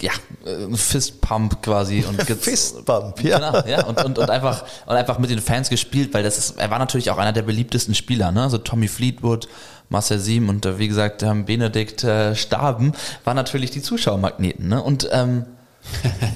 ja, 0.01 0.11
äh, 0.45 0.75
Fistpump 0.75 1.61
quasi 1.61 2.03
und 2.03 2.21
Fistbump, 2.41 3.23
ja. 3.23 3.37
Genau, 3.37 3.67
ja, 3.67 3.85
und, 3.85 4.03
und, 4.03 4.19
und, 4.19 4.29
einfach, 4.29 4.65
und 4.85 4.95
einfach 4.95 5.19
mit 5.19 5.29
den 5.29 5.39
Fans 5.39 5.69
gespielt, 5.69 6.13
weil 6.13 6.23
das 6.23 6.37
ist, 6.37 6.57
er 6.57 6.69
war 6.69 6.79
natürlich 6.79 7.11
auch 7.11 7.17
einer 7.17 7.33
der 7.33 7.43
beliebtesten 7.43 7.95
Spieler, 7.95 8.31
ne? 8.31 8.43
Also 8.43 8.57
Tommy 8.57 8.87
Fleetwood, 8.87 9.47
Marcel 9.89 10.19
Siem 10.19 10.49
und 10.49 10.65
äh, 10.65 10.79
wie 10.79 10.87
gesagt, 10.87 11.23
Benedikt 11.45 12.03
äh, 12.03 12.35
Staben 12.35 12.93
waren 13.23 13.35
natürlich 13.35 13.71
die 13.71 13.81
Zuschauermagneten, 13.81 14.67
ne? 14.67 14.81
Und 14.81 15.07
ähm, 15.11 15.45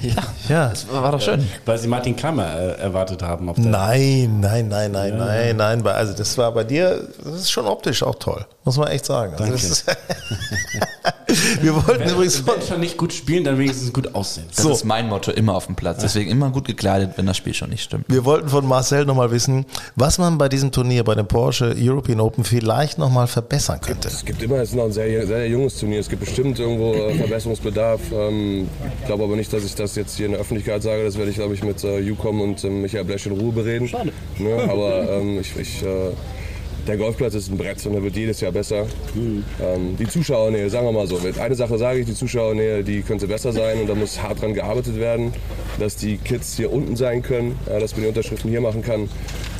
Ja. 0.48 0.68
das 0.68 0.88
war, 0.88 1.02
war 1.02 1.10
doch 1.12 1.20
schön. 1.20 1.44
Weil 1.64 1.76
sie 1.78 1.88
Martin 1.88 2.14
Kammer 2.14 2.54
äh, 2.54 2.80
erwartet 2.80 3.20
haben. 3.22 3.48
Auf 3.48 3.56
der 3.56 3.64
Nein, 3.66 4.38
nein, 4.40 4.68
nein, 4.68 4.92
nein, 4.92 5.18
nein, 5.18 5.56
nein. 5.56 5.82
Bei- 5.82 5.94
Also 5.94 6.12
das 6.14 6.38
war 6.38 6.52
bei 6.52 6.62
dir, 6.62 7.08
das 7.24 7.34
ist 7.34 7.50
schon 7.50 7.66
optisch 7.66 8.04
auch 8.04 8.14
toll, 8.14 8.46
muss 8.64 8.76
man 8.76 8.86
echt 8.88 9.06
sagen. 9.06 9.34
Also 9.36 9.50
das 9.52 9.64
ist, 9.64 9.84
wir 11.62 11.74
wollten 11.74 12.00
Wenn, 12.00 12.10
übrigens 12.10 12.46
wenn 12.46 12.62
schon 12.66 12.80
nicht 12.80 12.96
gut 12.96 13.12
spielen, 13.12 13.44
dann 13.44 13.58
wenigstens 13.58 13.92
gut 13.92 14.14
aussehen. 14.14 14.46
Das 14.54 14.62
So. 14.62 14.70
ist 14.70 14.84
mein 14.84 15.08
Motto 15.08 15.30
immer 15.30 15.54
auf 15.54 15.66
dem 15.66 15.76
Platz. 15.76 16.00
Deswegen 16.02 16.30
immer 16.30 16.50
gut 16.50 16.66
gekleidet, 16.66 17.12
wenn 17.16 17.26
das 17.26 17.36
Spiel 17.36 17.54
schon 17.54 17.70
nicht 17.70 17.82
stimmt. 17.82 18.04
wir 18.08 18.24
wollten 18.24 18.48
von 18.48 18.66
Marcel 18.66 19.04
nochmal 19.04 19.30
wissen, 19.30 19.66
was 19.96 20.18
man 20.18 20.38
bei 20.38 20.48
diesem 20.48 20.72
Turnier, 20.72 21.04
bei 21.04 21.14
dem 21.14 21.26
Porsche 21.26 21.74
European 21.78 22.20
Open 22.20 22.44
vielleicht 22.44 22.98
nochmal 22.98 23.26
verbessern 23.26 23.80
könnte. 23.80 24.08
Es 24.08 24.24
gibt 24.24 24.42
immer, 24.42 24.60
ist 24.62 24.74
noch 24.74 24.84
ein 24.84 24.92
sehr, 24.92 25.26
sehr 25.26 25.46
junges 25.48 25.78
Turnier. 25.78 26.00
Es 26.00 26.08
gibt 26.08 26.20
bestimmt 26.20 26.58
irgendwo 26.58 26.94
äh, 26.94 27.14
Verbesserungsbedarf. 27.18 28.00
Ähm, 28.12 28.68
ich 29.00 29.06
glaube 29.06 29.24
aber 29.24 29.36
nicht, 29.36 29.52
dass 29.52 29.64
ich 29.64 29.74
das 29.74 29.96
jetzt 29.96 30.16
hier 30.16 30.26
in 30.26 30.32
der 30.32 30.40
Öffentlichkeit 30.40 30.82
sage. 30.82 31.04
Das 31.04 31.16
werde 31.16 31.30
ich, 31.30 31.36
glaube 31.36 31.54
ich, 31.54 31.62
mit 31.62 31.82
äh, 31.84 32.10
Ucom 32.10 32.40
und 32.40 32.62
ähm, 32.64 32.82
Michael 32.82 33.04
Blesch 33.04 33.26
in 33.26 33.32
Ruhe 33.32 33.52
bereden. 33.52 33.88
Schade. 33.88 34.12
Ne? 34.38 34.68
Aber 34.70 35.10
ähm, 35.10 35.38
ich, 35.40 35.56
ich, 35.56 35.82
äh, 35.82 36.10
der 36.90 36.98
Golfplatz 36.98 37.34
ist 37.34 37.50
ein 37.50 37.56
Brett 37.56 37.86
und 37.86 37.94
er 37.94 38.02
wird 38.02 38.16
jedes 38.16 38.40
Jahr 38.40 38.50
besser. 38.50 38.86
Ähm, 39.62 39.96
die 39.96 40.08
Zuschauernähe, 40.08 40.68
sagen 40.68 40.86
wir 40.86 40.92
mal 40.92 41.06
so. 41.06 41.20
Eine 41.40 41.54
Sache 41.54 41.78
sage 41.78 42.00
ich, 42.00 42.06
die 42.06 42.14
Zuschauernähe, 42.14 42.82
die 42.82 43.02
könnte 43.02 43.28
besser 43.28 43.52
sein 43.52 43.80
und 43.80 43.88
da 43.88 43.94
muss 43.94 44.20
hart 44.20 44.42
dran 44.42 44.54
gearbeitet 44.54 44.98
werden, 44.98 45.32
dass 45.78 45.94
die 45.94 46.16
Kids 46.16 46.56
hier 46.56 46.72
unten 46.72 46.96
sein 46.96 47.22
können, 47.22 47.56
ja, 47.68 47.78
dass 47.78 47.92
man 47.92 48.02
die 48.02 48.08
Unterschriften 48.08 48.50
hier 48.50 48.60
machen 48.60 48.82
kann. 48.82 49.08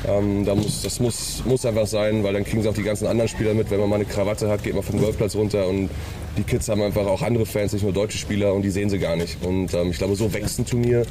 Ähm, 0.08 0.44
da 0.44 0.56
muss, 0.56 0.82
das 0.82 0.98
muss, 0.98 1.42
muss 1.44 1.64
einfach 1.64 1.86
sein, 1.86 2.24
weil 2.24 2.32
dann 2.32 2.44
kriegen 2.44 2.62
sie 2.62 2.68
auch 2.68 2.74
die 2.74 2.82
ganzen 2.82 3.06
anderen 3.06 3.28
Spieler 3.28 3.54
mit. 3.54 3.70
Wenn 3.70 3.78
man 3.78 3.88
mal 3.88 3.96
eine 3.96 4.06
Krawatte 4.06 4.48
hat, 4.48 4.64
geht 4.64 4.74
man 4.74 4.82
vom 4.82 4.98
Golfplatz 4.98 5.36
runter 5.36 5.68
und 5.68 5.88
die 6.36 6.42
Kids 6.42 6.68
haben 6.68 6.82
einfach 6.82 7.06
auch 7.06 7.22
andere 7.22 7.46
Fans, 7.46 7.72
nicht 7.72 7.82
nur 7.82 7.92
deutsche 7.92 8.18
Spieler 8.18 8.54
und 8.54 8.62
die 8.62 8.70
sehen 8.70 8.90
sie 8.90 8.98
gar 8.98 9.14
nicht. 9.14 9.44
Und 9.44 9.72
ähm, 9.74 9.90
ich 9.90 9.98
glaube, 9.98 10.16
so 10.16 10.32
wächst 10.32 10.58
ein 10.58 10.66
Turnier. 10.66 11.04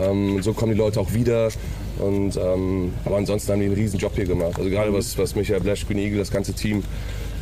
Ähm, 0.00 0.40
so 0.42 0.54
kommen 0.54 0.72
die 0.72 0.78
Leute 0.78 1.00
auch 1.00 1.12
wieder. 1.12 1.50
Und, 1.98 2.36
ähm, 2.36 2.92
aber 3.04 3.16
ansonsten 3.16 3.52
haben 3.52 3.60
die 3.60 3.66
einen 3.66 3.74
riesen 3.74 3.98
Job 3.98 4.12
hier 4.14 4.26
gemacht. 4.26 4.58
Also 4.58 4.68
gerade 4.70 4.92
was, 4.92 5.16
was 5.18 5.34
Michael 5.34 5.60
Blash, 5.60 5.86
Green 5.86 5.98
Eagle, 5.98 6.18
das 6.18 6.30
ganze 6.30 6.52
Team, 6.52 6.82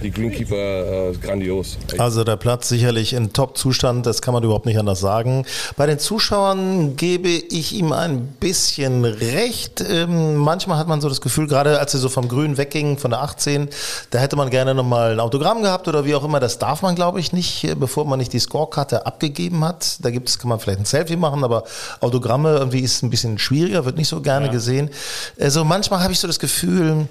die 0.02 0.10
Greenkeeper, 0.10 1.10
äh, 1.10 1.12
grandios. 1.14 1.78
Also 1.98 2.24
der 2.24 2.36
Platz 2.36 2.68
sicherlich 2.68 3.12
in 3.12 3.32
Top-Zustand, 3.32 4.06
das 4.06 4.22
kann 4.22 4.34
man 4.34 4.42
überhaupt 4.42 4.66
nicht 4.66 4.78
anders 4.78 5.00
sagen. 5.00 5.46
Bei 5.76 5.86
den 5.86 5.98
Zuschauern 5.98 6.96
gebe 6.96 7.28
ich 7.28 7.74
ihm 7.74 7.92
ein 7.92 8.26
bisschen 8.40 9.04
recht. 9.04 9.84
Ähm, 9.88 10.36
manchmal 10.36 10.78
hat 10.78 10.88
man 10.88 11.00
so 11.00 11.08
das 11.08 11.20
Gefühl, 11.20 11.46
gerade 11.46 11.78
als 11.78 11.92
sie 11.92 11.98
so 11.98 12.08
vom 12.08 12.28
Grün 12.28 12.56
weggingen, 12.56 12.98
von 12.98 13.10
der 13.10 13.22
18, 13.22 13.68
da 14.10 14.18
hätte 14.18 14.36
man 14.36 14.50
gerne 14.50 14.74
nochmal 14.74 15.12
ein 15.12 15.20
Autogramm 15.20 15.62
gehabt 15.62 15.88
oder 15.88 16.04
wie 16.04 16.14
auch 16.14 16.24
immer. 16.24 16.40
Das 16.40 16.58
darf 16.58 16.82
man, 16.82 16.94
glaube 16.94 17.20
ich, 17.20 17.32
nicht, 17.32 17.64
äh, 17.64 17.74
bevor 17.74 18.04
man 18.04 18.18
nicht 18.18 18.32
die 18.32 18.40
Scorekarte 18.40 19.06
abgegeben 19.06 19.64
hat. 19.64 19.96
Da 20.00 20.10
gibt's, 20.10 20.38
kann 20.38 20.48
man 20.48 20.60
vielleicht 20.60 20.80
ein 20.80 20.84
Selfie 20.84 21.16
machen, 21.16 21.44
aber 21.44 21.64
Autogramme 22.00 22.56
irgendwie 22.56 22.80
ist 22.80 23.02
ein 23.02 23.10
bisschen 23.10 23.38
schwieriger, 23.38 23.84
wird 23.84 23.96
nicht 23.96 24.08
so 24.08 24.20
gerne 24.20 24.50
gesehen. 24.50 24.90
Also 25.40 25.64
manchmal 25.64 26.02
habe 26.02 26.12
ich 26.12 26.18
so 26.18 26.26
das 26.26 26.38
Gefühl, 26.38 27.08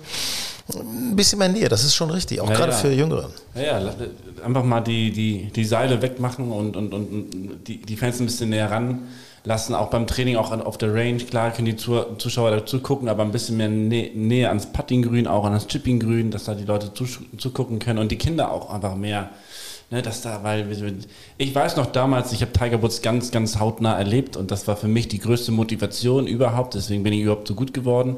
ein 0.69 1.15
bisschen 1.15 1.39
mehr 1.39 1.49
Nähe, 1.49 1.67
das 1.69 1.84
ist 1.84 1.93
schon 1.95 2.10
richtig, 2.10 2.39
auch 2.39 2.49
Ja, 2.49 2.56
gerade 2.56 2.71
ja. 2.71 2.78
für 2.78 2.91
Jüngere. 2.91 3.30
Ja, 3.56 3.80
ja, 3.80 3.93
einfach 4.45 4.63
mal 4.63 4.82
die, 4.82 5.12
die, 5.12 5.52
die 5.54 5.65
Seile 5.65 6.02
wegmachen 6.02 6.52
und, 6.52 6.76
und, 6.78 6.93
und 6.93 7.60
die, 7.67 7.82
die 7.82 7.97
Fans 7.97 8.19
ein 8.19 8.26
bisschen 8.26 8.49
näher 8.49 8.71
ranlassen. 8.71 9.76
Auch 9.76 9.89
beim 9.89 10.08
Training, 10.08 10.38
auch 10.38 10.52
auf 10.52 10.78
der 10.78 10.93
Range. 10.93 11.17
Klar 11.17 11.52
können 11.52 11.65
die 11.65 11.76
Zu- 11.76 12.15
Zuschauer 12.17 12.52
dazu 12.52 12.80
gucken, 12.80 13.10
aber 13.10 13.23
ein 13.23 13.32
bisschen 13.32 13.58
mehr 13.58 13.67
Nä 13.69 14.12
Nähe 14.15 14.47
ans 14.47 14.67
Puttinggrün, 14.67 15.28
auch 15.28 15.43
an 15.45 15.54
das 15.54 15.67
Chippinggrün, 15.67 16.32
dass 16.32 16.45
da 16.45 16.56
die 16.56 16.65
Leute 16.65 16.91
zugucken 16.93 17.80
können 17.80 17.99
und 17.99 18.12
die 18.12 18.17
Kinder 18.17 18.52
auch 18.52 18.73
einfach 18.73 18.95
mehr. 18.95 19.30
Ne, 19.91 20.02
dass 20.02 20.21
da, 20.21 20.43
weil 20.43 20.65
ich 21.38 21.54
weiß 21.54 21.76
noch 21.76 21.86
damals, 21.88 22.32
ich 22.32 22.41
habe 22.41 22.52
Tiger 22.54 22.82
Woods 22.82 23.02
ganz, 23.04 23.30
ganz 23.32 23.60
hautnah 23.60 23.95
erlebt 23.95 24.38
und 24.38 24.49
das 24.49 24.65
war 24.67 24.76
für 24.76 24.88
mich 24.88 25.08
die 25.10 25.19
größte 25.19 25.52
Motivation 25.52 26.26
überhaupt. 26.26 26.73
Deswegen 26.73 27.04
bin 27.04 27.13
ich 27.13 27.19
überhaupt 27.21 27.47
so 27.47 27.54
gut 27.54 27.73
geworden. 27.73 28.17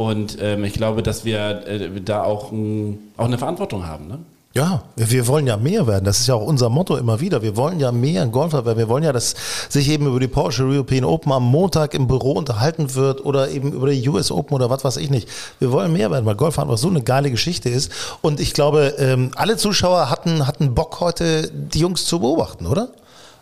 Und 0.00 0.38
ähm, 0.40 0.64
ich 0.64 0.72
glaube, 0.72 1.02
dass 1.02 1.26
wir 1.26 1.66
äh, 1.66 1.90
da 2.02 2.22
auch, 2.22 2.52
ein, 2.52 3.12
auch 3.18 3.26
eine 3.26 3.36
Verantwortung 3.36 3.86
haben. 3.86 4.08
Ne? 4.08 4.18
Ja, 4.54 4.82
wir 4.96 5.26
wollen 5.26 5.46
ja 5.46 5.58
mehr 5.58 5.86
werden. 5.86 6.06
Das 6.06 6.20
ist 6.20 6.26
ja 6.26 6.36
auch 6.36 6.46
unser 6.46 6.70
Motto 6.70 6.96
immer 6.96 7.20
wieder. 7.20 7.42
Wir 7.42 7.54
wollen 7.54 7.78
ja 7.78 7.92
mehr 7.92 8.24
Golfer 8.24 8.64
werden. 8.64 8.78
Wir 8.78 8.88
wollen 8.88 9.04
ja, 9.04 9.12
dass 9.12 9.34
sich 9.68 9.90
eben 9.90 10.06
über 10.06 10.18
die 10.18 10.26
Porsche 10.26 10.64
European 10.64 11.04
Open 11.04 11.32
am 11.32 11.44
Montag 11.44 11.92
im 11.92 12.06
Büro 12.06 12.32
unterhalten 12.32 12.94
wird 12.94 13.26
oder 13.26 13.50
eben 13.50 13.74
über 13.74 13.90
die 13.90 14.08
US 14.08 14.30
Open 14.30 14.54
oder 14.54 14.70
was 14.70 14.84
weiß 14.84 14.96
ich 14.96 15.10
nicht. 15.10 15.28
Wir 15.58 15.70
wollen 15.70 15.92
mehr 15.92 16.10
werden, 16.10 16.24
weil 16.24 16.34
Golf 16.34 16.58
einfach 16.58 16.78
so 16.78 16.88
eine 16.88 17.02
geile 17.02 17.30
Geschichte 17.30 17.68
ist. 17.68 17.92
Und 18.22 18.40
ich 18.40 18.54
glaube, 18.54 18.94
ähm, 18.96 19.32
alle 19.34 19.58
Zuschauer 19.58 20.08
hatten, 20.08 20.46
hatten 20.46 20.74
Bock 20.74 21.00
heute, 21.00 21.50
die 21.52 21.80
Jungs 21.80 22.06
zu 22.06 22.20
beobachten, 22.20 22.66
oder? 22.66 22.88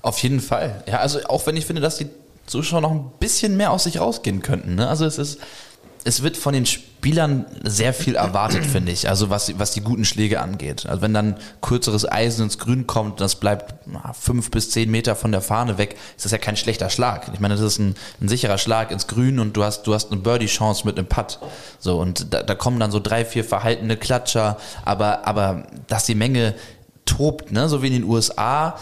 Auf 0.03 0.19
jeden 0.25 0.41
Fall. 0.41 0.83
Ja, 0.89 0.99
also 0.99 1.21
auch 1.29 1.47
wenn 1.47 1.57
ich 1.57 1.67
finde, 1.67 1.83
dass 1.83 1.99
die 1.99 2.09
Zuschauer 2.49 2.81
noch 2.81 2.91
ein 2.91 3.13
bisschen 3.21 3.57
mehr 3.57 3.71
aus 3.71 3.85
sich 3.85 4.01
rausgehen 4.01 4.43
könnten. 4.43 4.75
Ne? 4.75 4.89
Also 4.89 5.05
es 5.05 5.19
ist, 5.19 5.39
es 6.05 6.23
wird 6.23 6.37
von 6.37 6.55
den 6.55 6.67
Spielern 6.67 7.47
sehr 7.65 7.93
viel 7.93 8.17
erwartet, 8.17 8.65
finde 8.73 8.93
ich. 8.93 9.09
Also 9.09 9.31
was, 9.31 9.59
was 9.59 9.73
die 9.73 9.81
guten 9.81 10.05
Schläge 10.05 10.41
angeht. 10.41 10.87
Also 10.87 11.03
wenn 11.03 11.15
dann 11.15 11.37
kürzeres 11.61 12.11
Eisen 12.11 12.45
ins 12.45 12.59
Grün 12.59 12.87
kommt, 12.87 13.21
das 13.21 13.37
bleibt 13.37 13.75
fünf 14.19 14.51
bis 14.51 14.71
zehn 14.71 14.91
Meter 14.91 15.17
von 15.17 15.33
der 15.33 15.41
Fahne 15.41 15.79
weg, 15.79 15.97
ist 16.17 16.25
das 16.25 16.33
ja 16.33 16.39
kein 16.39 16.57
schlechter 16.57 16.91
Schlag. 16.91 17.31
Ich 17.35 17.41
meine, 17.41 17.55
das 17.55 17.63
ist 17.63 17.79
ein, 17.79 17.95
ein 18.21 18.29
sicherer 18.29 18.59
Schlag 18.59 18.91
ins 18.91 19.07
Grün 19.07 19.39
und 19.39 19.57
du 19.57 19.65
hast, 19.65 19.85
du 19.85 19.95
hast 19.95 20.11
eine 20.13 20.21
Birdie-Chance 20.21 20.87
mit 20.87 20.99
einem 20.99 21.09
Putt. 21.09 21.39
So, 21.79 22.01
und 22.01 22.33
da, 22.33 22.43
da 22.43 22.55
kommen 22.55 22.81
dann 22.81 22.91
so 22.91 23.01
drei, 23.01 23.25
vier 23.25 23.45
verhaltene 23.45 23.97
Klatscher, 23.97 24.59
aber, 24.85 25.27
aber 25.27 25.65
dass 25.87 26.05
die 26.05 26.15
Menge 26.15 26.55
tobt, 27.05 27.53
ne, 27.53 27.69
so 27.69 27.83
wie 27.83 27.89
in 27.89 27.95
den 27.95 28.05
USA, 28.05 28.77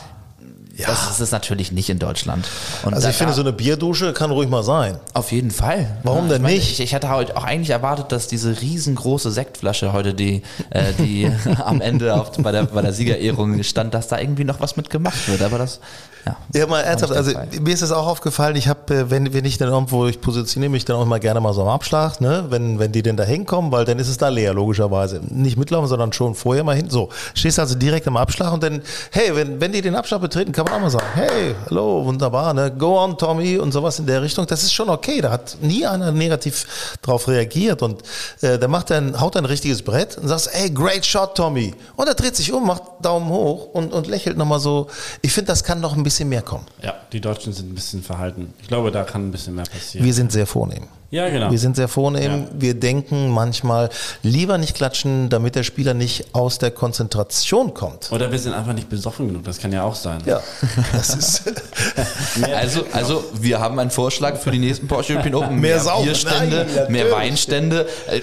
Ja. 0.76 0.88
Das 0.88 1.10
ist 1.10 1.20
es 1.20 1.30
natürlich 1.30 1.72
nicht 1.72 1.88
in 1.88 1.98
Deutschland. 1.98 2.46
Und 2.84 2.92
also 2.92 3.08
ich 3.08 3.16
finde, 3.16 3.32
so 3.32 3.40
eine 3.40 3.52
Bierdusche 3.52 4.12
kann 4.12 4.30
ruhig 4.30 4.50
mal 4.50 4.62
sein. 4.62 4.98
Auf 5.14 5.32
jeden 5.32 5.50
Fall. 5.50 5.96
Warum 6.02 6.28
denn 6.28 6.36
ich 6.36 6.42
meine, 6.42 6.54
nicht? 6.56 6.72
Ich, 6.72 6.80
ich 6.80 6.94
hatte 6.94 7.08
heute 7.08 7.34
auch 7.34 7.44
eigentlich 7.44 7.70
erwartet, 7.70 8.12
dass 8.12 8.26
diese 8.28 8.60
riesengroße 8.60 9.30
Sektflasche 9.30 9.94
heute, 9.94 10.12
die, 10.12 10.42
äh, 10.68 10.92
die 10.98 11.32
am 11.64 11.80
Ende 11.80 12.14
auf, 12.14 12.32
bei, 12.32 12.52
der, 12.52 12.64
bei 12.64 12.82
der 12.82 12.92
Siegerehrung 12.92 13.62
stand, 13.62 13.94
dass 13.94 14.08
da 14.08 14.18
irgendwie 14.18 14.44
noch 14.44 14.60
was 14.60 14.76
mit 14.76 14.90
gemacht 14.90 15.28
wird. 15.28 15.40
Aber 15.40 15.56
das, 15.56 15.80
ja. 16.26 16.36
Ja, 16.54 16.66
mal 16.66 16.80
ernsthaft, 16.80 17.12
also 17.12 17.32
mir 17.60 17.72
ist 17.72 17.82
es 17.82 17.92
auch 17.92 18.06
aufgefallen, 18.06 18.56
ich 18.56 18.66
habe, 18.66 19.10
wenn, 19.10 19.32
wenn 19.32 19.44
ich 19.44 19.58
dann 19.58 19.68
irgendwo, 19.68 20.06
ich 20.06 20.20
positioniere 20.20 20.70
mich 20.70 20.84
dann 20.84 20.96
auch 20.96 21.04
mal 21.04 21.20
gerne 21.20 21.40
mal 21.40 21.52
so 21.52 21.62
am 21.62 21.68
Abschlag, 21.68 22.20
ne, 22.20 22.46
wenn, 22.48 22.80
wenn 22.80 22.90
die 22.90 23.02
denn 23.02 23.16
da 23.16 23.22
hinkommen, 23.22 23.70
weil 23.70 23.84
dann 23.84 23.98
ist 24.00 24.08
es 24.08 24.18
da 24.18 24.28
leer, 24.28 24.52
logischerweise. 24.52 25.20
Nicht 25.28 25.56
mitlaufen, 25.56 25.88
sondern 25.88 26.12
schon 26.12 26.34
vorher 26.34 26.64
mal 26.64 26.74
hin. 26.74 26.90
So, 26.90 27.10
stehst 27.34 27.60
also 27.60 27.76
direkt 27.76 28.08
am 28.08 28.16
Abschlag 28.16 28.52
und 28.52 28.62
dann, 28.62 28.82
hey, 29.12 29.36
wenn, 29.36 29.60
wenn 29.60 29.70
die 29.70 29.82
den 29.82 29.94
Abschlag 29.94 30.20
betreten, 30.20 30.50
kann 30.50 30.65
man 30.66 30.74
auch 30.74 30.80
mal 30.80 30.90
sagen, 30.90 31.06
hey, 31.14 31.54
hallo, 31.66 32.04
wunderbar, 32.04 32.52
ne, 32.54 32.70
go 32.70 32.98
on, 33.02 33.16
Tommy 33.16 33.58
und 33.58 33.72
sowas 33.72 33.98
in 33.98 34.06
der 34.06 34.22
Richtung. 34.22 34.46
Das 34.46 34.62
ist 34.62 34.72
schon 34.72 34.88
okay, 34.88 35.20
da 35.20 35.30
hat 35.30 35.56
nie 35.60 35.86
einer 35.86 36.12
negativ 36.12 36.98
drauf 37.02 37.28
reagiert 37.28 37.82
und 37.82 38.02
äh, 38.40 38.58
der 38.58 38.68
macht 38.68 38.90
dann, 38.90 39.20
haut 39.20 39.36
ein 39.36 39.44
richtiges 39.44 39.82
Brett 39.82 40.18
und 40.18 40.28
sagt, 40.28 40.48
hey, 40.52 40.70
great 40.70 41.04
shot, 41.06 41.36
Tommy. 41.36 41.74
Und 41.96 42.08
er 42.08 42.14
dreht 42.14 42.36
sich 42.36 42.52
um, 42.52 42.66
macht 42.66 42.82
Daumen 43.00 43.28
hoch 43.28 43.68
und, 43.72 43.92
und 43.92 44.06
lächelt 44.06 44.36
nochmal 44.36 44.60
so. 44.60 44.88
Ich 45.22 45.32
finde, 45.32 45.48
das 45.48 45.64
kann 45.64 45.80
noch 45.80 45.96
ein 45.96 46.02
bisschen 46.02 46.28
mehr 46.28 46.42
kommen. 46.42 46.66
Ja, 46.82 46.94
die 47.12 47.20
Deutschen 47.20 47.52
sind 47.52 47.70
ein 47.70 47.74
bisschen 47.74 48.02
verhalten. 48.02 48.52
Ich 48.60 48.68
glaube, 48.68 48.90
da 48.90 49.04
kann 49.04 49.28
ein 49.28 49.30
bisschen 49.30 49.54
mehr 49.54 49.64
passieren. 49.64 50.04
Wir 50.04 50.14
sind 50.14 50.32
sehr 50.32 50.46
vornehm. 50.46 50.88
Ja, 51.10 51.28
genau. 51.28 51.50
Wir 51.50 51.58
sind 51.58 51.76
sehr 51.76 51.88
vornehm. 51.88 52.42
Ja. 52.42 52.48
Wir 52.52 52.74
denken 52.74 53.30
manchmal 53.30 53.90
lieber 54.22 54.58
nicht 54.58 54.74
klatschen, 54.74 55.28
damit 55.28 55.54
der 55.54 55.62
Spieler 55.62 55.94
nicht 55.94 56.34
aus 56.34 56.58
der 56.58 56.72
Konzentration 56.72 57.74
kommt. 57.74 58.10
Oder 58.10 58.32
wir 58.32 58.38
sind 58.38 58.54
einfach 58.54 58.72
nicht 58.72 58.88
besoffen 58.88 59.28
genug, 59.28 59.44
das 59.44 59.58
kann 59.58 59.72
ja 59.72 59.84
auch 59.84 59.94
sein. 59.94 60.20
Ja, 60.26 60.40
Also, 62.54 62.84
also 62.92 63.24
wir 63.34 63.60
haben 63.60 63.78
einen 63.78 63.90
Vorschlag 63.90 64.36
für 64.38 64.50
die 64.50 64.58
nächsten 64.58 64.88
Porsche 64.88 65.14
European 65.14 65.34
Open. 65.34 65.60
Mehr 65.60 65.80
saufen. 65.80 66.06
Bierstände, 66.06 66.66
Nein, 66.74 66.92
mehr 66.92 67.10
Weinstände. 67.10 67.88
Äh, 68.08 68.20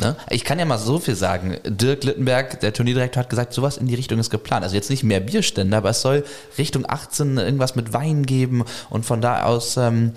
Ne? 0.00 0.16
Ich 0.30 0.44
kann 0.44 0.58
ja 0.58 0.64
mal 0.64 0.78
so 0.78 0.98
viel 0.98 1.14
sagen. 1.14 1.58
Dirk 1.64 2.04
Littenberg, 2.04 2.60
der 2.60 2.72
Turnierdirektor, 2.72 3.22
hat 3.22 3.30
gesagt, 3.30 3.52
sowas 3.52 3.76
in 3.76 3.86
die 3.86 3.94
Richtung 3.94 4.18
ist 4.18 4.30
geplant. 4.30 4.64
Also 4.64 4.74
jetzt 4.74 4.90
nicht 4.90 5.02
mehr 5.02 5.20
Bierstände, 5.20 5.76
aber 5.76 5.90
es 5.90 6.00
soll 6.00 6.24
Richtung 6.58 6.84
18 6.88 7.38
irgendwas 7.38 7.74
mit 7.74 7.92
Wein 7.92 8.24
geben 8.24 8.64
und 8.90 9.04
von 9.04 9.20
da 9.20 9.44
aus 9.44 9.76
ähm, 9.76 10.12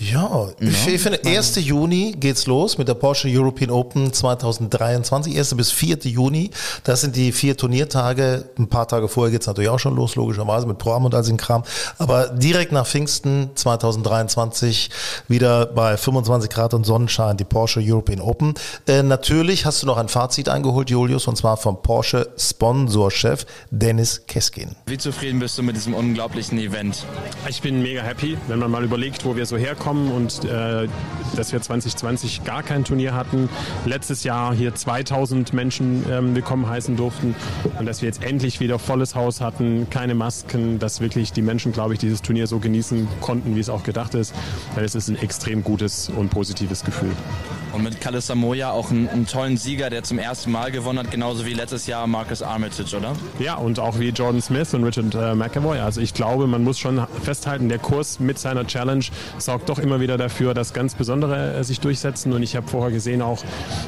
Ja, 0.00 0.48
ich, 0.58 0.86
ich 0.86 1.02
finde, 1.02 1.20
1. 1.26 1.56
Juni 1.56 2.16
geht's 2.18 2.46
los 2.46 2.78
mit 2.78 2.88
der 2.88 2.94
Porsche 2.94 3.28
European 3.28 3.70
Open 3.70 4.10
2023. 4.10 5.36
1. 5.36 5.54
bis 5.56 5.70
4. 5.72 5.98
Juni. 6.04 6.50
Das 6.84 7.02
sind 7.02 7.16
die 7.16 7.32
vier 7.32 7.54
Turniertage. 7.54 8.46
Ein 8.58 8.68
paar 8.68 8.88
Tage 8.88 9.08
vorher 9.08 9.30
geht's 9.30 9.46
natürlich 9.46 9.68
auch 9.68 9.78
schon 9.78 9.94
los, 9.94 10.16
logischerweise 10.16 10.66
mit 10.66 10.78
Pro 10.78 10.92
Am 10.92 11.04
und 11.04 11.14
all 11.14 11.22
den 11.22 11.36
Kram. 11.36 11.64
Aber 11.98 12.28
direkt 12.28 12.72
nach 12.72 12.86
Pfingsten 12.86 13.50
2023 13.54 14.88
wieder 15.28 15.66
bei 15.66 15.98
25 15.98 16.48
Grad 16.48 16.72
und 16.72 16.84
Sonnenschein 16.84 17.36
die 17.36 17.44
Porsche 17.44 17.80
European 17.82 18.22
Open. 18.22 18.54
Äh, 18.88 19.02
natürlich 19.02 19.66
hast 19.66 19.82
du 19.82 19.86
noch 19.86 19.98
ein 19.98 20.08
Fazit 20.08 20.48
eingeholt, 20.48 20.88
Julius, 20.88 21.26
und 21.26 21.36
zwar 21.36 21.58
vom 21.58 21.82
Porsche 21.82 22.30
Sponsorchef 22.38 23.44
Dennis 23.70 24.22
Keskin. 24.26 24.70
Wie 24.86 24.96
zufrieden 24.96 25.40
bist 25.40 25.58
du 25.58 25.62
mit 25.62 25.76
diesem 25.76 25.92
unglaublichen 25.92 26.58
Event? 26.58 27.04
Ich 27.50 27.60
bin 27.60 27.82
mega 27.82 28.00
happy, 28.00 28.38
wenn 28.48 28.60
man 28.60 28.70
mal 28.70 28.82
überlegt, 28.82 29.26
wo 29.26 29.36
wir 29.36 29.44
so 29.44 29.58
herkommen 29.58 29.89
und 29.90 30.44
äh, 30.44 30.88
dass 31.36 31.52
wir 31.52 31.60
2020 31.60 32.44
gar 32.44 32.62
kein 32.62 32.84
Turnier 32.84 33.14
hatten. 33.14 33.48
Letztes 33.84 34.24
Jahr 34.24 34.54
hier 34.54 34.74
2000 34.74 35.52
Menschen 35.52 36.04
ähm, 36.10 36.34
willkommen 36.34 36.68
heißen 36.68 36.96
durften 36.96 37.34
und 37.78 37.86
dass 37.86 38.02
wir 38.02 38.06
jetzt 38.06 38.22
endlich 38.22 38.60
wieder 38.60 38.78
volles 38.78 39.14
Haus 39.14 39.40
hatten, 39.40 39.88
keine 39.90 40.14
Masken, 40.14 40.78
dass 40.78 41.00
wirklich 41.00 41.32
die 41.32 41.42
Menschen, 41.42 41.72
glaube 41.72 41.94
ich, 41.94 41.98
dieses 41.98 42.22
Turnier 42.22 42.46
so 42.46 42.58
genießen 42.58 43.08
konnten, 43.20 43.56
wie 43.56 43.60
es 43.60 43.68
auch 43.68 43.82
gedacht 43.82 44.14
ist. 44.14 44.34
Dann 44.74 44.84
ist 44.84 44.94
es 44.94 45.08
ein 45.08 45.16
extrem 45.16 45.62
gutes 45.64 46.08
und 46.08 46.30
positives 46.30 46.84
Gefühl. 46.84 47.12
Und 47.72 47.84
mit 47.84 48.00
Kalle 48.00 48.20
Samoya 48.20 48.72
auch 48.72 48.90
einen, 48.90 49.08
einen 49.08 49.26
tollen 49.26 49.56
Sieger, 49.56 49.90
der 49.90 50.02
zum 50.02 50.18
ersten 50.18 50.50
Mal 50.50 50.72
gewonnen 50.72 50.98
hat, 50.98 51.10
genauso 51.10 51.46
wie 51.46 51.52
letztes 51.52 51.86
Jahr 51.86 52.06
Marcus 52.06 52.42
Armitage, 52.42 52.96
oder? 52.96 53.12
Ja, 53.38 53.54
und 53.54 53.78
auch 53.78 53.98
wie 53.98 54.08
Jordan 54.08 54.42
Smith 54.42 54.74
und 54.74 54.84
Richard 54.84 55.14
äh, 55.14 55.34
McAvoy. 55.34 55.78
Also 55.78 56.00
ich 56.00 56.12
glaube, 56.12 56.46
man 56.46 56.64
muss 56.64 56.78
schon 56.78 57.06
festhalten, 57.22 57.68
der 57.68 57.78
Kurs 57.78 58.18
mit 58.18 58.38
seiner 58.38 58.66
Challenge 58.66 59.04
sorgt 59.38 59.68
doch 59.68 59.78
immer 59.78 60.00
wieder 60.00 60.18
dafür, 60.18 60.52
dass 60.52 60.72
ganz 60.72 60.94
Besondere 60.94 61.58
äh, 61.58 61.64
sich 61.64 61.78
durchsetzen. 61.80 62.32
Und 62.32 62.42
ich 62.42 62.56
habe 62.56 62.66
vorher 62.66 62.90
gesehen 62.90 63.22
auch, 63.22 63.42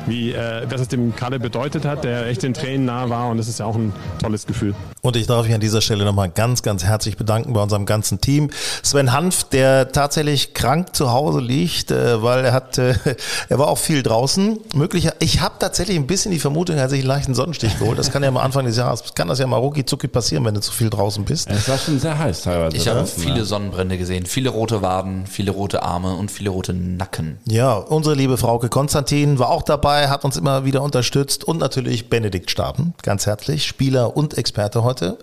wie 0.06 0.32
äh, 0.32 0.66
was 0.70 0.82
es 0.82 0.88
dem 0.88 1.16
Kalle 1.16 1.40
bedeutet 1.40 1.84
hat, 1.84 2.04
der 2.04 2.26
echt 2.26 2.42
den 2.42 2.54
Tränen 2.54 2.86
nah 2.86 3.08
war. 3.10 3.30
Und 3.30 3.38
das 3.38 3.48
ist 3.48 3.58
ja 3.58 3.66
auch 3.66 3.76
ein 3.76 3.92
tolles 4.20 4.46
Gefühl. 4.46 4.74
Und 5.00 5.16
ich 5.16 5.26
darf 5.26 5.44
mich 5.44 5.54
an 5.54 5.60
dieser 5.60 5.80
Stelle 5.80 6.04
nochmal 6.04 6.28
ganz, 6.30 6.62
ganz 6.62 6.84
herzlich 6.84 7.16
bedanken 7.16 7.52
bei 7.52 7.62
unserem 7.62 7.86
ganzen 7.86 8.20
Team. 8.20 8.50
Sven 8.84 9.12
Hanf, 9.12 9.42
der 9.44 9.90
tatsächlich 9.90 10.54
krank 10.54 10.94
zu 10.94 11.10
Hause 11.10 11.40
liegt, 11.40 11.90
äh, 11.90 12.22
weil 12.22 12.44
er 12.44 12.52
hat, 12.52 12.78
äh, 12.78 12.94
er 13.48 13.58
war 13.58 13.71
auch 13.72 13.78
viel 13.78 14.02
draußen. 14.02 14.61
Möglicher, 14.74 15.14
ich 15.18 15.40
habe 15.40 15.54
tatsächlich 15.58 15.96
ein 15.96 16.06
bisschen 16.06 16.30
die 16.30 16.38
Vermutung, 16.38 16.76
er 16.76 16.85
hat 16.85 16.90
sich 16.90 17.00
einen 17.00 17.08
leichten 17.08 17.35
Sonnenstich 17.35 17.78
geholt. 17.78 17.98
Das 17.98 18.11
kann 18.11 18.22
ja 18.22 18.28
am 18.28 18.37
Anfang 18.37 18.66
des 18.66 18.76
Jahres, 18.76 19.14
kann 19.14 19.28
das 19.28 19.38
ja 19.38 19.46
mal 19.46 19.56
rucki 19.56 19.87
zucki 19.87 20.08
passieren, 20.08 20.44
wenn 20.44 20.54
du 20.54 20.61
zu 20.61 20.72
viel 20.72 20.90
draußen 20.90 21.24
bist. 21.24 21.48
Es 21.50 21.68
war 21.70 21.78
schon 21.78 21.98
sehr 21.98 22.18
heiß 22.18 22.42
teilweise. 22.42 22.76
ich 22.76 22.87
habe 22.87 23.06
viele 23.06 23.38
ja. 23.38 23.44
Sonnenbrände 23.44 23.96
gesehen, 23.96 24.26
viele 24.26 24.50
rote 24.50 24.82
Waden, 24.82 25.26
viele 25.26 25.52
rote 25.52 25.82
Arme 25.82 26.14
und 26.14 26.30
viele 26.30 26.50
rote 26.50 26.74
Nacken. 26.74 27.38
Ja, 27.48 27.74
unsere 27.74 28.14
liebe 28.14 28.37
Frauke 28.37 28.68
Konstantin 28.68 29.38
war 29.38 29.48
auch 29.48 29.62
dabei, 29.62 30.08
hat 30.08 30.26
uns 30.26 30.37
immer 30.37 30.66
wieder 30.66 30.82
unterstützt 30.82 31.44
und 31.44 31.58
natürlich 31.58 32.11
Benedikt 32.11 32.50
Staben, 32.50 32.92
ganz 33.02 33.24
herzlich, 33.24 33.66
Spieler 33.66 34.16
und 34.16 34.37
Experte 34.37 34.85
heute. 34.85 35.16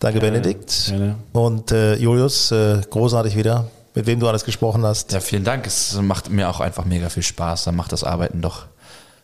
Danke 0.00 0.18
Benedikt. 0.18 0.86
gerne. 0.88 1.14
Und 1.32 1.70
äh, 1.70 1.94
Julius, 1.94 2.50
äh, 2.50 2.80
großartig 2.90 3.36
wieder, 3.36 3.66
mit 3.94 4.06
wem 4.06 4.20
du 4.20 4.28
alles 4.28 4.44
gesprochen 4.44 4.84
hast. 4.84 5.12
Ja, 5.12 5.20
vielen 5.20 5.44
Dank. 5.44 5.66
Es 5.66 5.94
macht 6.00 6.30
mir 6.30 6.50
auch 6.50 6.60
einfach 6.60 6.84
mega 6.84 7.08
viel 7.08 7.22
Spaß. 7.22 7.64
Dann 7.64 7.76
macht 7.76 7.92
das 7.92 8.04
Arbeiten 8.04 8.40
doch, 8.40 8.66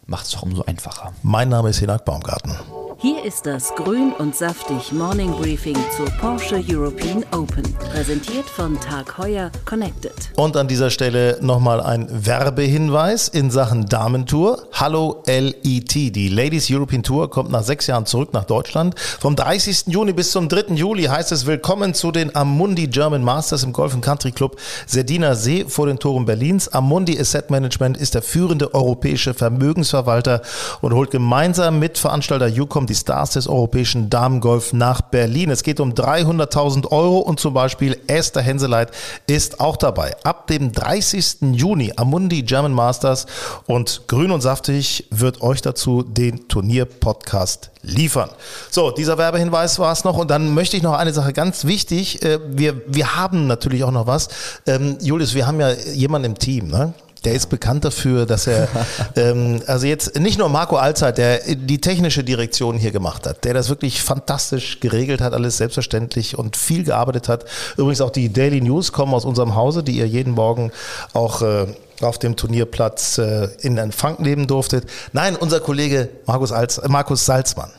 macht 0.06 0.26
es 0.26 0.33
doch 0.33 0.42
umso 0.42 0.62
einfacher. 0.64 1.12
Mein 1.22 1.48
Name 1.48 1.70
ist 1.70 1.78
Hinak 1.78 2.04
Baumgarten. 2.04 2.56
Hier 3.02 3.24
ist 3.24 3.46
das 3.46 3.74
Grün 3.76 4.12
und 4.18 4.36
saftig 4.36 4.92
Morning 4.92 5.32
Briefing 5.32 5.76
zur 5.96 6.04
Porsche 6.20 6.62
European 6.68 7.24
Open. 7.32 7.62
Präsentiert 7.90 8.44
von 8.44 8.78
Tag 8.78 9.16
Heuer 9.16 9.50
Connected. 9.64 10.12
Und 10.36 10.54
an 10.58 10.68
dieser 10.68 10.90
Stelle 10.90 11.38
nochmal 11.40 11.80
ein 11.80 12.06
Werbehinweis 12.10 13.28
in 13.28 13.50
Sachen 13.50 13.86
Damentour. 13.86 14.68
Hallo 14.74 15.22
LET. 15.26 15.94
Die 15.94 16.28
Ladies 16.28 16.70
European 16.70 17.02
Tour 17.02 17.30
kommt 17.30 17.50
nach 17.50 17.62
sechs 17.62 17.86
Jahren 17.86 18.04
zurück 18.04 18.34
nach 18.34 18.44
Deutschland. 18.44 19.00
Vom 19.00 19.34
30. 19.34 19.84
Juni 19.86 20.12
bis 20.12 20.32
zum 20.32 20.50
3. 20.50 20.74
Juli 20.74 21.04
heißt 21.04 21.32
es 21.32 21.46
Willkommen 21.46 21.94
zu 21.94 22.12
den 22.12 22.36
Amundi 22.36 22.86
German 22.86 23.24
Masters 23.24 23.62
im 23.62 23.72
Golf 23.72 23.98
Country 23.98 24.30
Club 24.30 24.58
Serdiner 24.86 25.36
See 25.36 25.64
vor 25.66 25.86
den 25.86 25.98
Toren 25.98 26.26
Berlins. 26.26 26.68
Amundi 26.68 27.18
Asset 27.18 27.48
Management 27.48 27.96
ist 27.96 28.14
der 28.14 28.20
führende 28.20 28.74
europäische 28.74 29.32
Vermögensverwalter 29.32 30.42
und 30.82 30.92
holt 30.92 31.10
gemeinsam 31.10 31.78
mit 31.78 31.96
Veranstalter 31.96 32.48
Ucom 32.48 32.89
die 32.90 32.94
Stars 32.94 33.31
des 33.31 33.46
europäischen 33.46 34.11
Damengolf 34.11 34.72
nach 34.72 35.00
Berlin. 35.00 35.50
Es 35.50 35.62
geht 35.62 35.81
um 35.81 35.92
300.000 35.92 36.90
Euro 36.90 37.18
und 37.20 37.40
zum 37.40 37.55
Beispiel 37.55 37.96
Esther 38.09 38.42
Henseleit 38.42 38.90
ist 39.26 39.61
auch 39.61 39.76
dabei. 39.76 40.16
Ab 40.24 40.48
dem 40.48 40.72
30. 40.72 41.53
Juni 41.53 41.92
Amundi 41.96 42.42
German 42.42 42.72
Masters 42.72 43.26
und 43.66 44.03
Grün 44.09 44.33
und 44.33 44.40
Saftig 44.40 45.07
wird 45.11 45.40
euch 45.40 45.62
dazu 45.62 46.03
den 46.03 46.48
Turnier-Podcast 46.48 47.70
liefern. 47.83 48.31
So, 48.70 48.90
dieser 48.90 49.16
Werbehinweis 49.16 49.79
war 49.79 49.92
es 49.92 50.05
noch 50.05 50.18
und 50.18 50.31
dann 50.31 50.53
möchte 50.53 50.76
ich 50.76 50.83
noch 50.83 50.94
eine 50.94 51.12
Sache 51.12 51.33
ganz 51.33 51.64
wichtig. 51.64 52.22
Äh, 52.22 52.40
Wir, 52.50 52.83
wir 52.87 53.16
haben 53.16 53.46
natürlich 53.46 53.85
auch 53.85 53.92
noch 53.92 54.07
was. 54.07 54.29
Ähm, 54.66 54.98
Julius, 55.00 55.35
wir 55.35 55.46
haben 55.46 55.61
ja 55.61 55.72
jemanden 55.94 56.33
im 56.33 56.38
Team, 56.38 56.68
ne? 56.68 56.92
Der 57.24 57.35
ist 57.35 57.48
bekannt 57.48 57.85
dafür, 57.85 58.26
dass 58.26 58.46
er, 58.46 58.68
ähm, 59.16 59.62
also 59.66 59.87
jetzt 59.87 60.18
nicht 60.18 60.38
nur 60.38 60.48
Marco 60.48 60.76
Alzeit, 60.76 61.18
der 61.18 61.40
die 61.54 61.80
technische 61.80 62.24
Direktion 62.24 62.78
hier 62.78 62.90
gemacht 62.90 63.26
hat, 63.26 63.44
der 63.44 63.54
das 63.54 63.68
wirklich 63.68 64.02
fantastisch 64.02 64.80
geregelt 64.80 65.20
hat, 65.20 65.35
alles 65.35 65.59
selbstverständlich 65.59 66.38
und 66.38 66.56
viel 66.56 66.85
gearbeitet 66.85 67.28
hat. 67.28 67.44
Übrigens 67.76 68.00
auch 68.00 68.11
die 68.11 68.33
Daily 68.33 68.61
News 68.61 68.92
kommen 68.92 69.14
aus 69.14 69.24
unserem 69.24 69.54
Hause, 69.54 69.83
die 69.83 69.98
ihr 69.98 70.06
jeden 70.06 70.33
Morgen 70.33 70.72
auch 71.12 71.42
äh, 71.42 71.66
auf 72.00 72.18
dem 72.18 72.37
Turnierplatz 72.37 73.18
äh, 73.18 73.48
in 73.61 73.78
Empfang 73.78 74.16
nehmen 74.20 74.46
durftet. 74.46 74.88
Nein, 75.12 75.37
unser 75.37 75.61
Kollege 75.61 76.09
Markus, 76.26 76.52
Alz, 76.52 76.80
Markus 76.88 77.26
Salzmann. 77.26 77.70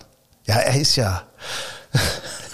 Ja, 0.45 0.55
er 0.55 0.79
ist 0.79 0.95
ja, 0.95 1.23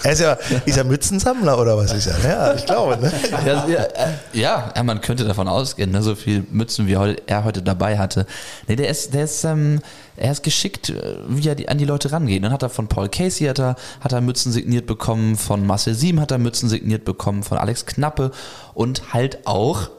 er 0.03 0.11
ist 0.11 0.19
ja, 0.19 0.37
ist 0.65 0.77
ja 0.77 0.83
Mützensammler 0.83 1.59
oder 1.59 1.77
was 1.77 1.91
ist 1.91 2.07
er? 2.07 2.29
Ja, 2.29 2.53
ich 2.53 2.65
glaube. 2.65 2.97
Ne? 2.97 3.11
Ja, 3.45 3.87
ja, 4.33 4.73
äh, 4.75 4.83
man 4.83 5.01
könnte 5.01 5.25
davon 5.25 5.47
ausgehen, 5.47 5.91
ne, 5.91 6.01
so 6.01 6.15
viel 6.15 6.45
Mützen 6.51 6.87
wie 6.87 6.93
er 6.93 7.43
heute 7.43 7.61
dabei 7.61 7.97
hatte. 7.97 8.25
Nee, 8.67 8.75
der 8.75 8.89
ist, 8.89 9.13
der 9.13 9.23
ist, 9.23 9.43
ähm, 9.43 9.81
er 10.15 10.31
ist 10.31 10.43
geschickt, 10.43 10.89
äh, 10.89 11.17
wie 11.27 11.47
er 11.47 11.55
die, 11.55 11.69
an 11.69 11.77
die 11.77 11.85
Leute 11.85 12.11
rangeht. 12.11 12.43
Dann 12.43 12.51
hat 12.51 12.63
er 12.63 12.69
von 12.69 12.87
Paul 12.87 13.09
Casey 13.09 13.47
hat 13.47 13.59
er, 13.59 13.75
hat 14.01 14.11
er 14.11 14.21
Mützen 14.21 14.51
signiert 14.51 14.85
bekommen, 14.85 15.35
von 15.35 15.65
Marcel 15.65 15.95
Sieben 15.95 16.21
hat 16.21 16.31
er 16.31 16.37
Mützen 16.37 16.69
signiert 16.69 17.05
bekommen, 17.05 17.43
von 17.43 17.57
Alex 17.57 17.85
Knappe 17.85 18.31
und 18.73 19.13
halt 19.13 19.45
auch 19.45 19.89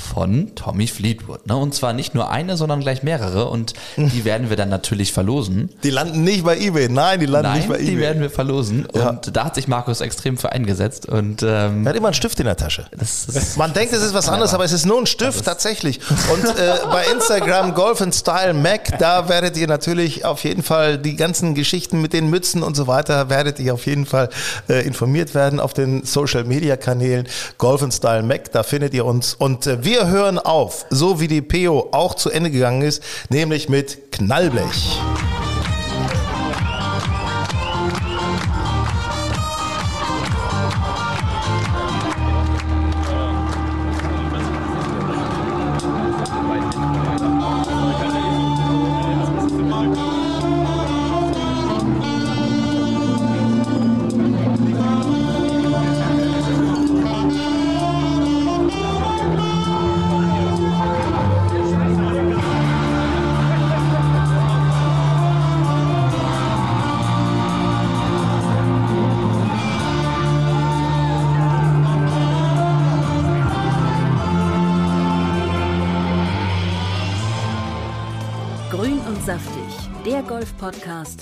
von 0.00 0.54
Tommy 0.54 0.86
Fleetwood. 0.86 1.46
Ne? 1.46 1.56
Und 1.56 1.74
zwar 1.74 1.92
nicht 1.92 2.14
nur 2.14 2.30
eine, 2.30 2.56
sondern 2.56 2.80
gleich 2.80 3.02
mehrere. 3.02 3.48
Und 3.48 3.74
die 3.96 4.24
werden 4.24 4.50
wir 4.50 4.56
dann 4.56 4.68
natürlich 4.68 5.12
verlosen. 5.12 5.70
Die 5.82 5.90
landen 5.90 6.24
nicht 6.24 6.44
bei 6.44 6.58
eBay. 6.58 6.88
Nein, 6.88 7.20
die 7.20 7.26
landen 7.26 7.48
Nein, 7.50 7.58
nicht 7.58 7.68
bei 7.68 7.76
eBay. 7.76 7.86
die 7.86 7.98
werden 7.98 8.22
wir 8.22 8.30
verlosen. 8.30 8.88
Ja. 8.94 9.10
Und 9.10 9.36
da 9.36 9.44
hat 9.44 9.54
sich 9.54 9.68
Markus 9.68 10.00
extrem 10.00 10.38
für 10.38 10.52
eingesetzt. 10.52 11.06
Und 11.06 11.42
ähm, 11.42 11.84
Er 11.86 11.90
hat 11.90 11.96
immer 11.96 12.08
einen 12.08 12.14
Stift 12.14 12.40
in 12.40 12.46
der 12.46 12.56
Tasche. 12.56 12.86
ist 13.00 13.56
Man 13.56 13.72
denkt, 13.72 13.92
es 13.92 14.02
ist 14.02 14.14
was 14.14 14.28
anderes, 14.28 14.54
aber 14.54 14.64
es 14.64 14.72
ist 14.72 14.86
nur 14.86 14.98
ein 14.98 15.06
Stift 15.06 15.44
tatsächlich. 15.44 16.00
Und 16.32 16.44
äh, 16.44 16.74
bei 16.90 17.04
Instagram 17.12 17.74
Golf 17.74 18.00
and 18.00 18.14
Style 18.14 18.54
Mac, 18.54 18.98
da 18.98 19.28
werdet 19.28 19.56
ihr 19.56 19.66
natürlich 19.66 20.24
auf 20.24 20.44
jeden 20.44 20.62
Fall 20.62 20.98
die 20.98 21.16
ganzen 21.16 21.54
Geschichten 21.54 22.00
mit 22.00 22.12
den 22.12 22.30
Mützen 22.30 22.62
und 22.62 22.76
so 22.76 22.86
weiter, 22.86 23.28
werdet 23.28 23.58
ihr 23.60 23.74
auf 23.74 23.86
jeden 23.86 24.06
Fall 24.06 24.28
äh, 24.68 24.86
informiert 24.86 25.34
werden 25.34 25.60
auf 25.60 25.74
den 25.74 26.04
Social 26.04 26.44
Media 26.44 26.76
Kanälen 26.76 27.26
Golf 27.58 27.82
and 27.82 27.92
Style 27.92 28.22
Mac, 28.22 28.52
da 28.52 28.62
findet 28.62 28.94
ihr 28.94 29.04
uns. 29.04 29.34
Und 29.34 29.66
äh, 29.66 29.84
wir 29.90 30.06
hören 30.06 30.38
auf, 30.38 30.86
so 30.90 31.18
wie 31.18 31.26
die 31.26 31.42
PO 31.42 31.88
auch 31.90 32.14
zu 32.14 32.30
Ende 32.30 32.52
gegangen 32.52 32.82
ist, 32.82 33.02
nämlich 33.28 33.68
mit 33.68 34.12
Knallblech. 34.12 35.00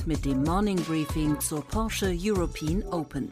Mit 0.09 0.25
dem 0.25 0.43
Morning 0.43 0.81
Briefing 0.85 1.39
zur 1.39 1.63
Porsche 1.63 2.17
European 2.19 2.83
Open. 2.91 3.31